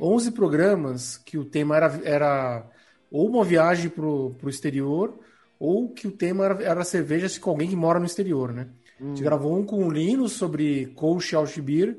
11 0.00 0.30
programas 0.30 1.18
que 1.18 1.36
o 1.36 1.44
tema 1.44 1.76
era, 1.76 2.00
era 2.04 2.66
ou 3.10 3.28
uma 3.28 3.44
viagem 3.44 3.90
para 3.90 4.06
o 4.06 4.34
exterior 4.48 5.14
ou 5.60 5.90
que 5.90 6.08
o 6.08 6.10
tema 6.10 6.46
era, 6.46 6.62
era 6.62 6.84
cervejas 6.84 7.36
com 7.36 7.50
alguém 7.50 7.68
que 7.68 7.76
mora 7.76 7.98
no 7.98 8.06
exterior, 8.06 8.50
né? 8.50 8.68
Hum. 8.98 9.04
A 9.04 9.08
gente 9.08 9.20
hum. 9.20 9.24
gravou 9.24 9.58
um 9.58 9.62
com 9.62 9.86
o 9.86 9.90
Linus 9.90 10.32
sobre 10.32 10.86
Kolsch 10.96 11.34
Altbier, 11.34 11.94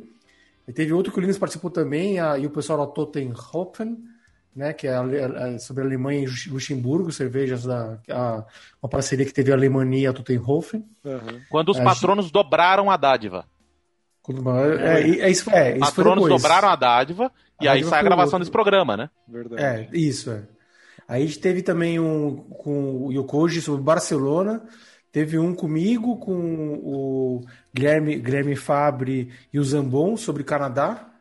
e 0.68 0.74
teve 0.74 0.92
outro 0.92 1.14
que 1.14 1.20
o 1.20 1.22
Linus 1.22 1.38
participou 1.38 1.70
também, 1.70 2.20
a, 2.20 2.40
e 2.40 2.48
o 2.48 2.50
pessoal 2.50 2.80
da 2.80 2.92
Tottenhofen, 2.92 4.00
né, 4.56 4.74
que 4.74 4.88
é 4.88 4.96
a, 4.96 5.02
a, 5.02 5.60
sobre 5.60 5.84
a 5.84 5.86
Alemanha 5.86 6.26
e 6.26 6.50
Luxemburgo, 6.50 7.12
cervejas 7.12 7.66
da 7.66 8.00
a, 8.10 8.44
uma 8.82 8.90
parceria 8.90 9.28
que 9.28 9.34
teve 9.34 9.52
a 9.52 9.56
Alemanha 9.56 10.00
e 10.00 10.08
a 10.08 10.14
Tottenhofen. 10.14 10.84
Uhum. 11.04 11.42
Quando 11.52 11.70
os 11.70 11.78
é, 11.78 11.84
patronos 11.84 12.26
gente... 12.26 12.34
dobraram 12.34 12.90
a 12.90 12.98
dádiva. 12.98 13.46
É, 14.80 15.02
é, 15.02 15.20
é, 15.20 15.30
isso, 15.30 15.50
é, 15.50 15.72
isso 15.72 15.80
Patronos 15.80 16.28
dobraram 16.28 16.70
a 16.70 16.76
dádiva 16.76 17.32
e 17.62 17.68
aí 17.68 17.84
sai 17.84 18.00
a 18.00 18.04
gravação 18.04 18.26
outro. 18.26 18.40
desse 18.40 18.52
programa, 18.52 18.98
né? 18.98 19.10
Verdade. 19.28 19.62
É, 19.62 19.90
isso, 19.94 20.32
é. 20.32 20.44
Aí 21.08 21.24
a 21.24 21.26
gente 21.26 21.40
teve 21.40 21.62
também 21.62 22.00
um 22.00 22.36
com 22.36 23.06
o 23.06 23.12
Yokoji 23.12 23.62
sobre 23.62 23.84
Barcelona, 23.84 24.64
teve 25.12 25.38
um 25.38 25.54
comigo, 25.54 26.18
com 26.18 26.34
o 26.84 27.42
Guilherme, 27.74 28.18
Guilherme 28.18 28.56
Fabre 28.56 29.30
e 29.54 29.60
o 29.60 29.64
Zambon 29.64 30.18
sobre 30.18 30.44
Canadá. 30.44 31.12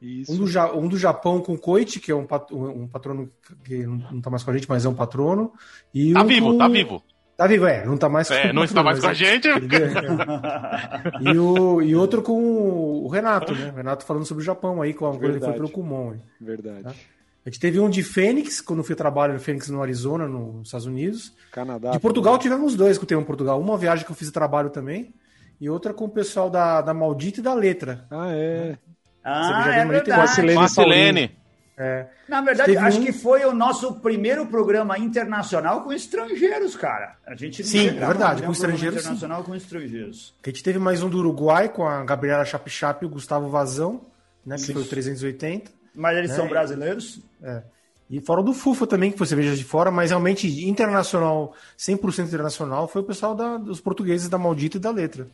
Isso. 0.00 0.32
Um, 0.32 0.44
do, 0.44 0.78
um 0.78 0.88
do 0.88 0.98
Japão 0.98 1.40
com 1.40 1.54
o 1.54 1.58
Koichi, 1.58 2.00
que 2.00 2.10
é 2.10 2.14
um, 2.14 2.26
pat, 2.26 2.50
um 2.52 2.86
patrono 2.86 3.30
que 3.64 3.86
não 3.86 4.18
está 4.18 4.30
mais 4.30 4.42
com 4.42 4.50
a 4.50 4.54
gente, 4.54 4.68
mas 4.68 4.84
é 4.84 4.88
um 4.88 4.94
patrono. 4.94 5.52
E 5.92 6.12
tá 6.12 6.22
um 6.22 6.26
vivo, 6.26 6.52
com... 6.52 6.58
tá 6.58 6.68
vivo. 6.68 7.02
Tá 7.36 7.46
vivo, 7.46 7.66
é, 7.66 7.84
não 7.84 7.98
tá 7.98 8.08
mais 8.08 8.30
é, 8.30 8.50
não 8.50 8.64
está 8.64 8.82
mais 8.82 8.98
com 8.98 9.08
a 9.08 9.12
gente. 9.12 9.46
e, 11.20 11.38
o, 11.38 11.82
e 11.82 11.94
outro 11.94 12.22
com 12.22 12.32
o 12.32 13.08
Renato, 13.08 13.54
né? 13.54 13.70
O 13.72 13.76
Renato 13.76 14.06
falando 14.06 14.24
sobre 14.24 14.42
o 14.42 14.44
Japão 14.44 14.80
aí, 14.80 14.94
quando 14.94 15.22
ele 15.22 15.38
foi 15.38 15.52
pelo 15.52 15.68
Kumon. 15.68 16.14
Verdade. 16.40 16.82
Tá? 16.84 16.90
A 16.90 17.48
gente 17.48 17.60
teve 17.60 17.78
um 17.78 17.90
de 17.90 18.02
Fênix, 18.02 18.60
quando 18.60 18.80
eu 18.80 18.84
fui 18.84 18.96
trabalho 18.96 19.36
em 19.36 19.38
Fênix 19.38 19.68
no 19.68 19.80
Arizona, 19.82 20.26
nos 20.26 20.66
Estados 20.66 20.86
Unidos. 20.86 21.32
Canadá. 21.52 21.90
De 21.90 22.00
Portugal 22.00 22.38
também. 22.38 22.50
tivemos 22.50 22.74
dois 22.74 22.98
que 22.98 23.04
eu 23.04 23.08
tenho 23.08 23.20
em 23.20 23.24
Portugal. 23.24 23.60
Uma 23.60 23.76
viagem 23.76 24.04
que 24.04 24.10
eu 24.10 24.16
fiz 24.16 24.30
trabalho 24.30 24.70
também, 24.70 25.14
e 25.60 25.68
outra 25.68 25.94
com 25.94 26.06
o 26.06 26.08
pessoal 26.08 26.48
da, 26.50 26.80
da 26.80 26.92
Maldita 26.92 27.40
e 27.40 27.42
da 27.42 27.54
Letra. 27.54 28.04
Ah, 28.10 28.30
é. 28.30 28.78
Ah, 29.22 29.64
é 29.74 29.84
verdade. 29.84 30.54
Com 30.54 30.60
a 30.60 30.68
Silene. 30.68 31.36
É. 31.78 32.06
Na 32.26 32.40
verdade, 32.40 32.72
Teve 32.72 32.84
acho 32.84 33.00
um... 33.00 33.04
que 33.04 33.12
foi 33.12 33.44
o 33.44 33.52
nosso 33.52 34.00
primeiro 34.00 34.46
programa 34.46 34.98
internacional 34.98 35.82
com 35.82 35.92
estrangeiros, 35.92 36.74
cara. 36.74 37.16
A 37.26 37.34
gente 37.34 37.62
Sim, 37.62 37.88
é 37.88 37.92
verdade, 37.92 38.42
com 38.42 38.50
estrangeiros. 38.50 39.00
Internacional 39.00 39.40
sim. 39.40 39.46
com 39.46 39.54
estrangeiros. 39.54 40.34
A 40.42 40.48
gente 40.48 40.62
teve 40.62 40.78
mais 40.78 41.02
um 41.02 41.10
do 41.10 41.18
Uruguai 41.18 41.68
com 41.68 41.86
a 41.86 42.02
Gabriela 42.02 42.46
Chapchap 42.46 43.04
e 43.04 43.06
o 43.06 43.10
Gustavo 43.10 43.48
Vazão, 43.50 44.00
né? 44.44 44.56
Que 44.56 44.72
foi 44.72 44.82
o 44.82 44.86
380. 44.86 45.70
Mas 45.94 46.16
eles 46.16 46.30
né? 46.30 46.36
são 46.36 46.48
brasileiros? 46.48 47.20
É. 47.42 47.62
E 48.08 48.20
fora 48.20 48.42
do 48.42 48.54
FUFA 48.54 48.86
também, 48.86 49.10
que 49.10 49.18
você 49.18 49.34
veja 49.34 49.54
de 49.54 49.64
fora, 49.64 49.90
mas 49.90 50.10
realmente 50.10 50.46
internacional, 50.66 51.54
100% 51.76 52.26
internacional, 52.26 52.86
foi 52.86 53.02
o 53.02 53.04
pessoal 53.04 53.34
da, 53.34 53.56
dos 53.58 53.80
portugueses 53.80 54.28
da 54.28 54.38
Maldita 54.38 54.76
e 54.76 54.80
da 54.80 54.90
Letra. 54.90 55.26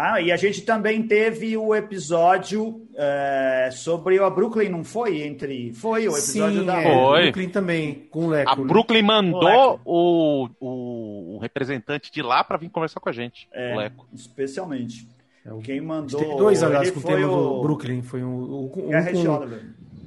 Ah, 0.00 0.20
e 0.20 0.30
a 0.30 0.36
gente 0.36 0.62
também 0.62 1.02
teve 1.02 1.56
o 1.56 1.74
episódio 1.74 2.86
é, 2.94 3.68
sobre 3.72 4.20
a 4.20 4.30
Brooklyn, 4.30 4.68
não 4.68 4.84
foi? 4.84 5.22
Entre 5.22 5.72
foi 5.72 6.06
o 6.06 6.12
episódio 6.12 6.60
Sim, 6.60 6.66
da 6.66 6.80
é, 6.80 6.84
foi. 6.84 7.22
Brooklyn 7.22 7.48
também 7.48 8.06
com 8.08 8.26
o 8.26 8.28
Leco. 8.28 8.48
A 8.48 8.56
né? 8.56 8.64
Brooklyn 8.64 9.02
mandou 9.02 9.80
o, 9.84 10.48
o, 10.60 11.34
o, 11.34 11.38
representante 11.40 12.12
de 12.12 12.22
lá 12.22 12.44
para 12.44 12.56
vir 12.58 12.70
conversar 12.70 13.00
com 13.00 13.08
a 13.08 13.12
gente, 13.12 13.48
é, 13.52 13.74
o 13.74 13.78
Leco. 13.78 14.08
Especialmente. 14.14 15.08
É, 15.44 15.50
Quem 15.64 15.80
mandou. 15.80 16.20
Teve 16.20 16.36
dois, 16.36 16.62
aliás, 16.62 16.92
com 16.92 17.00
o 17.00 17.02
tema 17.02 17.26
o... 17.26 17.54
do 17.54 17.62
Brooklyn. 17.62 18.00
Foi 18.00 18.22
um, 18.22 18.66
um, 18.66 18.68
com, 18.68 18.88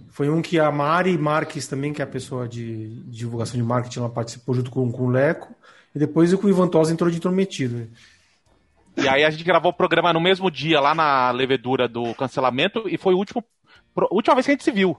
foi 0.07 0.29
um 0.29 0.41
que 0.41 0.57
a 0.57 0.71
Mari 0.71 1.17
Marques 1.17 1.67
também, 1.67 1.91
que 1.91 2.01
é 2.01 2.05
a 2.05 2.07
pessoa 2.07 2.47
de, 2.47 2.87
de 2.87 3.17
divulgação 3.17 3.59
de 3.59 3.63
marketing, 3.63 3.99
ela 3.99 4.09
participou 4.09 4.55
junto 4.55 4.71
com, 4.71 4.89
com 4.89 5.07
o 5.07 5.09
Leco. 5.09 5.53
E 5.93 5.99
depois 5.99 6.31
o 6.31 6.37
que 6.37 6.45
o 6.45 6.49
Ivan 6.49 6.69
Tosa 6.69 6.93
entrou 6.93 7.09
de 7.09 7.17
intrometido. 7.17 7.89
E 8.97 9.07
aí 9.07 9.23
a 9.23 9.29
gente 9.29 9.43
gravou 9.43 9.71
o 9.71 9.75
programa 9.75 10.11
no 10.13 10.19
mesmo 10.19 10.51
dia, 10.51 10.79
lá 10.79 10.93
na 10.93 11.31
levedura 11.31 11.87
do 11.87 12.13
cancelamento, 12.15 12.83
e 12.87 12.97
foi 12.97 13.13
a 13.13 13.17
última, 13.17 13.43
última 14.11 14.35
vez 14.35 14.45
que 14.45 14.51
a 14.51 14.55
gente 14.55 14.63
se 14.63 14.71
viu. 14.71 14.97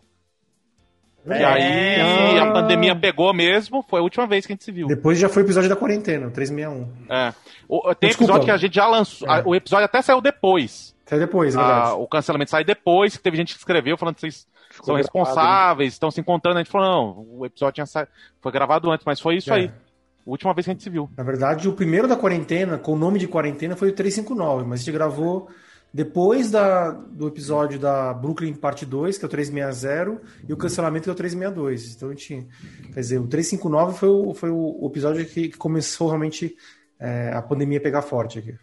É. 1.27 1.41
E 1.41 1.45
aí 1.45 2.39
a 2.39 2.53
pandemia 2.53 2.97
pegou 2.97 3.33
mesmo, 3.33 3.85
foi 3.89 4.01
a 4.01 4.03
última 4.03 4.27
vez 4.27 4.45
que 4.45 4.53
a 4.53 4.55
gente 4.55 4.65
se 4.65 4.73
viu. 4.73 4.89
Depois 4.89 5.19
já 5.19 5.29
foi 5.29 5.43
o 5.43 5.47
episódio 5.47 5.69
da 5.69 5.77
quarentena, 5.77 6.31
361. 6.31 7.15
É. 7.15 7.33
O, 7.69 7.95
tem 7.95 8.09
Desculpa. 8.09 8.33
episódio 8.33 8.45
que 8.47 8.51
a 8.51 8.57
gente 8.57 8.75
já 8.75 8.87
lançou. 8.87 9.29
É. 9.29 9.43
O 9.45 9.55
episódio 9.55 9.85
até 9.85 10.03
saiu 10.03 10.21
depois. 10.21 10.97
Saiu 11.07 11.21
depois, 11.21 11.55
é 11.55 11.59
verdade. 11.59 11.91
Ah, 11.91 11.95
o 11.95 12.09
cancelamento 12.09 12.51
saiu 12.51 12.65
depois, 12.65 13.17
que 13.17 13.23
teve 13.23 13.37
gente 13.37 13.55
que 13.55 13.59
escreveu 13.59 13.97
falando 13.97 14.17
que 14.17 14.23
vocês 14.23 14.49
Ficou 14.71 14.87
são 14.87 14.97
responsáveis, 14.97 15.93
né? 15.93 15.95
estão 15.95 16.11
se 16.11 16.21
encontrando. 16.21 16.59
A 16.59 16.63
gente 16.63 16.73
falou, 16.73 16.89
não, 16.89 17.27
o 17.39 17.47
episódio 17.47 17.75
tinha 17.75 17.87
sa... 17.87 18.09
foi 18.41 18.51
gravado 18.51 18.91
antes, 18.91 19.05
mas 19.05 19.21
foi 19.21 19.37
isso 19.37 19.53
é. 19.53 19.57
aí. 19.57 19.71
Última 20.25 20.55
vez 20.55 20.65
que 20.65 20.71
a 20.71 20.75
gente 20.75 20.83
se 20.83 20.91
viu. 20.91 21.11
Na 21.17 21.25
verdade, 21.25 21.69
o 21.69 21.73
primeiro 21.73 22.07
da 22.07 22.17
quarentena, 22.17 22.79
com 22.79 22.93
o 22.93 22.99
nome 22.99 23.19
de 23.19 23.27
quarentena, 23.27 23.77
foi 23.77 23.89
o 23.89 23.93
359, 23.93 24.65
mas 24.65 24.81
a 24.81 24.85
gente 24.85 24.93
gravou 24.93 25.49
depois 25.93 26.51
da, 26.51 26.91
do 26.91 27.29
episódio 27.29 27.79
da 27.79 28.15
Brooklyn 28.15 28.55
Parte 28.55 28.87
2, 28.87 29.19
que 29.19 29.25
é 29.25 29.27
o 29.27 29.31
360, 29.31 30.23
e 30.49 30.53
o 30.53 30.57
cancelamento, 30.57 31.05
que 31.05 31.11
é 31.11 31.13
o 31.13 31.17
362. 31.17 31.97
Então 31.97 32.09
a 32.09 32.13
gente. 32.13 32.47
Quer 32.95 33.01
dizer, 33.01 33.19
o 33.19 33.27
359 33.27 33.99
foi 33.99 34.09
o, 34.09 34.35
foi 34.35 34.51
o 34.51 34.87
episódio 34.87 35.27
que, 35.27 35.51
que 35.51 35.59
começou 35.59 36.09
realmente 36.09 36.57
é, 36.99 37.33
a 37.35 37.43
pandemia 37.43 37.81
pegar 37.81 38.03
forte 38.03 38.39
aqui. 38.39 38.55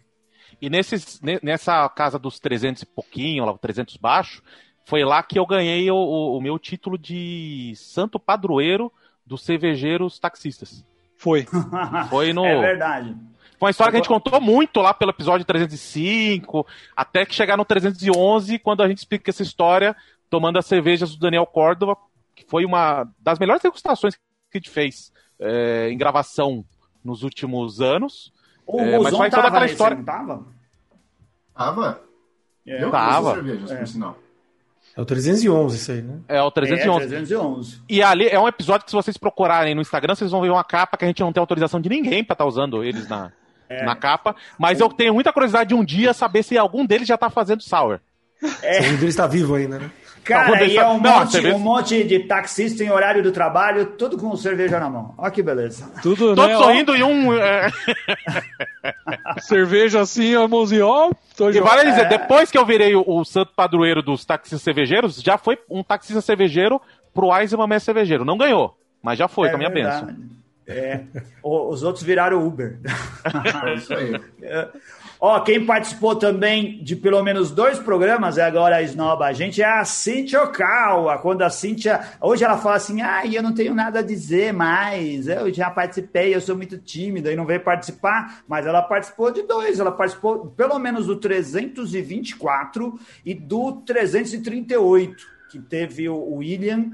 E 0.60 0.68
nesses, 0.68 1.20
nessa 1.42 1.88
casa 1.88 2.18
dos 2.18 2.38
300 2.40 2.82
e 2.82 2.86
pouquinho, 2.86 3.44
lá, 3.44 3.56
300 3.56 3.96
baixo, 3.96 4.42
foi 4.84 5.04
lá 5.04 5.22
que 5.22 5.38
eu 5.38 5.46
ganhei 5.46 5.90
o, 5.90 5.94
o, 5.94 6.36
o 6.36 6.40
meu 6.40 6.58
título 6.58 6.98
de 6.98 7.72
santo 7.76 8.18
padroeiro 8.18 8.92
dos 9.24 9.42
cervejeiros 9.44 10.18
taxistas. 10.18 10.84
Foi. 11.20 11.46
Foi 12.08 12.32
no. 12.32 12.46
É 12.46 12.58
verdade. 12.58 13.14
Foi 13.58 13.66
uma 13.66 13.70
história 13.70 13.90
que 13.90 13.96
a 13.98 14.00
gente 14.00 14.08
contou 14.08 14.40
muito 14.40 14.80
lá 14.80 14.94
pelo 14.94 15.10
episódio 15.10 15.44
305, 15.44 16.66
até 16.96 17.26
que 17.26 17.34
chegar 17.34 17.58
no 17.58 17.64
311, 17.64 18.58
quando 18.58 18.82
a 18.82 18.88
gente 18.88 18.98
explica 18.98 19.30
essa 19.30 19.42
história, 19.42 19.94
tomando 20.30 20.58
as 20.58 20.64
cervejas 20.64 21.14
do 21.14 21.20
Daniel 21.20 21.44
Córdova, 21.44 21.94
que 22.34 22.42
foi 22.48 22.64
uma 22.64 23.06
das 23.18 23.38
melhores 23.38 23.62
degustações 23.62 24.14
que 24.14 24.22
a 24.54 24.58
gente 24.58 24.70
fez 24.70 25.12
é, 25.38 25.90
em 25.90 25.98
gravação 25.98 26.64
nos 27.04 27.22
últimos 27.22 27.82
anos. 27.82 28.32
O 28.66 28.80
é, 28.80 28.98
mas 28.98 29.14
faz 29.14 29.34
toda 29.34 29.48
aquela 29.48 29.66
história. 29.66 29.96
Não 29.98 30.04
tava? 30.04 30.46
Tava? 31.54 32.02
É. 32.66 32.82
Eu 32.82 32.90
tava. 32.90 33.34
cervejas, 33.34 33.70
é. 33.70 33.76
por 33.76 33.86
sinal. 33.86 34.18
É 34.96 35.00
o 35.00 35.04
311 35.04 35.76
isso 35.76 35.92
aí, 35.92 36.02
né? 36.02 36.18
É 36.28 36.42
o 36.42 36.50
311. 36.50 37.04
É, 37.04 37.08
311. 37.08 37.82
E 37.88 38.02
ali 38.02 38.26
é 38.28 38.38
um 38.38 38.48
episódio 38.48 38.84
que 38.84 38.90
se 38.90 38.96
vocês 38.96 39.16
procurarem 39.16 39.74
no 39.74 39.80
Instagram, 39.80 40.14
vocês 40.14 40.30
vão 40.30 40.40
ver 40.40 40.50
uma 40.50 40.64
capa 40.64 40.96
que 40.96 41.04
a 41.04 41.08
gente 41.08 41.20
não 41.20 41.32
tem 41.32 41.40
autorização 41.40 41.80
de 41.80 41.88
ninguém 41.88 42.24
para 42.24 42.34
estar 42.34 42.44
tá 42.44 42.48
usando 42.48 42.82
eles 42.82 43.08
na, 43.08 43.32
é. 43.68 43.84
na 43.84 43.94
capa. 43.94 44.34
Mas 44.58 44.80
eu 44.80 44.88
tenho 44.88 45.14
muita 45.14 45.32
curiosidade 45.32 45.68
de 45.68 45.74
um 45.74 45.84
dia 45.84 46.12
saber 46.12 46.42
se 46.42 46.58
algum 46.58 46.84
deles 46.84 47.06
já 47.06 47.16
tá 47.16 47.30
fazendo 47.30 47.62
sour. 47.62 48.00
É. 48.62 48.74
Se 48.74 48.86
algum 48.86 48.98
deles 48.98 49.14
está 49.14 49.26
vivo 49.26 49.54
ainda, 49.54 49.78
né? 49.78 49.90
Cara, 50.24 50.50
não, 50.50 50.66
e 50.66 50.76
é 50.76 50.86
um, 50.86 51.00
não, 51.00 51.20
monte, 51.20 51.46
um 51.46 51.58
monte 51.58 52.04
de 52.04 52.20
taxista 52.20 52.84
em 52.84 52.90
horário 52.90 53.22
do 53.22 53.32
trabalho, 53.32 53.86
tudo 53.86 54.18
com 54.18 54.36
cerveja 54.36 54.78
na 54.78 54.88
mão. 54.88 55.14
Olha 55.16 55.30
que 55.30 55.42
beleza. 55.42 55.90
Tudo, 56.02 56.34
Todos 56.34 56.46
né, 56.46 56.56
sorrindo 56.56 56.92
ó. 56.92 56.96
e 56.96 57.02
um. 57.02 57.32
É... 57.32 57.68
cerveja 59.40 60.00
assim, 60.00 60.34
a 60.34 60.46
mãozinha, 60.46 60.86
ó. 60.86 61.10
E 61.38 61.60
vale 61.60 61.90
dizer, 61.90 62.06
é... 62.06 62.08
depois 62.08 62.50
que 62.50 62.58
eu 62.58 62.66
virei 62.66 62.94
o, 62.94 63.02
o, 63.06 63.24
santo 63.24 63.52
padroeiro 63.54 64.02
dos 64.02 64.24
taxistas 64.24 64.62
cervejeiros, 64.62 65.20
já 65.22 65.38
foi 65.38 65.58
um 65.68 65.82
taxista 65.82 66.20
cervejeiro 66.20 66.80
pro 67.14 67.34
Eisenman 67.36 67.66
Mestre 67.66 67.86
Cervejeiro. 67.86 68.24
Não 68.24 68.36
ganhou, 68.36 68.76
mas 69.02 69.18
já 69.18 69.26
foi 69.26 69.48
é 69.48 69.50
com 69.50 69.56
a 69.56 69.58
minha 69.58 69.70
bênção. 69.70 70.14
É, 70.66 71.00
os 71.42 71.82
outros 71.82 72.04
viraram 72.04 72.46
Uber. 72.46 72.78
É 73.64 73.74
isso 73.74 73.92
aí. 73.92 74.20
Ó, 75.22 75.38
quem 75.40 75.66
participou 75.66 76.16
também 76.16 76.82
de 76.82 76.96
pelo 76.96 77.22
menos 77.22 77.50
dois 77.50 77.78
programas, 77.78 78.38
é 78.38 78.42
agora 78.42 78.76
a 78.76 78.82
Snoba, 78.82 79.26
a 79.26 79.34
gente 79.34 79.60
é 79.60 79.66
a 79.66 79.84
Cintia 79.84 80.42
Okawa. 80.42 81.18
Quando 81.18 81.42
a 81.42 81.50
Cintia. 81.50 82.00
Hoje 82.22 82.42
ela 82.42 82.56
fala 82.56 82.76
assim: 82.76 83.02
ah, 83.02 83.26
eu 83.26 83.42
não 83.42 83.52
tenho 83.52 83.74
nada 83.74 83.98
a 83.98 84.02
dizer 84.02 84.54
mais, 84.54 85.28
eu 85.28 85.52
já 85.52 85.70
participei, 85.70 86.34
eu 86.34 86.40
sou 86.40 86.56
muito 86.56 86.78
tímida 86.78 87.30
e 87.30 87.36
não 87.36 87.44
veio 87.44 87.60
participar, 87.60 88.42
mas 88.48 88.64
ela 88.64 88.80
participou 88.80 89.30
de 89.30 89.42
dois, 89.42 89.78
ela 89.78 89.92
participou 89.92 90.46
pelo 90.56 90.78
menos 90.78 91.06
do 91.06 91.16
324 91.16 92.98
e 93.22 93.34
do 93.34 93.72
338, 93.72 95.26
que 95.50 95.58
teve 95.58 96.08
o 96.08 96.36
William 96.36 96.90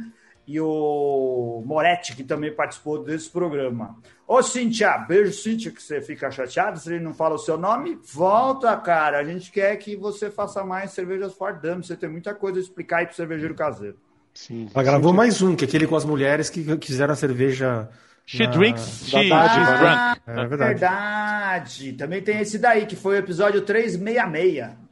e 0.47 0.61
o 0.61 1.63
Moretti, 1.67 2.15
que 2.15 2.23
também 2.23 2.55
participou 2.55 3.03
desse 3.03 3.29
programa. 3.29 3.97
Ô, 4.29 4.43
Cintia, 4.43 4.97
beijo, 4.99 5.33
Cintia, 5.33 5.73
que 5.73 5.83
você 5.83 6.01
fica 6.01 6.31
chateado 6.31 6.79
se 6.79 6.93
ele 6.93 7.03
não 7.03 7.13
fala 7.13 7.35
o 7.35 7.39
seu 7.39 7.59
nome. 7.59 7.99
Volta, 8.13 8.77
cara. 8.77 9.19
A 9.19 9.25
gente 9.25 9.51
quer 9.51 9.75
que 9.77 9.97
você 9.97 10.31
faça 10.31 10.65
mais 10.65 10.93
cervejas 10.93 11.37
Dump. 11.63 11.85
Você 11.85 11.97
tem 11.97 12.09
muita 12.09 12.35
coisa 12.35 12.59
a 12.59 12.63
explicar 12.63 12.99
aí 12.99 13.07
pro 13.07 13.17
cervejeiro 13.17 13.55
caseiro. 13.55 13.97
Sim. 14.33 14.69
Ela 14.73 14.85
gravou 14.85 15.13
mais 15.13 15.43
um, 15.43 15.57
que 15.57 15.65
é 15.65 15.69
aquele 15.69 15.87
com 15.87 15.97
as 15.97 16.05
mulheres 16.05 16.49
que 16.49 16.77
quiseram 16.77 17.15
a 17.15 17.17
cerveja. 17.17 17.89
She 18.25 18.45
na... 18.45 18.51
drinks, 18.51 19.05
she, 19.07 19.33
ah, 19.33 20.17
drunk. 20.17 20.21
É 20.27 20.47
verdade. 20.47 20.81
verdade. 20.81 21.93
Também 21.93 22.23
tem 22.23 22.41
esse 22.41 22.59
daí, 22.59 22.87
que 22.87 22.97
foi 22.97 23.17
o 23.17 23.19
episódio 23.19 23.63
366. 23.63 24.86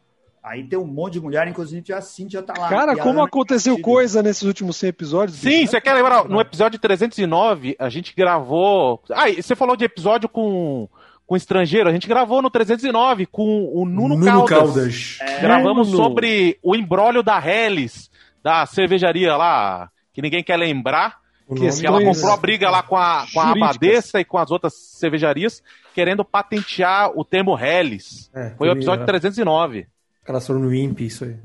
Aí 0.44 0.62
tem 0.62 0.78
um 0.78 0.86
monte 0.86 1.14
de 1.14 1.20
mulher, 1.22 1.48
inclusive 1.48 1.90
a 1.94 2.02
Cintia 2.02 2.42
tá 2.42 2.52
lá. 2.58 2.68
Cara, 2.68 2.96
como 2.96 3.22
aconteceu 3.22 3.80
coisa 3.80 4.22
nesses 4.22 4.42
últimos 4.42 4.76
100 4.76 4.88
episódios? 4.90 5.38
Sim, 5.38 5.66
você 5.66 5.80
quer 5.80 5.94
lembrar? 5.94 6.28
No 6.28 6.38
episódio 6.38 6.78
309, 6.78 7.74
a 7.78 7.88
gente 7.88 8.14
gravou. 8.14 9.02
Ah, 9.10 9.30
você 9.30 9.56
falou 9.56 9.74
de 9.74 9.86
episódio 9.86 10.28
com 10.28 10.86
com 11.26 11.34
estrangeiro. 11.34 11.88
A 11.88 11.92
gente 11.92 12.06
gravou 12.06 12.42
no 12.42 12.50
309 12.50 13.24
com 13.24 13.70
o 13.72 13.86
Nuno, 13.86 14.18
Nuno 14.18 14.44
Caldas. 14.44 14.48
Caldas. 14.48 15.18
É. 15.22 15.40
Gravamos 15.40 15.90
Nuno. 15.90 16.02
sobre 16.02 16.58
o 16.62 16.76
embrólio 16.76 17.22
da 17.22 17.38
Helles, 17.38 18.10
da 18.42 18.66
cervejaria 18.66 19.34
lá, 19.36 19.88
que 20.12 20.20
ninguém 20.20 20.44
quer 20.44 20.58
lembrar. 20.58 21.24
Que, 21.56 21.70
que 21.70 21.86
ela 21.86 22.02
comprou 22.02 22.32
a 22.32 22.36
briga 22.38 22.70
lá 22.70 22.82
com 22.82 22.96
a, 22.96 23.26
com 23.32 23.38
a 23.38 23.50
Abadesa 23.50 24.18
e 24.18 24.24
com 24.24 24.38
as 24.38 24.50
outras 24.50 24.74
cervejarias, 24.74 25.62
querendo 25.94 26.24
patentear 26.24 27.10
o 27.14 27.22
termo 27.22 27.58
Helles. 27.58 28.30
É, 28.34 28.50
Foi 28.56 28.68
o 28.68 28.72
episódio 28.72 29.04
309. 29.04 29.86
Aquelas 30.24 30.46
foram 30.46 30.60
no 30.60 30.74
IMP, 30.74 31.02
isso 31.02 31.24
aí. 31.24 31.36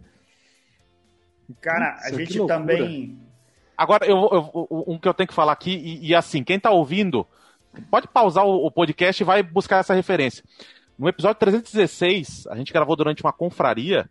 Cara, 1.59 1.99
a 2.01 2.13
gente 2.13 2.47
também. 2.47 3.19
Agora, 3.77 4.05
eu, 4.05 4.17
eu, 4.31 4.85
um 4.87 4.97
que 4.97 5.07
eu 5.07 5.13
tenho 5.13 5.27
que 5.27 5.33
falar 5.33 5.51
aqui, 5.51 5.71
e, 5.71 6.07
e 6.07 6.15
assim, 6.15 6.45
quem 6.45 6.57
tá 6.57 6.71
ouvindo, 6.71 7.27
pode 7.91 8.07
pausar 8.07 8.45
o, 8.45 8.65
o, 8.65 8.71
podcast 8.71 9.21
e 9.21 9.25
vai 9.25 9.43
buscar 9.43 9.79
essa 9.79 9.93
referência. 9.93 10.45
No 10.97 11.09
episódio 11.09 11.39
316, 11.39 12.47
a 12.47 12.55
gente 12.55 12.71
gravou 12.71 12.95
durante 12.95 13.21
uma 13.21 13.33
confraria. 13.33 14.09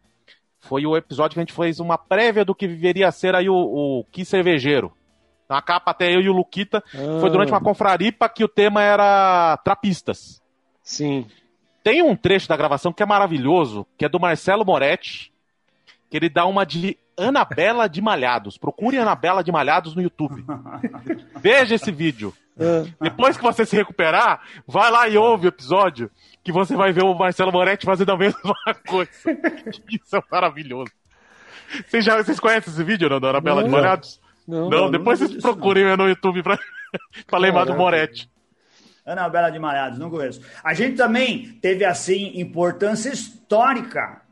Foi 0.60 0.84
o 0.84 0.96
episódio 0.96 1.34
que 1.34 1.40
a 1.40 1.42
gente 1.44 1.54
fez 1.54 1.80
uma 1.80 1.96
prévia 1.96 2.44
do 2.44 2.54
que 2.54 2.68
viveria 2.68 3.08
a 3.08 3.12
ser 3.12 3.34
aí 3.34 3.48
o, 3.48 3.54
o 3.54 4.04
Que 4.12 4.22
Cervejeiro. 4.22 4.92
Na 5.48 5.62
capa 5.62 5.92
até 5.92 6.14
eu 6.14 6.20
e 6.20 6.28
o 6.28 6.34
Luquita. 6.34 6.84
Ah. 6.94 7.20
Foi 7.20 7.30
durante 7.30 7.52
uma 7.52 7.60
confraripa 7.60 8.28
que 8.28 8.44
o 8.44 8.48
tema 8.48 8.82
era 8.82 9.56
trapistas. 9.64 10.42
Sim. 10.82 11.26
Tem 11.88 12.02
um 12.02 12.14
trecho 12.14 12.46
da 12.46 12.54
gravação 12.54 12.92
que 12.92 13.02
é 13.02 13.06
maravilhoso, 13.06 13.86
que 13.96 14.04
é 14.04 14.10
do 14.10 14.20
Marcelo 14.20 14.62
Moretti, 14.62 15.32
que 16.10 16.18
ele 16.18 16.28
dá 16.28 16.44
uma 16.44 16.66
de 16.66 16.98
Anabela 17.16 17.88
de 17.88 18.02
Malhados. 18.02 18.58
Procure 18.58 18.98
Anabela 18.98 19.42
de 19.42 19.50
Malhados 19.50 19.94
no 19.94 20.02
YouTube. 20.02 20.44
Veja 21.40 21.76
esse 21.76 21.90
vídeo. 21.90 22.34
É. 22.58 22.84
Depois 23.00 23.38
que 23.38 23.42
você 23.42 23.64
se 23.64 23.74
recuperar, 23.74 24.42
vai 24.66 24.90
lá 24.90 25.08
e 25.08 25.16
ouve 25.16 25.46
o 25.46 25.48
episódio, 25.48 26.10
que 26.44 26.52
você 26.52 26.76
vai 26.76 26.92
ver 26.92 27.04
o 27.04 27.14
Marcelo 27.14 27.50
Moretti 27.50 27.86
fazendo 27.86 28.12
a 28.12 28.18
mesma 28.18 28.54
coisa. 28.86 29.10
Isso 29.90 30.14
é 30.14 30.22
maravilhoso. 30.30 30.92
Vocês, 31.86 32.04
já, 32.04 32.22
vocês 32.22 32.38
conhecem 32.38 32.70
esse 32.70 32.84
vídeo, 32.84 33.08
não, 33.08 33.18
da 33.18 33.30
Anabela 33.30 33.64
de 33.64 33.70
Malhados? 33.70 34.20
Não, 34.46 34.68
não, 34.68 34.80
não 34.82 34.90
depois 34.90 35.20
não 35.20 35.26
vocês 35.26 35.40
procurem 35.40 35.96
no 35.96 36.06
YouTube 36.06 36.42
pra, 36.42 36.58
pra 37.26 37.38
lembrar 37.38 37.64
do 37.64 37.72
Moretti. 37.72 38.28
Anabela 39.08 39.50
de 39.50 39.58
Malhados, 39.58 39.98
não 39.98 40.10
conheço. 40.10 40.40
A 40.62 40.74
gente 40.74 40.96
também 40.96 41.58
teve, 41.60 41.84
assim, 41.84 42.38
importância 42.38 43.10
histórica. 43.10 44.22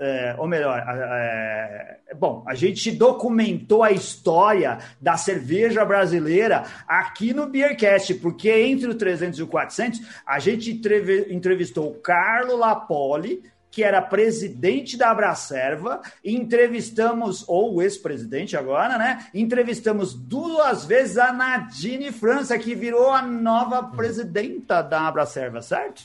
É, 0.00 0.34
ou 0.38 0.48
melhor, 0.48 0.84
é, 0.86 2.00
bom, 2.18 2.44
a 2.48 2.54
gente 2.54 2.90
documentou 2.90 3.84
a 3.84 3.92
história 3.92 4.78
da 5.00 5.16
cerveja 5.16 5.84
brasileira 5.84 6.64
aqui 6.86 7.32
no 7.32 7.46
Beercast, 7.46 8.14
porque 8.14 8.50
entre 8.50 8.88
o 8.88 8.94
300 8.96 9.38
e 9.38 9.42
o 9.44 9.46
400 9.46 10.00
a 10.26 10.40
gente 10.40 10.82
entrevistou 11.30 11.88
o 11.88 11.94
Carlo 11.94 12.56
Lapoli, 12.56 13.42
que 13.74 13.82
era 13.82 14.00
presidente 14.00 14.96
da 14.96 15.10
Abracerva, 15.10 16.00
entrevistamos, 16.24 17.44
ou 17.48 17.82
ex-presidente 17.82 18.56
agora, 18.56 18.96
né? 18.96 19.26
Entrevistamos 19.34 20.14
duas 20.14 20.84
vezes 20.84 21.18
a 21.18 21.32
Nadine 21.32 22.12
França, 22.12 22.56
que 22.56 22.72
virou 22.72 23.10
a 23.10 23.20
nova 23.20 23.82
presidenta 23.82 24.80
da 24.80 25.08
Abracerva, 25.08 25.60
certo? 25.60 26.04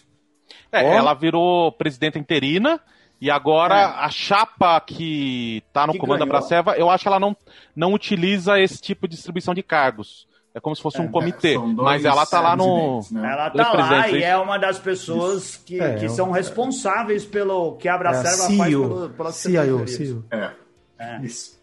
É, 0.71 0.81
oh. 0.81 0.93
ela 0.93 1.13
virou 1.13 1.71
presidenta 1.73 2.17
interina. 2.17 2.81
E 3.21 3.29
agora 3.29 3.75
é. 3.75 3.83
a 3.83 4.09
chapa 4.09 4.79
que 4.79 5.61
está 5.67 5.85
no 5.85 5.93
que 5.93 5.99
comando 5.99 6.19
ganhou. 6.19 6.31
da 6.31 6.37
Abracerva, 6.37 6.75
eu 6.75 6.89
acho 6.89 7.03
que 7.03 7.07
ela 7.07 7.19
não, 7.19 7.37
não 7.75 7.93
utiliza 7.93 8.59
esse 8.59 8.81
tipo 8.81 9.07
de 9.07 9.15
distribuição 9.15 9.53
de 9.53 9.61
cargos. 9.61 10.27
É 10.59 10.61
como 10.61 10.75
se 10.75 10.81
fosse 10.81 10.97
é, 10.97 11.01
um 11.01 11.07
comitê. 11.07 11.57
Mas 11.57 12.03
ela 12.03 12.25
tá 12.25 12.41
lá 12.41 12.55
no. 12.55 12.99
Né? 13.09 13.31
Ela 13.31 13.49
tá 13.49 13.73
lá 13.73 14.09
e 14.09 14.21
é 14.21 14.37
uma 14.37 14.57
das 14.57 14.77
pessoas 14.77 15.55
que, 15.55 15.79
é, 15.79 15.95
que 15.95 16.05
é 16.05 16.09
são 16.09 16.31
responsáveis 16.31 17.25
pelo 17.25 17.77
que 17.77 17.87
a 17.87 17.95
Abracerva 17.95 18.53
é 18.53 18.57
faz 18.57 18.69
pelo, 18.69 19.09
pela 19.11 19.31
CIO, 19.31 19.87
CIO. 19.87 20.25
É. 20.29 20.51
é. 20.99 21.21
Isso. 21.21 21.57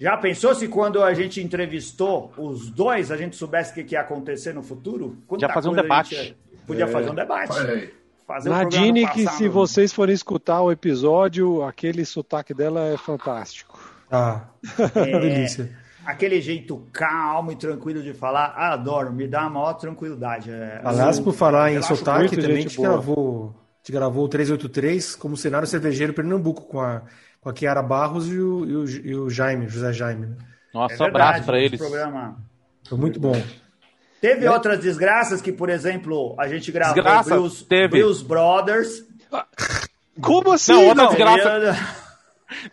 Já 0.00 0.16
pensou 0.16 0.54
se 0.56 0.66
quando 0.66 1.02
a 1.02 1.14
gente 1.14 1.40
entrevistou 1.40 2.32
os 2.36 2.68
dois, 2.68 3.12
a 3.12 3.16
gente 3.16 3.36
soubesse 3.36 3.70
o 3.70 3.74
que, 3.74 3.84
que 3.84 3.94
ia 3.94 4.00
acontecer 4.00 4.52
no 4.52 4.62
futuro? 4.62 5.16
Já 5.38 5.48
fazer 5.48 5.68
um 5.68 5.74
debate. 5.74 6.36
Podia 6.66 6.88
fazer 6.88 7.10
um 7.10 7.14
debate. 7.14 7.92
Fazer 8.26 8.50
Nadine, 8.50 9.04
um 9.04 9.08
que 9.08 9.26
se 9.28 9.48
vocês 9.48 9.92
forem 9.92 10.14
escutar 10.14 10.62
o 10.62 10.72
episódio, 10.72 11.62
aquele 11.62 12.04
sotaque 12.04 12.52
dela 12.52 12.86
é 12.86 12.96
fantástico. 12.96 13.78
Ah, 14.10 14.42
é, 14.96 15.18
delícia 15.20 15.81
aquele 16.04 16.40
jeito 16.40 16.86
calmo 16.92 17.52
e 17.52 17.56
tranquilo 17.56 18.02
de 18.02 18.12
falar, 18.12 18.54
adoro, 18.56 19.12
me 19.12 19.26
dá 19.26 19.42
a 19.42 19.50
maior 19.50 19.74
tranquilidade. 19.74 20.50
É, 20.50 20.80
Aliás, 20.84 21.20
por 21.20 21.34
falar 21.34 21.72
em 21.72 21.82
sotaque, 21.82 22.36
também 22.36 22.58
a 22.58 22.60
gente 22.60 22.80
gravou, 22.80 23.54
te 23.82 23.92
gravou 23.92 24.24
o 24.24 24.28
383 24.28 25.16
como 25.16 25.36
cenário 25.36 25.66
cervejeiro 25.66 26.12
Pernambuco 26.12 26.62
com 26.62 26.80
a, 26.80 27.02
com 27.40 27.48
a 27.48 27.52
Kiara 27.52 27.82
Barros 27.82 28.28
e 28.28 28.38
o, 28.38 28.64
e 28.64 28.76
o, 28.76 28.88
e 28.88 29.14
o 29.16 29.30
Jaime, 29.30 29.68
José 29.68 29.92
Jaime. 29.92 30.26
Né? 30.26 30.36
Nossa, 30.74 30.94
é 30.94 30.98
verdade, 30.98 31.24
abraço 31.24 31.44
para 31.44 31.60
eles. 31.60 31.78
Programa... 31.78 32.36
Foi 32.88 32.98
muito 32.98 33.20
bom. 33.20 33.40
Teve 34.20 34.46
é. 34.46 34.50
outras 34.50 34.78
desgraças 34.80 35.40
que, 35.40 35.52
por 35.52 35.68
exemplo, 35.68 36.34
a 36.38 36.46
gente 36.46 36.70
gravou 36.70 36.94
Desgraça, 36.94 37.34
Bruce, 37.34 37.64
teve. 37.64 38.00
Bruce 38.00 38.24
Brothers. 38.24 39.04
Como 40.20 40.52
assim? 40.52 40.72
Não, 40.72 40.86
outra 40.88 41.06
desgraça. 41.08 42.01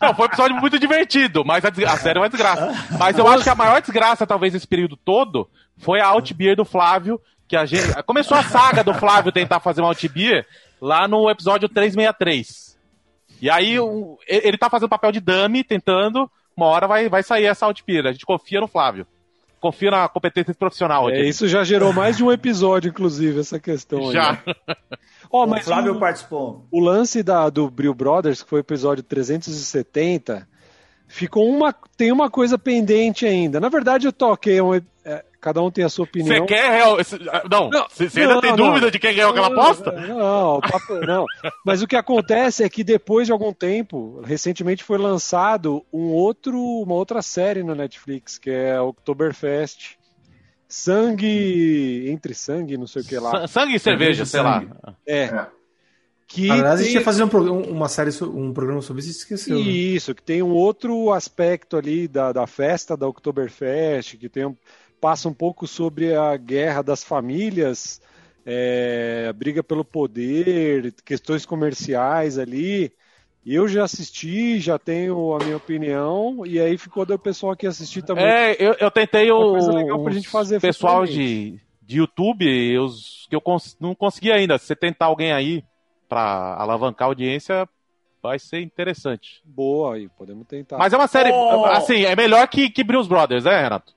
Não, 0.00 0.14
foi 0.14 0.24
um 0.24 0.28
episódio 0.28 0.56
muito 0.56 0.78
divertido, 0.78 1.44
mas 1.44 1.64
a, 1.64 1.68
a 1.68 1.96
série 1.96 2.18
é 2.18 2.22
uma 2.22 2.28
desgraça. 2.28 2.72
Mas 2.98 3.18
eu 3.18 3.26
acho 3.26 3.44
que 3.44 3.50
a 3.50 3.54
maior 3.54 3.80
desgraça, 3.80 4.26
talvez, 4.26 4.52
nesse 4.52 4.66
período 4.66 4.96
todo, 4.96 5.48
foi 5.78 6.00
a 6.00 6.08
Outbeer 6.08 6.56
do 6.56 6.64
Flávio, 6.64 7.20
que 7.48 7.56
a 7.56 7.64
gente. 7.66 8.02
Começou 8.04 8.36
a 8.36 8.42
saga 8.42 8.84
do 8.84 8.94
Flávio 8.94 9.32
tentar 9.32 9.60
fazer 9.60 9.80
uma 9.80 9.88
Outbeer 9.88 10.46
lá 10.80 11.06
no 11.08 11.28
episódio 11.30 11.68
363. 11.68 12.78
E 13.42 13.48
aí 13.48 13.76
ele 14.26 14.58
tá 14.58 14.68
fazendo 14.68 14.88
papel 14.88 15.12
de 15.12 15.20
dummy, 15.20 15.64
tentando. 15.64 16.30
Uma 16.56 16.66
hora 16.66 16.86
vai, 16.86 17.08
vai 17.08 17.22
sair 17.22 17.46
essa 17.46 17.66
Outbeer. 17.66 18.06
A 18.06 18.12
gente 18.12 18.26
confia 18.26 18.60
no 18.60 18.68
Flávio. 18.68 19.06
Confia 19.60 19.90
na 19.90 20.08
competência 20.08 20.54
profissional. 20.54 21.10
É, 21.10 21.20
isso 21.20 21.46
já 21.46 21.62
gerou 21.62 21.92
mais 21.92 22.16
de 22.16 22.24
um 22.24 22.32
episódio, 22.32 22.88
inclusive, 22.88 23.40
essa 23.40 23.60
questão. 23.60 24.10
Já. 24.10 24.30
Aí, 24.30 24.38
né? 24.46 24.76
Oh, 25.32 25.46
mas 25.46 25.62
o 25.62 25.64
Flávio 25.66 25.94
o, 25.94 26.00
participou. 26.00 26.66
O 26.72 26.80
lance 26.80 27.22
da, 27.22 27.48
do 27.48 27.70
Brill 27.70 27.94
Brothers, 27.94 28.42
que 28.42 28.50
foi 28.50 28.58
o 28.58 28.62
episódio 28.62 29.04
370, 29.04 30.48
ficou 31.06 31.48
uma. 31.48 31.72
Tem 31.96 32.10
uma 32.10 32.28
coisa 32.28 32.58
pendente 32.58 33.24
ainda. 33.26 33.60
Na 33.60 33.68
verdade, 33.68 34.08
eu 34.08 34.12
toquei 34.12 34.60
um, 34.60 34.74
é, 35.04 35.24
cada 35.40 35.62
um 35.62 35.70
tem 35.70 35.84
a 35.84 35.88
sua 35.88 36.04
opinião. 36.04 36.46
Você 36.46 36.46
quer. 36.46 36.84
Não, 37.50 37.88
você 37.88 38.20
ainda 38.20 38.40
tem 38.40 38.50
não, 38.50 38.56
dúvida 38.56 38.90
de 38.90 38.98
quem 38.98 39.14
ganhou 39.14 39.30
aquela 39.30 39.46
aposta? 39.46 39.92
Não, 39.92 40.60
papo, 40.60 40.94
não. 41.06 41.24
Mas 41.64 41.82
o 41.82 41.86
que 41.86 41.96
acontece 41.96 42.62
é 42.62 42.68
que 42.68 42.84
depois 42.84 43.26
de 43.26 43.32
algum 43.32 43.52
tempo, 43.52 44.20
recentemente 44.24 44.84
foi 44.84 44.98
lançado 44.98 45.84
um 45.92 46.08
outro, 46.08 46.58
uma 46.58 46.94
outra 46.94 47.22
série 47.22 47.62
na 47.62 47.74
Netflix, 47.74 48.38
que 48.38 48.50
é 48.50 48.80
Oktoberfest 48.80 49.98
sangue 50.70 52.08
entre 52.08 52.32
sangue, 52.32 52.78
não 52.78 52.86
sei 52.86 53.02
o 53.02 53.04
que 53.04 53.18
lá. 53.18 53.48
Sangue 53.48 53.74
e 53.74 53.78
cerveja, 53.80 54.24
sei 54.24 54.40
sangue. 54.40 54.70
lá. 54.82 54.94
É. 55.04 55.24
é. 55.24 55.46
Que 56.28 56.48
Aliás, 56.48 56.78
tem... 56.78 56.82
a 56.82 56.84
gente 56.84 56.94
ia 56.94 57.04
fazer 57.04 57.24
um, 57.24 57.60
uma 57.62 57.88
série, 57.88 58.10
um 58.22 58.52
programa 58.52 58.80
sobre 58.80 59.00
isso 59.02 59.10
e 59.10 59.18
esqueceu. 59.18 59.56
Né? 59.56 59.62
Isso, 59.62 60.14
que 60.14 60.22
tem 60.22 60.40
um 60.44 60.52
outro 60.52 61.12
aspecto 61.12 61.76
ali 61.76 62.06
da, 62.06 62.30
da 62.30 62.46
festa 62.46 62.96
da 62.96 63.08
Oktoberfest, 63.08 64.16
que 64.16 64.28
tem 64.28 64.46
um, 64.46 64.56
passa 65.00 65.28
um 65.28 65.34
pouco 65.34 65.66
sobre 65.66 66.14
a 66.14 66.36
guerra 66.36 66.82
das 66.82 67.02
famílias, 67.02 68.00
é, 68.44 69.26
a 69.28 69.32
briga 69.32 69.62
pelo 69.62 69.84
poder, 69.84 70.94
questões 71.04 71.46
comerciais 71.46 72.38
ali. 72.38 72.92
Eu 73.44 73.66
já 73.66 73.84
assisti, 73.84 74.60
já 74.60 74.78
tenho 74.78 75.34
a 75.34 75.42
minha 75.42 75.56
opinião, 75.56 76.44
e 76.44 76.60
aí 76.60 76.76
ficou 76.76 77.06
do 77.06 77.18
pessoal 77.18 77.52
aqui 77.52 77.66
assistir 77.66 78.02
também. 78.02 78.24
É, 78.24 78.54
eu, 78.58 78.74
eu 78.78 78.90
tentei 78.90 79.30
o 79.32 79.54
legal 79.72 80.02
pra 80.04 80.12
gente 80.12 80.28
fazer 80.28 80.60
pessoal 80.60 81.06
de, 81.06 81.58
de 81.80 81.98
YouTube, 81.98 82.44
eu, 82.44 82.86
que 83.30 83.34
eu 83.34 83.40
cons, 83.40 83.76
não 83.80 83.94
consegui 83.94 84.30
ainda. 84.30 84.58
Se 84.58 84.66
você 84.66 84.76
tentar 84.76 85.06
alguém 85.06 85.32
aí 85.32 85.64
para 86.06 86.54
alavancar 86.58 87.06
a 87.06 87.10
audiência, 87.10 87.66
vai 88.22 88.38
ser 88.38 88.60
interessante. 88.60 89.40
Boa, 89.42 89.94
aí 89.94 90.08
podemos 90.10 90.46
tentar. 90.46 90.76
Mas 90.76 90.92
é 90.92 90.96
uma 90.98 91.08
série, 91.08 91.30
oh! 91.32 91.64
assim, 91.64 92.04
é 92.04 92.14
melhor 92.14 92.46
que, 92.46 92.68
que 92.68 92.84
Brills 92.84 93.08
Brothers, 93.08 93.44
né, 93.44 93.62
Renato? 93.62 93.94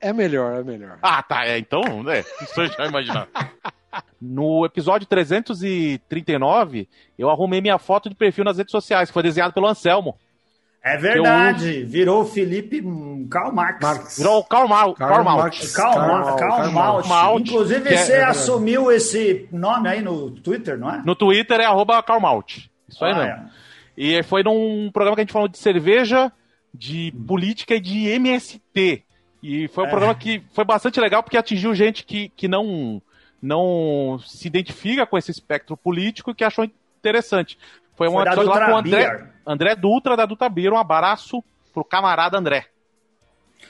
É 0.00 0.12
melhor, 0.12 0.60
é 0.60 0.64
melhor. 0.64 0.98
Ah, 1.02 1.22
tá, 1.22 1.46
é, 1.46 1.58
então, 1.58 2.02
né, 2.02 2.20
isso 2.40 2.60
eu 2.60 2.66
já 2.66 2.86
imaginava. 2.86 3.28
No 4.20 4.64
episódio 4.64 5.04
339, 5.04 6.88
eu 7.18 7.28
arrumei 7.28 7.60
minha 7.60 7.76
foto 7.76 8.08
de 8.08 8.14
perfil 8.14 8.44
nas 8.44 8.56
redes 8.56 8.70
sociais, 8.70 9.08
que 9.08 9.14
foi 9.14 9.22
desenhado 9.22 9.52
pelo 9.52 9.66
Anselmo. 9.66 10.16
É 10.82 10.96
verdade, 10.96 11.84
virou 11.84 12.24
Felipe 12.24 12.82
Karl 13.30 13.52
Marx. 13.52 13.82
Marx. 13.82 14.16
Virou 14.16 14.38
o 14.38 14.44
Karl, 14.44 14.66
Mal, 14.66 14.94
Karl, 14.94 15.10
Karl 15.12 15.24
Marx. 15.24 15.72
Karl, 15.74 15.94
Karl, 15.94 16.36
Karl, 16.36 16.72
Karl 16.72 16.72
Marx. 16.72 17.40
Inclusive, 17.40 17.96
você 17.96 18.12
é, 18.12 18.24
assumiu 18.24 18.90
esse 18.90 19.46
nome 19.52 19.88
aí 19.88 20.00
no 20.00 20.30
Twitter, 20.30 20.78
não 20.78 20.90
é? 20.90 21.02
No 21.04 21.14
Twitter 21.14 21.60
é 21.60 21.66
arroba 21.66 22.02
Karl 22.02 22.20
Malt. 22.20 22.68
Isso 22.88 23.04
aí 23.04 23.12
ah, 23.12 23.16
mesmo. 23.16 23.32
É. 23.32 23.50
E 23.96 24.22
foi 24.22 24.42
num 24.42 24.90
programa 24.90 25.16
que 25.16 25.20
a 25.20 25.24
gente 25.24 25.32
falou 25.32 25.48
de 25.48 25.58
cerveja, 25.58 26.32
de 26.72 27.12
política 27.26 27.74
e 27.74 27.80
de 27.80 28.08
MST. 28.08 29.04
E 29.42 29.68
foi 29.68 29.84
um 29.84 29.86
é. 29.86 29.90
programa 29.90 30.14
que 30.14 30.42
foi 30.52 30.64
bastante 30.64 31.00
legal 31.00 31.22
porque 31.22 31.38
atingiu 31.38 31.74
gente 31.74 32.04
que, 32.04 32.28
que 32.30 32.46
não, 32.46 33.00
não 33.40 34.20
se 34.26 34.46
identifica 34.46 35.06
com 35.06 35.16
esse 35.16 35.30
espectro 35.30 35.76
político 35.76 36.30
e 36.30 36.34
que 36.34 36.44
achou 36.44 36.64
interessante. 36.64 37.58
Foi 37.96 38.08
um 38.08 38.20
episódio 38.20 38.50
lá 38.50 38.66
com 38.66 38.72
o 38.72 38.76
André, 38.76 39.26
André 39.46 39.76
Dutra, 39.76 40.16
da 40.16 40.26
Dutra 40.26 40.48
Beer. 40.48 40.72
Um 40.72 40.78
abraço 40.78 41.42
pro 41.72 41.84
camarada 41.84 42.38
André. 42.38 42.66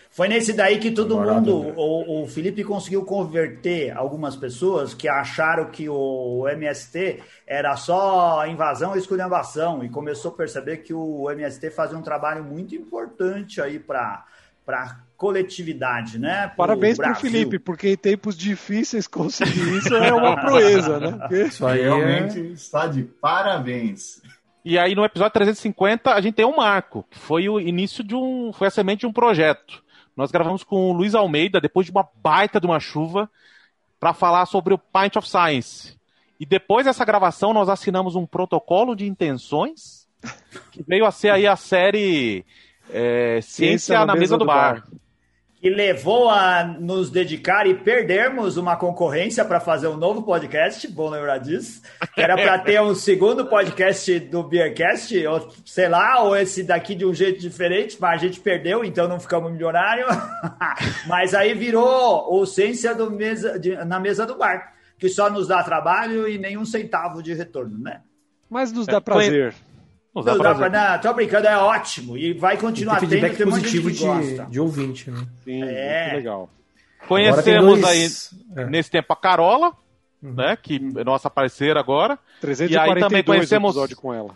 Foi 0.08 0.26
nesse 0.26 0.52
daí 0.52 0.78
que 0.78 0.90
todo 0.90 1.20
mundo, 1.20 1.72
o, 1.76 2.22
o, 2.22 2.26
Felipe 2.26 2.64
conseguiu 2.64 3.04
converter 3.04 3.96
algumas 3.96 4.34
pessoas 4.34 4.92
que 4.92 5.08
acharam 5.08 5.70
que 5.70 5.88
o 5.88 6.48
MST 6.48 7.22
era 7.46 7.76
só 7.76 8.44
invasão 8.46 8.96
e 8.96 8.98
esculhambação 8.98 9.84
e 9.84 9.88
começou 9.88 10.32
a 10.32 10.36
perceber 10.36 10.78
que 10.78 10.92
o 10.92 11.30
MST 11.30 11.70
fazia 11.70 11.96
um 11.96 12.02
trabalho 12.02 12.42
muito 12.42 12.74
importante 12.74 13.60
aí 13.60 13.78
para 13.78 14.24
para 14.70 15.00
coletividade, 15.16 16.18
né? 16.18 16.46
Pro 16.46 16.56
Parabéns 16.58 16.96
para 16.96 17.12
o 17.12 17.14
Felipe, 17.16 17.58
porque 17.58 17.90
em 17.90 17.96
tempos 17.96 18.36
difíceis 18.36 19.08
conseguir 19.08 19.76
isso 19.76 19.94
é 19.94 20.12
uma 20.12 20.36
proeza, 20.36 21.00
né? 21.00 21.12
Porque... 21.18 21.42
Isso 21.42 21.66
aí 21.66 21.82
realmente 21.82 22.38
é... 22.38 22.42
está 22.52 22.86
de 22.86 23.02
parabéns. 23.02 24.22
E 24.64 24.78
aí 24.78 24.94
no 24.94 25.04
episódio 25.04 25.32
350 25.32 26.14
a 26.14 26.20
gente 26.20 26.36
tem 26.36 26.46
um 26.46 26.56
marco, 26.56 27.04
que 27.10 27.18
foi 27.18 27.48
o 27.48 27.60
início 27.60 28.02
de 28.02 28.14
um, 28.14 28.52
foi 28.52 28.68
a 28.68 28.70
semente 28.70 29.00
de 29.00 29.06
um 29.06 29.12
projeto. 29.12 29.82
Nós 30.16 30.30
gravamos 30.30 30.62
com 30.62 30.90
o 30.90 30.92
Luiz 30.92 31.14
Almeida 31.14 31.60
depois 31.60 31.84
de 31.86 31.92
uma 31.92 32.08
baita 32.22 32.60
de 32.60 32.66
uma 32.66 32.80
chuva 32.80 33.28
para 33.98 34.14
falar 34.14 34.46
sobre 34.46 34.72
o 34.72 34.78
Pint 34.78 35.16
of 35.16 35.28
Science. 35.28 35.98
E 36.38 36.46
depois 36.46 36.86
dessa 36.86 37.04
gravação 37.04 37.52
nós 37.52 37.68
assinamos 37.68 38.16
um 38.16 38.24
protocolo 38.24 38.94
de 38.94 39.06
intenções 39.06 40.08
que 40.70 40.82
veio 40.82 41.04
a 41.04 41.10
ser 41.10 41.30
aí 41.30 41.46
a 41.46 41.56
série 41.56 42.44
é, 42.92 43.40
Ciência, 43.42 43.66
Ciência 43.66 43.98
na, 44.00 44.06
na, 44.06 44.12
mesa, 44.14 44.20
mesa 44.20 44.34
do, 44.36 44.38
do 44.38 44.46
bar. 44.46 44.74
bar 44.74 45.00
que 45.60 45.68
levou 45.68 46.30
a 46.30 46.64
nos 46.64 47.10
dedicar 47.10 47.66
e 47.66 47.74
perdermos 47.74 48.56
uma 48.56 48.76
concorrência 48.76 49.44
para 49.44 49.60
fazer 49.60 49.88
um 49.88 49.96
novo 49.96 50.22
podcast, 50.22 50.88
bom 50.88 51.10
lembrar 51.10 51.36
disso, 51.36 51.82
era 52.16 52.34
para 52.34 52.58
ter 52.60 52.80
um 52.80 52.94
segundo 52.94 53.44
podcast 53.44 54.18
do 54.20 54.42
Beercast, 54.42 55.14
ou 55.26 55.52
sei 55.66 55.86
lá, 55.86 56.22
ou 56.22 56.34
esse 56.34 56.64
daqui 56.64 56.94
de 56.94 57.04
um 57.04 57.12
jeito 57.12 57.38
diferente, 57.38 57.98
mas 58.00 58.14
a 58.14 58.26
gente 58.26 58.40
perdeu, 58.40 58.82
então 58.82 59.06
não 59.06 59.20
ficamos 59.20 59.52
milionários. 59.52 60.08
mas 61.06 61.34
aí 61.34 61.52
virou 61.52 62.34
o 62.34 62.46
Ciência 62.46 62.94
do 62.94 63.10
mesa, 63.10 63.58
de, 63.58 63.76
na 63.84 64.00
mesa 64.00 64.24
do 64.24 64.36
bar, 64.36 64.72
que 64.98 65.10
só 65.10 65.28
nos 65.28 65.48
dá 65.48 65.62
trabalho 65.62 66.26
e 66.26 66.38
nenhum 66.38 66.64
centavo 66.64 67.22
de 67.22 67.34
retorno, 67.34 67.78
né? 67.78 68.00
Mas 68.48 68.72
nos 68.72 68.86
dá 68.86 68.98
prazer. 68.98 69.54
Não 70.14 70.22
dá 70.22 70.34
pra, 70.34 70.68
não, 70.68 71.00
tô 71.00 71.14
brincando, 71.14 71.46
é 71.46 71.56
ótimo. 71.56 72.16
E 72.16 72.32
vai 72.32 72.56
continuar 72.56 72.98
tendo, 72.98 73.10
feedback 73.10 73.36
tem 73.36 73.46
positivo 73.46 73.90
de, 73.90 74.50
de 74.50 74.60
ouvinte, 74.60 75.10
né? 75.10 75.24
Sim, 75.44 75.62
é. 75.62 76.12
legal. 76.14 76.50
Conhecemos 77.06 77.80
dois... 77.80 78.34
aí, 78.56 78.62
é. 78.62 78.66
nesse 78.66 78.90
tempo, 78.90 79.12
a 79.12 79.16
Carola, 79.16 79.72
uhum. 80.22 80.34
né? 80.34 80.56
Que 80.60 80.76
é 80.96 81.04
nossa 81.04 81.30
parceira 81.30 81.78
agora. 81.78 82.18
342 82.40 82.70
e 82.70 82.78
aí 82.78 83.00
também 83.00 83.22
conhecemos 83.22 83.70
episódio 83.70 83.96
com 83.96 84.12
ela. 84.12 84.34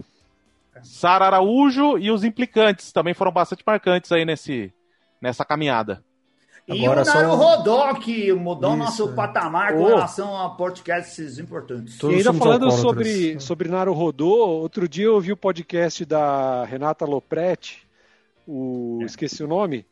Sara 0.82 1.26
Araújo 1.26 1.98
e 1.98 2.10
os 2.10 2.24
implicantes 2.24 2.92
também 2.92 3.14
foram 3.14 3.32
bastante 3.32 3.62
marcantes 3.66 4.10
aí 4.12 4.24
nesse, 4.24 4.72
nessa 5.20 5.44
caminhada. 5.44 6.02
E 6.66 6.82
Agora, 6.86 7.02
o 7.02 7.04
Naru 7.04 7.34
Rodó, 7.34 7.94
que 7.94 8.32
mudou 8.32 8.72
o 8.72 8.76
nosso 8.76 9.10
é. 9.10 9.12
patamar 9.12 9.74
com 9.74 9.82
oh. 9.82 9.86
relação 9.86 10.34
a 10.40 10.48
podcasts 10.48 11.38
importantes. 11.38 11.98
Todos 11.98 12.16
e 12.16 12.18
ainda 12.18 12.32
falando 12.32 12.70
sobre, 12.70 13.38
sobre 13.38 13.68
Naru 13.68 13.92
Rodô, 13.92 14.30
outro 14.30 14.88
dia 14.88 15.04
eu 15.04 15.14
ouvi 15.14 15.30
o 15.30 15.36
podcast 15.36 16.06
da 16.06 16.64
Renata 16.64 17.04
Lopretti, 17.04 17.86
o, 18.46 18.98
é. 19.02 19.04
esqueci 19.04 19.44
o 19.44 19.46
nome, 19.46 19.84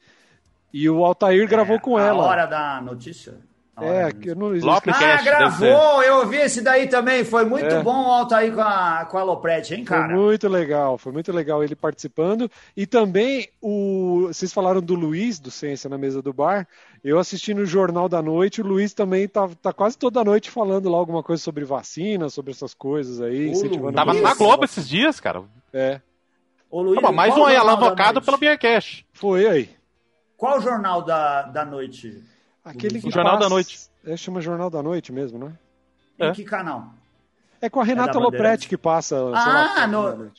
e 0.72 0.88
o 0.88 1.04
Altair 1.04 1.46
gravou 1.46 1.76
é, 1.76 1.78
com 1.78 1.98
ela. 1.98 2.24
A 2.24 2.26
hora 2.26 2.46
da 2.46 2.80
notícia? 2.80 3.34
É, 3.80 4.12
que 4.12 4.28
eu 4.28 4.36
não 4.36 4.52
Ah, 4.70 5.22
gravou! 5.22 6.02
Eu 6.02 6.16
ouvi 6.18 6.36
esse 6.36 6.60
daí 6.60 6.88
também. 6.88 7.24
Foi 7.24 7.44
muito 7.44 7.74
é. 7.74 7.82
bom 7.82 8.06
o 8.06 8.12
Altair 8.12 8.52
com 8.54 8.60
a, 8.60 9.06
com 9.10 9.16
a 9.16 9.22
Lopretti, 9.22 9.74
hein, 9.74 9.84
cara? 9.84 10.08
Foi 10.08 10.14
muito 10.14 10.48
legal, 10.48 10.98
foi 10.98 11.10
muito 11.10 11.32
legal 11.32 11.64
ele 11.64 11.74
participando. 11.74 12.50
E 12.76 12.86
também, 12.86 13.48
o 13.62 14.26
vocês 14.26 14.52
falaram 14.52 14.82
do 14.82 14.94
Luiz, 14.94 15.40
do 15.40 15.50
Ciência 15.50 15.88
na 15.88 15.96
Mesa 15.96 16.20
do 16.20 16.34
Bar. 16.34 16.68
Eu 17.02 17.18
assisti 17.18 17.54
no 17.54 17.64
Jornal 17.64 18.10
da 18.10 18.20
Noite, 18.20 18.60
o 18.60 18.66
Luiz 18.66 18.92
também 18.92 19.26
tá, 19.26 19.48
tá 19.60 19.72
quase 19.72 19.96
toda 19.96 20.22
noite 20.22 20.50
falando 20.50 20.90
lá 20.90 20.98
alguma 20.98 21.22
coisa 21.22 21.42
sobre 21.42 21.64
vacina, 21.64 22.28
sobre 22.28 22.52
essas 22.52 22.74
coisas 22.74 23.22
aí. 23.22 23.48
incentivando 23.48 23.94
Tava 23.94 24.12
na 24.12 24.34
Globo 24.34 24.64
esses 24.64 24.86
dias, 24.86 25.18
cara. 25.18 25.42
É. 25.72 25.98
Ô, 26.70 26.82
Luiz, 26.82 27.00
Tava 27.00 27.12
mais 27.12 27.34
um 27.34 27.44
aí 27.46 27.56
alavancado 27.56 28.20
pelo 28.20 28.36
Beercash. 28.36 29.04
Foi 29.12 29.46
aí. 29.46 29.70
Qual 30.36 30.58
o 30.58 30.60
jornal 30.60 31.02
da, 31.02 31.42
da 31.42 31.64
noite? 31.64 32.22
Aquele 32.64 32.98
o 32.98 33.10
Jornal 33.10 33.34
passa... 33.34 33.40
da 33.40 33.48
Noite. 33.48 33.80
É, 34.04 34.16
chama 34.16 34.40
Jornal 34.40 34.70
da 34.70 34.82
Noite 34.82 35.12
mesmo, 35.12 35.38
né? 35.38 35.52
Em 36.18 36.26
é. 36.26 36.32
que 36.32 36.44
canal? 36.44 36.94
É 37.60 37.70
com 37.70 37.80
a 37.80 37.84
Renata 37.84 38.18
é 38.18 38.20
Lopretti 38.20 38.68
que 38.68 38.76
passa. 38.76 39.16
Ah, 39.16 39.74
lá, 39.76 39.86
no... 39.86 40.30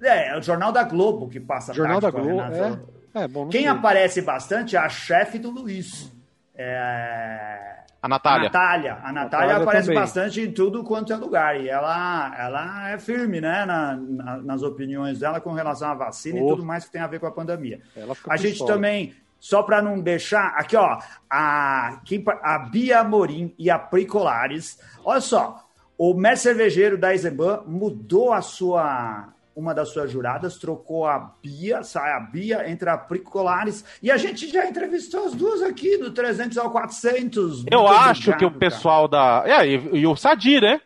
É, 0.00 0.30
é 0.30 0.38
o 0.38 0.42
Jornal 0.42 0.72
da 0.72 0.82
Globo 0.82 1.28
que 1.28 1.38
passa. 1.38 1.72
Jornal 1.72 2.00
da 2.00 2.10
Globo, 2.10 2.40
é. 2.40 3.22
é 3.22 3.28
bom, 3.28 3.48
Quem 3.48 3.62
sei. 3.62 3.70
aparece 3.70 4.20
bastante 4.22 4.74
é 4.74 4.78
a 4.78 4.88
chefe 4.88 5.38
do 5.38 5.50
Luiz. 5.50 6.12
É... 6.54 7.82
A 8.02 8.08
Natália. 8.08 8.48
A 8.48 8.50
Natália. 8.50 8.98
A 9.00 9.12
Natália, 9.12 9.56
aparece 9.58 9.86
também. 9.86 10.00
bastante 10.00 10.40
em 10.40 10.50
tudo 10.50 10.82
quanto 10.82 11.12
é 11.12 11.16
lugar. 11.16 11.60
E 11.60 11.68
ela, 11.68 12.34
ela 12.36 12.90
é 12.90 12.98
firme, 12.98 13.40
né, 13.40 13.64
na, 13.64 13.94
na, 13.94 14.36
nas 14.38 14.62
opiniões 14.64 15.20
dela 15.20 15.40
com 15.40 15.52
relação 15.52 15.88
à 15.88 15.94
vacina 15.94 16.40
oh. 16.40 16.44
e 16.44 16.48
tudo 16.48 16.64
mais 16.64 16.84
que 16.84 16.90
tem 16.90 17.00
a 17.00 17.06
ver 17.06 17.20
com 17.20 17.26
a 17.26 17.30
pandemia. 17.30 17.80
a 18.28 18.36
gente 18.36 18.66
também 18.66 19.14
só 19.42 19.60
para 19.64 19.82
não 19.82 19.98
deixar. 19.98 20.54
Aqui, 20.56 20.76
ó, 20.76 21.00
a, 21.28 22.00
a 22.44 22.58
Bia 22.70 23.02
Morim 23.02 23.52
e 23.58 23.68
a 23.68 23.76
Pricolares. 23.76 24.78
Olha 25.04 25.20
só, 25.20 25.64
o 25.98 26.14
mestre 26.14 26.50
cervejeiro 26.50 26.96
da 26.96 27.10
Eisenbahn 27.10 27.64
mudou 27.66 28.32
a 28.32 28.40
sua. 28.40 29.30
Uma 29.54 29.74
das 29.74 29.90
suas 29.90 30.10
juradas, 30.10 30.56
trocou 30.56 31.06
a 31.06 31.34
Bia, 31.42 31.82
sai 31.82 32.12
a 32.12 32.20
Bia, 32.20 32.70
entre 32.70 32.88
a 32.88 32.96
Pricolares, 32.96 33.84
e 34.02 34.10
a 34.10 34.16
gente 34.16 34.48
já 34.48 34.64
entrevistou 34.64 35.26
as 35.26 35.34
duas 35.34 35.60
aqui, 35.60 35.98
do 35.98 36.10
300 36.10 36.56
ao 36.56 36.70
400. 36.70 37.66
Eu 37.70 37.86
acho 37.86 38.30
obrigado, 38.30 38.38
que 38.38 38.44
o 38.46 38.50
pessoal 38.58 39.06
cara. 39.10 39.42
da. 39.42 39.62
É, 39.62 39.66
e, 39.66 39.98
e 39.98 40.06
o 40.06 40.16
Sadir, 40.16 40.62
né? 40.62 40.80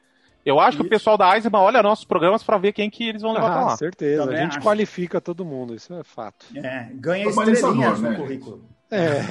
Eu 0.47 0.61
acho 0.61 0.76
isso. 0.76 0.78
que 0.78 0.86
o 0.86 0.88
pessoal 0.88 1.18
da 1.18 1.34
Eisenbahn 1.34 1.61
olha 1.61 1.82
nossos 1.82 2.05
programas 2.05 2.44
para 2.44 2.57
ver 2.57 2.72
quem 2.72 2.88
que 2.88 3.09
eles 3.09 3.20
vão 3.20 3.32
levar 3.32 3.51
ah, 3.51 3.64
lá. 3.64 3.76
certeza. 3.76 4.22
Também 4.22 4.38
a 4.38 4.42
gente 4.44 4.59
acho. 4.59 4.66
qualifica 4.66 5.20
todo 5.20 5.44
mundo, 5.44 5.74
isso 5.74 5.92
é 5.92 6.05
fato. 6.05 6.47
É, 6.55 6.88
ganha 6.94 7.26
estrelinhas 7.26 8.01
né? 8.01 8.11
no 8.11 8.16
currículo. 8.16 8.64
É. 8.88 9.22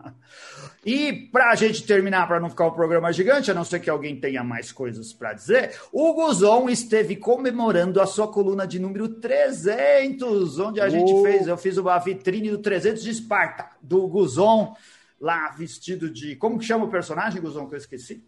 e 0.82 1.12
para 1.30 1.50
a 1.50 1.54
gente 1.54 1.84
terminar, 1.84 2.26
para 2.26 2.40
não 2.40 2.48
ficar 2.48 2.66
o 2.66 2.72
programa 2.72 3.12
gigante, 3.12 3.50
a 3.50 3.54
não 3.54 3.64
ser 3.64 3.80
que 3.80 3.90
alguém 3.90 4.18
tenha 4.18 4.42
mais 4.42 4.72
coisas 4.72 5.12
para 5.12 5.34
dizer, 5.34 5.78
o 5.92 6.14
Guzon 6.14 6.70
esteve 6.70 7.16
comemorando 7.16 8.00
a 8.00 8.06
sua 8.06 8.26
coluna 8.26 8.66
de 8.66 8.78
número 8.78 9.08
300, 9.08 10.58
onde 10.58 10.80
a 10.80 10.86
oh. 10.86 10.88
gente 10.88 11.22
fez, 11.22 11.46
eu 11.46 11.58
fiz 11.58 11.76
uma 11.76 11.98
vitrine 11.98 12.50
do 12.50 12.58
300 12.58 13.02
de 13.02 13.10
Esparta, 13.10 13.68
do 13.82 14.08
Guzon, 14.08 14.74
lá 15.20 15.50
vestido 15.50 16.08
de. 16.08 16.34
Como 16.36 16.58
que 16.58 16.64
chama 16.64 16.86
o 16.86 16.90
personagem, 16.90 17.42
Guzon, 17.42 17.68
que 17.68 17.74
eu 17.74 17.78
esqueci? 17.78 18.24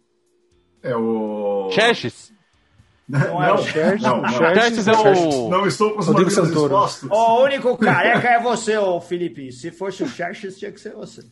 É 0.83 0.95
o. 0.95 1.69
Xerxes. 1.71 2.33
Não, 3.07 3.43
é 3.43 3.53
o 3.53 3.57
Xerxes. 3.57 4.01
Não, 4.01 4.21
não, 4.21 4.29
Xerxes 4.29 4.87
é 4.87 4.91
o. 4.91 5.49
Não 5.49 5.65
estou 5.65 5.91
com 5.91 5.99
os 5.99 6.07
Rodrigo 6.07 6.29
Santoro. 6.29 6.75
O 7.09 7.43
único 7.43 7.77
careca 7.77 8.27
é 8.27 8.39
você, 8.39 8.77
ô 8.77 8.99
Felipe. 8.99 9.51
Se 9.51 9.71
fosse 9.71 10.03
o 10.03 10.07
Xerxes, 10.07 10.57
tinha 10.57 10.71
que 10.71 10.79
ser 10.79 10.93
você. 10.93 11.23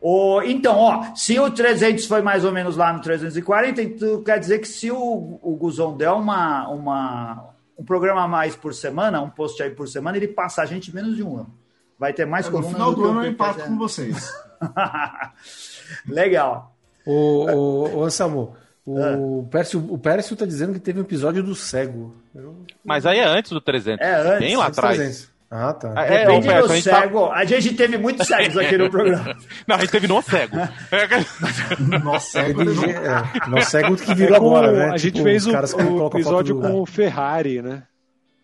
O, 0.00 0.42
então, 0.42 0.76
ó, 0.76 1.14
se 1.14 1.38
o 1.38 1.50
300 1.50 2.06
foi 2.06 2.22
mais 2.22 2.44
ou 2.44 2.52
menos 2.52 2.76
lá 2.76 2.92
no 2.92 3.00
340, 3.00 3.82
então 3.82 4.22
quer 4.22 4.38
dizer 4.38 4.60
que 4.60 4.68
se 4.68 4.90
o, 4.90 5.38
o 5.42 5.56
Guzon 5.56 5.96
der 5.96 6.10
uma, 6.10 6.68
uma, 6.68 7.50
um 7.76 7.84
programa 7.84 8.22
a 8.22 8.28
mais 8.28 8.54
por 8.54 8.74
semana, 8.74 9.20
um 9.20 9.30
post 9.30 9.62
aí 9.62 9.70
por 9.70 9.88
semana, 9.88 10.16
ele 10.16 10.28
passa 10.28 10.62
a 10.62 10.66
gente 10.66 10.94
menos 10.94 11.16
de 11.16 11.22
um 11.22 11.38
ano. 11.38 11.54
Vai 11.98 12.12
ter 12.12 12.26
mais 12.26 12.46
é, 12.46 12.50
No 12.50 12.62
final 12.62 12.94
do, 12.94 13.02
do 13.02 13.08
ano 13.08 13.24
eu 13.24 13.30
empato 13.30 13.64
com 13.64 13.78
vocês. 13.78 14.32
Legal. 16.06 16.75
O, 17.06 17.12
o, 17.12 17.98
o 17.98 18.04
Anselmo, 18.04 18.56
o, 18.84 18.98
ah. 18.98 19.50
Pércio, 19.50 19.84
o 19.92 19.98
Pércio 19.98 20.36
tá 20.36 20.44
dizendo 20.44 20.72
que 20.72 20.80
teve 20.80 20.98
um 20.98 21.02
episódio 21.02 21.42
do 21.42 21.54
cego. 21.54 22.14
Eu... 22.34 22.64
Mas 22.84 23.06
aí 23.06 23.18
é 23.18 23.24
antes 23.24 23.50
do 23.50 23.60
300. 23.60 24.04
É 24.04 24.14
antes. 24.14 24.38
Bem 24.40 24.56
lá 24.56 24.66
atrás. 24.66 25.30
Ah, 25.48 25.72
tá. 25.72 25.94
É, 25.96 26.22
é, 26.22 26.26
Depende 26.26 26.48
Pércio, 26.48 26.68
do 26.68 26.72
a 26.72 26.82
cego. 26.82 27.28
Tá... 27.28 27.34
A 27.34 27.44
gente 27.44 27.74
teve 27.74 27.98
muitos 27.98 28.26
cegos 28.26 28.56
aqui 28.58 28.76
no 28.76 28.90
programa. 28.90 29.36
Não, 29.66 29.76
a 29.76 29.80
gente 29.80 29.90
teve 29.90 30.08
no 30.08 30.20
cego. 30.20 30.56
no 32.04 32.20
cego. 32.20 32.62
É, 32.62 33.48
no 33.48 33.62
cego 33.62 33.96
que 33.96 34.14
virou 34.14 34.36
agora, 34.36 34.72
né? 34.72 34.84
A 34.86 34.96
gente 34.96 35.14
tipo, 35.14 35.24
fez 35.24 35.46
o, 35.46 35.52
o 35.52 36.06
episódio 36.08 36.60
com 36.60 36.80
o 36.80 36.86
Ferrari, 36.86 37.62
né? 37.62 37.84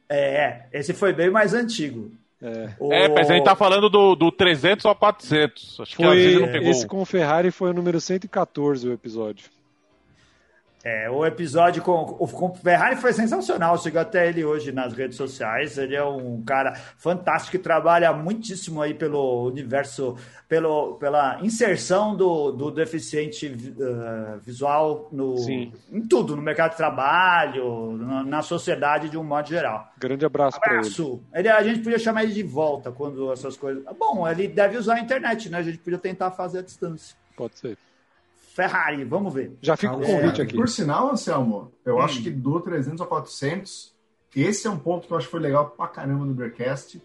É, 0.08 0.66
esse 0.72 0.92
foi 0.92 1.12
bem 1.12 1.30
mais 1.30 1.54
antigo. 1.54 2.12
É, 2.42 2.70
o... 2.80 2.92
é 2.92 3.08
mas 3.08 3.30
a 3.30 3.34
gente 3.34 3.44
tá 3.44 3.54
falando 3.54 3.88
do, 3.88 4.16
do 4.16 4.32
300 4.32 4.84
ao 4.84 4.96
400. 4.96 5.80
Acho 5.80 5.96
foi, 5.96 6.04
que 6.04 6.36
a 6.36 6.40
não 6.40 6.52
pegou. 6.52 6.70
Esse 6.70 6.86
com 6.86 7.00
o 7.00 7.04
Ferrari 7.04 7.50
foi 7.52 7.70
o 7.70 7.74
número 7.74 8.00
114 8.00 8.88
o 8.88 8.92
episódio. 8.92 9.48
É, 10.84 11.08
o 11.08 11.24
episódio 11.24 11.80
com, 11.80 12.04
com 12.04 12.46
o 12.46 12.54
Ferrari 12.54 12.96
foi 12.96 13.12
sensacional. 13.12 13.78
Chegou 13.78 14.00
até 14.00 14.28
ele 14.28 14.44
hoje 14.44 14.72
nas 14.72 14.92
redes 14.92 15.16
sociais. 15.16 15.78
Ele 15.78 15.94
é 15.94 16.04
um 16.04 16.42
cara 16.42 16.74
fantástico 16.74 17.52
que 17.52 17.62
trabalha 17.62 18.12
muitíssimo 18.12 18.82
aí 18.82 18.92
pelo 18.92 19.46
universo, 19.46 20.16
pelo, 20.48 20.94
pela 20.94 21.38
inserção 21.40 22.16
do, 22.16 22.50
do 22.50 22.70
deficiente 22.72 23.46
uh, 23.46 24.40
visual 24.40 25.08
no, 25.12 25.36
em 25.48 26.06
tudo, 26.08 26.34
no 26.34 26.42
mercado 26.42 26.72
de 26.72 26.78
trabalho, 26.78 27.96
na, 27.96 28.24
na, 28.24 28.42
sociedade 28.42 29.08
de 29.08 29.16
um 29.16 29.22
modo 29.22 29.48
geral. 29.48 29.88
Grande 29.98 30.26
abraço, 30.26 30.58
abraço. 30.60 31.22
para 31.30 31.38
ele. 31.38 31.48
ele. 31.48 31.56
A 31.56 31.62
gente 31.62 31.80
podia 31.80 31.98
chamar 31.98 32.24
ele 32.24 32.32
de 32.32 32.42
volta 32.42 32.90
quando 32.90 33.32
essas 33.32 33.56
coisas. 33.56 33.84
Bom, 33.96 34.28
ele 34.28 34.48
deve 34.48 34.76
usar 34.76 34.94
a 34.94 35.00
internet, 35.00 35.48
né? 35.48 35.58
A 35.58 35.62
gente 35.62 35.78
podia 35.78 35.98
tentar 35.98 36.32
fazer 36.32 36.58
a 36.58 36.62
distância. 36.62 37.16
Pode 37.36 37.56
ser. 37.56 37.78
Ferrari, 38.54 39.04
vamos 39.04 39.32
ver. 39.32 39.56
Já 39.62 39.76
fica 39.76 39.94
o 39.94 40.00
convite 40.00 40.40
é, 40.40 40.44
aqui. 40.44 40.56
Por 40.56 40.68
sinal, 40.68 41.10
Anselmo, 41.10 41.72
eu 41.84 41.96
hum. 41.96 42.00
acho 42.00 42.22
que 42.22 42.30
do 42.30 42.60
300 42.60 43.00
ao 43.00 43.06
400, 43.06 43.94
esse 44.36 44.66
é 44.66 44.70
um 44.70 44.78
ponto 44.78 45.06
que 45.06 45.12
eu 45.12 45.16
acho 45.16 45.26
que 45.26 45.30
foi 45.30 45.40
legal 45.40 45.70
pra 45.70 45.88
caramba 45.88 46.24
no 46.24 46.34
Bearcast, 46.34 47.02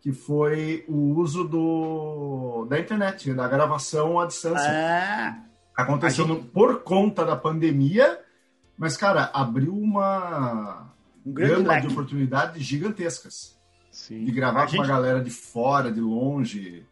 que 0.00 0.12
foi 0.12 0.84
o 0.86 1.14
uso 1.16 1.42
do, 1.42 2.66
da 2.68 2.78
internet, 2.78 3.32
da 3.34 3.48
gravação 3.48 4.20
à 4.20 4.26
distância. 4.26 4.70
Ah, 4.70 5.38
Acontecendo 5.76 6.34
gente... 6.34 6.48
por 6.48 6.82
conta 6.82 7.24
da 7.24 7.36
pandemia, 7.36 8.20
mas, 8.78 8.96
cara, 8.96 9.30
abriu 9.34 9.74
uma 9.74 10.92
um 11.24 11.32
gama 11.32 11.68
leque. 11.68 11.88
de 11.88 11.92
oportunidades 11.92 12.62
gigantescas. 12.62 13.56
Sim. 13.90 14.24
De 14.24 14.30
gravar 14.30 14.62
a 14.62 14.64
com 14.66 14.72
gente... 14.72 14.80
uma 14.80 14.86
galera 14.86 15.20
de 15.20 15.30
fora, 15.30 15.90
de 15.90 16.00
longe. 16.00 16.86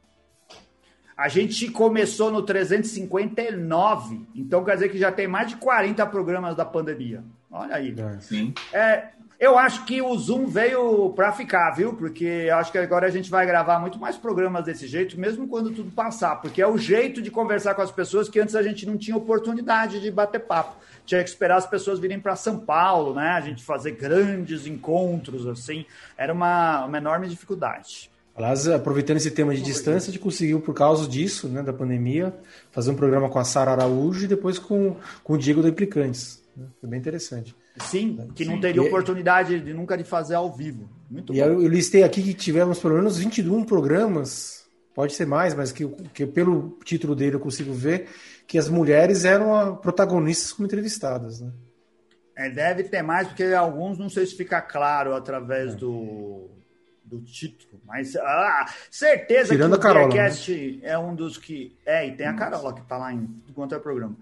A 1.17 1.29
gente 1.29 1.71
começou 1.71 2.31
no 2.31 2.43
359, 2.43 4.21
então 4.35 4.65
quer 4.65 4.75
dizer 4.75 4.89
que 4.89 4.99
já 4.99 5.13
tem 5.13 5.29
mais 5.29 5.49
de 5.49 5.57
40 5.57 6.05
programas 6.07 6.57
da 6.57 6.65
pandemia. 6.65 7.23
Olha 7.51 7.77
aí. 7.77 7.95
É, 7.97 8.21
sim. 8.21 8.53
É, 8.73 9.09
eu 9.39 9.57
acho 9.57 9.85
que 9.85 10.01
o 10.01 10.17
Zoom 10.17 10.47
veio 10.47 11.11
para 11.11 11.31
ficar, 11.31 11.71
viu? 11.71 11.95
Porque 11.95 12.49
acho 12.53 12.73
que 12.73 12.79
agora 12.79 13.07
a 13.07 13.11
gente 13.11 13.31
vai 13.31 13.47
gravar 13.47 13.79
muito 13.79 13.99
mais 13.99 14.17
programas 14.17 14.65
desse 14.65 14.87
jeito, 14.87 15.19
mesmo 15.19 15.47
quando 15.47 15.71
tudo 15.71 15.91
passar, 15.91 16.37
porque 16.37 16.63
é 16.63 16.67
o 16.67 16.79
jeito 16.79 17.21
de 17.23 17.31
conversar 17.31 17.75
com 17.75 17.83
as 17.83 17.91
pessoas 17.93 18.29
que 18.29 18.41
antes 18.41 18.57
a 18.57 18.63
gente 18.63 18.87
não 18.87 18.97
tinha 18.97 19.17
oportunidade 19.17 20.01
de 20.01 20.11
bater 20.11 20.41
papo. 20.41 20.77
Tinha 21.05 21.23
que 21.23 21.29
esperar 21.29 21.59
as 21.59 21.67
pessoas 21.67 21.99
virem 21.99 22.19
para 22.19 22.35
São 22.35 22.59
Paulo, 22.59 23.15
né? 23.15 23.33
A 23.33 23.41
gente 23.41 23.63
fazer 23.63 23.93
grandes 23.93 24.67
encontros, 24.67 25.47
assim. 25.47 25.85
Era 26.17 26.33
uma, 26.33 26.87
uma 26.87 26.97
enorme 26.97 27.29
dificuldade. 27.29 28.11
Aliás, 28.37 28.67
aproveitando 28.67 29.19
esse 29.19 29.31
tema 29.31 29.55
de 29.55 29.63
distância, 29.63 30.11
a 30.11 30.13
gente 30.13 30.23
conseguiu, 30.23 30.61
por 30.61 30.75
causa 30.75 31.09
disso, 31.09 31.49
né, 31.49 31.63
da 31.63 31.73
pandemia, 31.73 32.35
fazer 32.73 32.91
um 32.91 32.97
programa 32.97 33.29
com 33.29 33.39
a 33.39 33.45
Sara 33.45 33.71
Araújo 33.71 34.25
e 34.25 34.29
depois 34.29 34.59
com, 34.59 34.97
com 35.23 35.35
o 35.35 35.39
Diego 35.39 35.63
da 35.63 35.69
Implicantes. 35.69 36.43
Né? 36.57 36.67
Foi 36.81 36.91
bem 36.91 36.99
interessante. 36.99 37.55
Sim, 37.79 38.29
que 38.35 38.45
não 38.45 38.61
teria 38.61 38.83
Sim. 38.83 38.89
oportunidade 38.89 39.61
de 39.61 39.73
nunca 39.73 39.97
de 39.97 40.03
fazer 40.03 40.35
ao 40.35 40.53
vivo. 40.53 40.89
Muito 41.09 41.33
e 41.33 41.41
bom. 41.41 41.47
Eu, 41.47 41.63
eu 41.63 41.69
listei 41.69 42.03
aqui 42.03 42.23
que 42.23 42.35
tivemos 42.35 42.81
pelo 42.81 42.95
menos 42.95 43.19
21 43.19 43.65
programas, 43.65 44.65
pode 44.93 45.15
ser 45.15 45.27
mais, 45.27 45.55
mas 45.55 45.71
que, 45.71 45.87
que 46.13 46.27
pelo 46.27 46.77
título 46.85 47.15
dele 47.15 47.37
eu 47.37 47.41
consigo 47.41 47.73
ver 47.73 48.09
que 48.49 48.59
as 48.59 48.69
mulheres 48.69 49.25
eram 49.25 49.77
protagonistas 49.77 50.53
como 50.53 50.67
entrevistadas. 50.67 51.41
Né? 51.41 51.53
É, 52.37 52.51
deve 52.51 52.85
ter 52.85 53.03
mais, 53.03 53.29
porque 53.29 53.45
alguns 53.45 53.97
não 53.97 54.09
sei 54.09 54.27
se 54.27 54.37
fica 54.37 54.61
claro 54.61 55.15
através 55.15 55.75
é. 55.75 55.77
do 55.77 56.51
do 57.05 57.21
título, 57.21 57.81
mas 57.85 58.17
ah, 58.17 58.67
certeza 58.91 59.51
Tirando 59.51 59.79
que 59.79 59.87
o 59.87 59.93
Bearcast 59.93 60.81
né? 60.83 60.89
é 60.89 60.99
um 60.99 61.15
dos 61.15 61.37
que. 61.37 61.77
É, 61.85 62.07
e 62.07 62.13
tem 62.13 62.27
a 62.27 62.35
Carola 62.35 62.75
que 62.75 62.83
tá 62.83 62.97
lá 62.97 63.13
em 63.13 63.27
tudo 63.27 63.55
quanto 63.55 63.75
é 63.75 63.79
programa. 63.79 64.17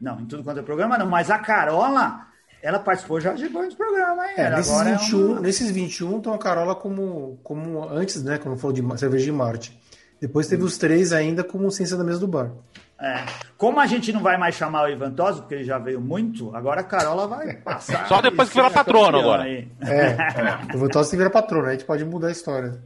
Não, 0.00 0.20
em 0.20 0.26
tudo 0.26 0.44
quanto 0.44 0.60
é 0.60 0.62
programa, 0.62 0.98
não, 0.98 1.06
mas 1.06 1.30
a 1.30 1.38
Carola, 1.38 2.26
ela 2.62 2.78
participou 2.78 3.20
já 3.20 3.32
de 3.32 3.48
muitos 3.48 3.76
programas, 3.76 4.28
hein? 4.28 4.34
É, 4.36 4.50
nesses, 4.50 4.72
agora 4.72 4.96
21, 4.96 5.20
é 5.20 5.24
uma... 5.24 5.40
nesses 5.40 5.70
21 5.70 6.18
estão 6.18 6.34
a 6.34 6.38
Carola 6.38 6.74
como, 6.74 7.38
como 7.42 7.88
antes, 7.88 8.22
né? 8.22 8.38
Quando 8.38 8.58
falou 8.58 8.74
de 8.74 8.98
cerveja 8.98 9.24
de 9.24 9.32
Marte. 9.32 9.80
Depois 10.20 10.48
teve 10.48 10.62
hum. 10.62 10.66
os 10.66 10.76
três 10.76 11.12
ainda 11.12 11.44
como 11.44 11.70
ciência 11.70 11.96
da 11.96 12.04
mesa 12.04 12.18
do 12.18 12.26
bar. 12.26 12.50
É. 13.00 13.24
Como 13.56 13.78
a 13.78 13.86
gente 13.86 14.12
não 14.12 14.20
vai 14.20 14.36
mais 14.36 14.56
chamar 14.56 14.84
o 14.84 14.88
Ivan 14.88 15.12
Tosi, 15.12 15.40
porque 15.40 15.54
ele 15.54 15.64
já 15.64 15.78
veio 15.78 16.00
muito, 16.00 16.54
agora 16.54 16.80
a 16.80 16.84
Carola 16.84 17.28
vai 17.28 17.54
passar. 17.54 18.08
Só 18.08 18.20
depois 18.20 18.48
que 18.48 18.56
virar 18.56 18.70
patrono 18.70 19.18
agora. 19.18 19.42
Aí. 19.44 19.68
É, 19.80 19.96
é. 19.96 20.74
o 20.74 20.76
Ivan 20.76 20.88
Tosi 20.88 21.10
tem 21.10 21.18
que 21.18 21.24
virar 21.24 21.30
patrono, 21.30 21.68
a 21.68 21.72
gente 21.72 21.84
pode 21.84 22.04
mudar 22.04 22.28
a 22.28 22.32
história. 22.32 22.80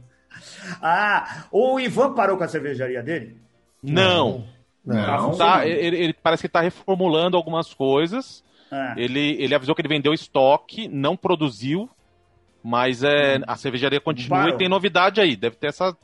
Ah, 0.81 1.45
o 1.51 1.79
Ivan 1.79 2.13
parou 2.13 2.37
com 2.37 2.43
a 2.43 2.47
cervejaria 2.47 3.01
dele? 3.01 3.37
Não. 3.81 4.45
Não. 4.85 4.95
não. 4.95 5.37
Tá, 5.37 5.65
ele, 5.65 5.97
ele, 5.97 6.13
parece 6.13 6.41
que 6.41 6.47
está 6.47 6.61
reformulando 6.61 7.37
algumas 7.37 7.73
coisas. 7.73 8.43
É. 8.71 8.93
Ele, 8.97 9.35
ele 9.39 9.55
avisou 9.55 9.73
que 9.73 9.81
ele 9.81 9.87
vendeu 9.87 10.13
estoque, 10.13 10.87
não 10.87 11.15
produziu, 11.15 11.89
mas 12.63 13.03
é, 13.03 13.39
a 13.47 13.55
cervejaria 13.55 13.99
continua 13.99 14.39
parou. 14.39 14.55
e 14.55 14.57
tem 14.57 14.69
novidade 14.69 15.21
aí. 15.21 15.35
Deve 15.35 15.55
ter 15.55 15.67
essa 15.67 15.95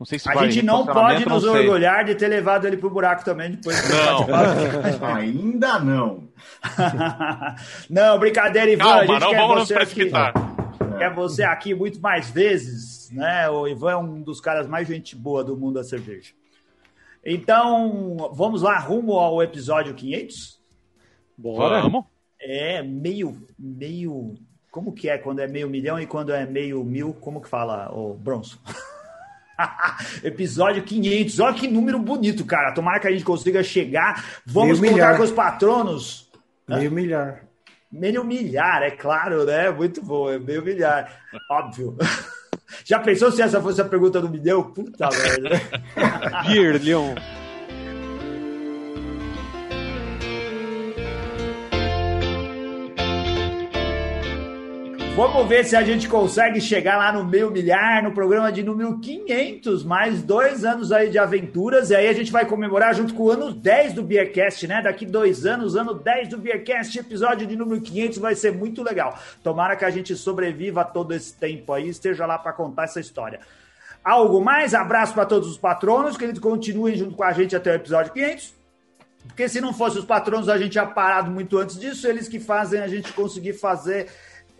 não 0.00 0.06
sei 0.06 0.18
se 0.18 0.26
a 0.30 0.48
gente 0.48 0.64
não 0.64 0.86
pode 0.86 1.28
nos 1.28 1.44
não 1.44 1.52
orgulhar 1.52 2.06
de 2.06 2.14
ter 2.14 2.26
levado 2.26 2.66
ele 2.66 2.78
pro 2.78 2.88
buraco 2.88 3.22
também 3.22 3.50
depois. 3.50 3.76
Não. 3.86 5.04
Ainda 5.14 5.78
não. 5.78 6.26
não, 7.90 8.18
brincadeira, 8.18 8.70
Ivan. 8.70 8.82
Calma, 8.82 9.02
a 9.02 9.06
gente 9.06 9.20
não 9.20 9.30
quer 9.30 9.36
vamos 9.36 9.68
você 9.68 9.74
nos 9.74 9.84
precipitar. 9.84 10.28
Aqui, 10.30 10.98
quer 10.98 11.14
você 11.14 11.42
aqui 11.42 11.74
muito 11.74 12.00
mais 12.00 12.30
vezes, 12.30 13.10
né? 13.10 13.50
O 13.50 13.68
Ivan 13.68 13.90
é 13.90 13.96
um 13.98 14.22
dos 14.22 14.40
caras 14.40 14.66
mais 14.66 14.88
gente 14.88 15.14
boa 15.14 15.44
do 15.44 15.54
mundo 15.54 15.74
da 15.74 15.84
cerveja. 15.84 16.32
Então, 17.22 18.32
vamos 18.32 18.62
lá, 18.62 18.78
rumo 18.78 19.18
ao 19.18 19.42
episódio 19.42 19.92
500? 19.92 20.58
Bora. 21.36 21.82
Vamos. 21.82 22.06
É, 22.40 22.82
meio, 22.82 23.46
meio... 23.58 24.32
Como 24.70 24.94
que 24.94 25.10
é 25.10 25.18
quando 25.18 25.40
é 25.40 25.46
meio 25.46 25.68
milhão 25.68 26.00
e 26.00 26.06
quando 26.06 26.32
é 26.32 26.46
meio 26.46 26.82
mil? 26.82 27.12
Como 27.12 27.42
que 27.42 27.50
fala, 27.50 27.92
o 27.92 28.14
Bronson? 28.14 28.56
Episódio 30.24 30.82
500. 30.82 31.40
Olha 31.40 31.54
que 31.54 31.68
número 31.68 31.98
bonito, 31.98 32.44
cara. 32.44 32.72
Tomara 32.72 33.00
que 33.00 33.08
a 33.08 33.10
gente 33.10 33.24
consiga 33.24 33.62
chegar. 33.62 34.24
Vamos 34.46 34.80
Meio 34.80 34.92
contar 34.94 35.04
milhar. 35.06 35.16
com 35.18 35.22
os 35.24 35.30
patronos. 35.32 36.30
Meio 36.68 36.90
Hã? 36.90 36.94
milhar. 36.94 37.42
Meio 37.92 38.24
milhar, 38.24 38.82
é 38.82 38.90
claro, 38.92 39.44
né? 39.44 39.70
Muito 39.70 40.00
bom, 40.02 40.30
é 40.30 40.38
meio 40.38 40.64
milhar. 40.64 41.12
Óbvio. 41.50 41.96
Já 42.84 43.00
pensou 43.00 43.32
se 43.32 43.42
essa 43.42 43.60
fosse 43.60 43.80
a 43.80 43.84
pergunta 43.84 44.20
do 44.20 44.28
Mideu? 44.28 44.64
Puta 44.64 45.08
merda. 45.10 45.60
Gear, 46.46 46.80
Leon. 46.80 47.14
Vamos 55.20 55.46
ver 55.46 55.66
se 55.66 55.76
a 55.76 55.82
gente 55.82 56.08
consegue 56.08 56.62
chegar 56.62 56.96
lá 56.96 57.12
no 57.12 57.22
meio 57.22 57.50
milhar, 57.50 58.02
no 58.02 58.10
programa 58.10 58.50
de 58.50 58.62
número 58.62 58.98
500, 59.00 59.84
mais 59.84 60.22
dois 60.22 60.64
anos 60.64 60.92
aí 60.92 61.10
de 61.10 61.18
aventuras, 61.18 61.90
e 61.90 61.94
aí 61.94 62.08
a 62.08 62.12
gente 62.14 62.32
vai 62.32 62.46
comemorar 62.46 62.94
junto 62.94 63.12
com 63.12 63.24
o 63.24 63.30
ano 63.30 63.52
10 63.52 63.92
do 63.92 64.02
Beercast, 64.02 64.66
né? 64.66 64.80
Daqui 64.80 65.04
dois 65.04 65.44
anos, 65.44 65.76
ano 65.76 65.92
10 65.92 66.28
do 66.28 66.38
Beercast, 66.38 66.98
episódio 66.98 67.46
de 67.46 67.54
número 67.54 67.82
500, 67.82 68.16
vai 68.16 68.34
ser 68.34 68.54
muito 68.54 68.82
legal. 68.82 69.14
Tomara 69.42 69.76
que 69.76 69.84
a 69.84 69.90
gente 69.90 70.16
sobreviva 70.16 70.86
todo 70.86 71.12
esse 71.12 71.34
tempo 71.34 71.74
aí, 71.74 71.90
esteja 71.90 72.24
lá 72.24 72.38
para 72.38 72.54
contar 72.54 72.84
essa 72.84 72.98
história. 72.98 73.40
Algo 74.02 74.42
mais? 74.42 74.72
Abraço 74.72 75.12
para 75.12 75.26
todos 75.26 75.50
os 75.50 75.58
patronos, 75.58 76.16
que 76.16 76.24
eles 76.24 76.38
continuem 76.38 76.96
junto 76.96 77.14
com 77.14 77.24
a 77.24 77.32
gente 77.34 77.54
até 77.54 77.72
o 77.72 77.74
episódio 77.74 78.10
500. 78.14 78.54
Porque 79.26 79.50
se 79.50 79.60
não 79.60 79.74
fosse 79.74 79.98
os 79.98 80.04
patronos, 80.06 80.48
a 80.48 80.56
gente 80.56 80.72
tinha 80.72 80.86
parado 80.86 81.30
muito 81.30 81.58
antes 81.58 81.78
disso. 81.78 82.08
Eles 82.08 82.26
que 82.26 82.40
fazem 82.40 82.80
a 82.80 82.88
gente 82.88 83.12
conseguir 83.12 83.52
fazer 83.52 84.08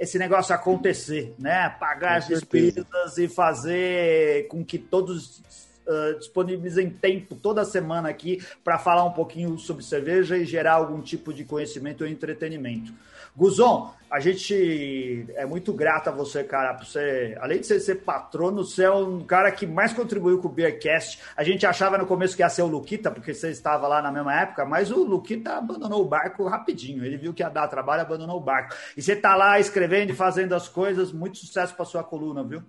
esse 0.00 0.18
negócio 0.18 0.54
acontecer, 0.54 1.34
né? 1.38 1.68
Pagar 1.78 2.16
as 2.16 2.26
despesas 2.26 3.18
e 3.18 3.28
fazer 3.28 4.48
com 4.48 4.64
que 4.64 4.78
todos 4.78 5.42
uh, 5.86 6.18
disponibilizem 6.18 6.88
tempo 6.88 7.34
toda 7.34 7.66
semana 7.66 8.08
aqui 8.08 8.42
para 8.64 8.78
falar 8.78 9.04
um 9.04 9.12
pouquinho 9.12 9.58
sobre 9.58 9.84
cerveja 9.84 10.38
e 10.38 10.46
gerar 10.46 10.72
algum 10.72 11.02
tipo 11.02 11.34
de 11.34 11.44
conhecimento 11.44 12.02
ou 12.02 12.08
entretenimento. 12.08 12.94
Guzon, 13.36 13.94
a 14.10 14.18
gente 14.18 15.24
é 15.36 15.46
muito 15.46 15.72
grato 15.72 16.08
a 16.08 16.12
você, 16.12 16.42
cara, 16.42 16.74
por 16.74 16.84
você, 16.84 17.36
além 17.40 17.60
de 17.60 17.66
você 17.66 17.78
ser 17.78 17.96
patrono, 17.96 18.64
você 18.64 18.82
é 18.82 18.90
um 18.90 19.20
cara 19.20 19.52
que 19.52 19.64
mais 19.66 19.92
contribuiu 19.92 20.40
com 20.40 20.48
o 20.48 20.50
Beercast. 20.50 21.22
A 21.36 21.44
gente 21.44 21.64
achava 21.64 21.96
no 21.96 22.06
começo 22.06 22.34
que 22.34 22.42
ia 22.42 22.48
ser 22.48 22.62
o 22.62 22.66
Luquita, 22.66 23.08
porque 23.08 23.32
você 23.32 23.50
estava 23.50 23.86
lá 23.86 24.02
na 24.02 24.10
mesma 24.10 24.34
época, 24.34 24.64
mas 24.64 24.90
o 24.90 25.04
Luquita 25.04 25.58
abandonou 25.58 26.02
o 26.02 26.08
barco 26.08 26.48
rapidinho. 26.48 27.04
Ele 27.04 27.16
viu 27.16 27.32
que 27.32 27.40
ia 27.40 27.48
dar 27.48 27.68
trabalho, 27.68 28.02
abandonou 28.02 28.38
o 28.38 28.40
barco. 28.40 28.74
E 28.96 29.02
você 29.02 29.14
tá 29.14 29.36
lá 29.36 29.60
escrevendo 29.60 30.10
e 30.10 30.14
fazendo 30.14 30.56
as 30.56 30.68
coisas, 30.68 31.12
muito 31.12 31.38
sucesso 31.38 31.76
para 31.76 31.84
sua 31.84 32.02
coluna, 32.02 32.42
viu? 32.42 32.64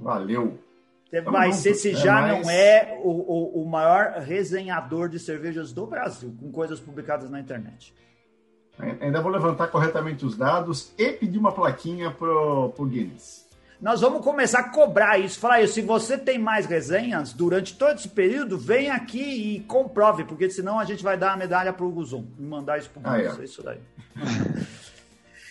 Valeu. 0.00 0.58
Vai 1.24 1.52
ser 1.52 1.74
se 1.74 1.94
já 1.94 2.18
é 2.18 2.32
mais... 2.32 2.42
não 2.42 2.50
é 2.50 3.00
o, 3.02 3.10
o, 3.10 3.62
o 3.62 3.68
maior 3.68 4.20
resenhador 4.20 5.08
de 5.08 5.20
cervejas 5.20 5.72
do 5.72 5.86
Brasil, 5.86 6.36
com 6.38 6.50
coisas 6.50 6.80
publicadas 6.80 7.30
na 7.30 7.38
internet. 7.38 7.94
Ainda 8.78 9.20
vou 9.20 9.30
levantar 9.30 9.68
corretamente 9.68 10.24
os 10.24 10.36
dados 10.36 10.92
e 10.96 11.12
pedir 11.12 11.38
uma 11.38 11.52
plaquinha 11.52 12.10
pro, 12.10 12.70
pro 12.70 12.86
Guinness. 12.86 13.48
Nós 13.80 14.00
vamos 14.00 14.24
começar 14.24 14.60
a 14.60 14.70
cobrar 14.70 15.18
isso. 15.18 15.38
Falar 15.38 15.62
isso, 15.62 15.74
se 15.74 15.82
você 15.82 16.18
tem 16.18 16.38
mais 16.38 16.66
resenhas 16.66 17.32
durante 17.32 17.74
todo 17.76 17.96
esse 17.96 18.08
período, 18.08 18.58
vem 18.58 18.90
aqui 18.90 19.22
e 19.56 19.60
comprove, 19.60 20.24
porque 20.24 20.50
senão 20.50 20.80
a 20.80 20.84
gente 20.84 21.02
vai 21.02 21.16
dar 21.16 21.32
a 21.32 21.36
medalha 21.36 21.72
pro 21.72 21.88
Guzum 21.88 22.24
e 22.38 22.42
mandar 22.42 22.78
isso 22.78 22.90
pro 22.90 23.00
ah, 23.04 23.20
é. 23.20 23.44
isso 23.44 23.62
daí. 23.62 23.78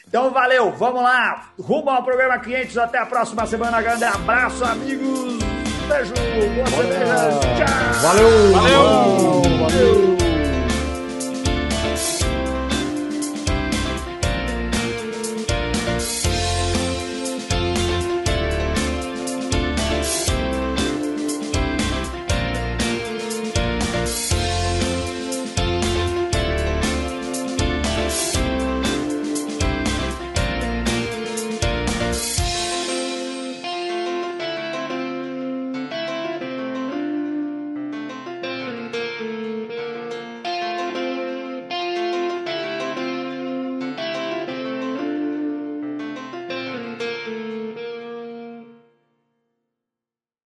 então 0.05 0.29
valeu, 0.31 0.71
vamos 0.71 1.01
lá. 1.01 1.53
Rumo 1.57 1.89
ao 1.89 2.03
programa 2.03 2.37
500, 2.39 2.77
até 2.77 2.99
a 2.99 3.05
próxima 3.05 3.45
semana. 3.45 3.81
Grande 3.81 4.03
abraço, 4.03 4.63
amigos. 4.65 5.37
Beijo, 5.87 6.13
boa 6.53 6.67
cerveja. 6.67 7.39
Tchau. 7.39 8.01
Valeu. 8.01 8.51
Valeu. 8.51 9.41
Valeu. 9.59 10.16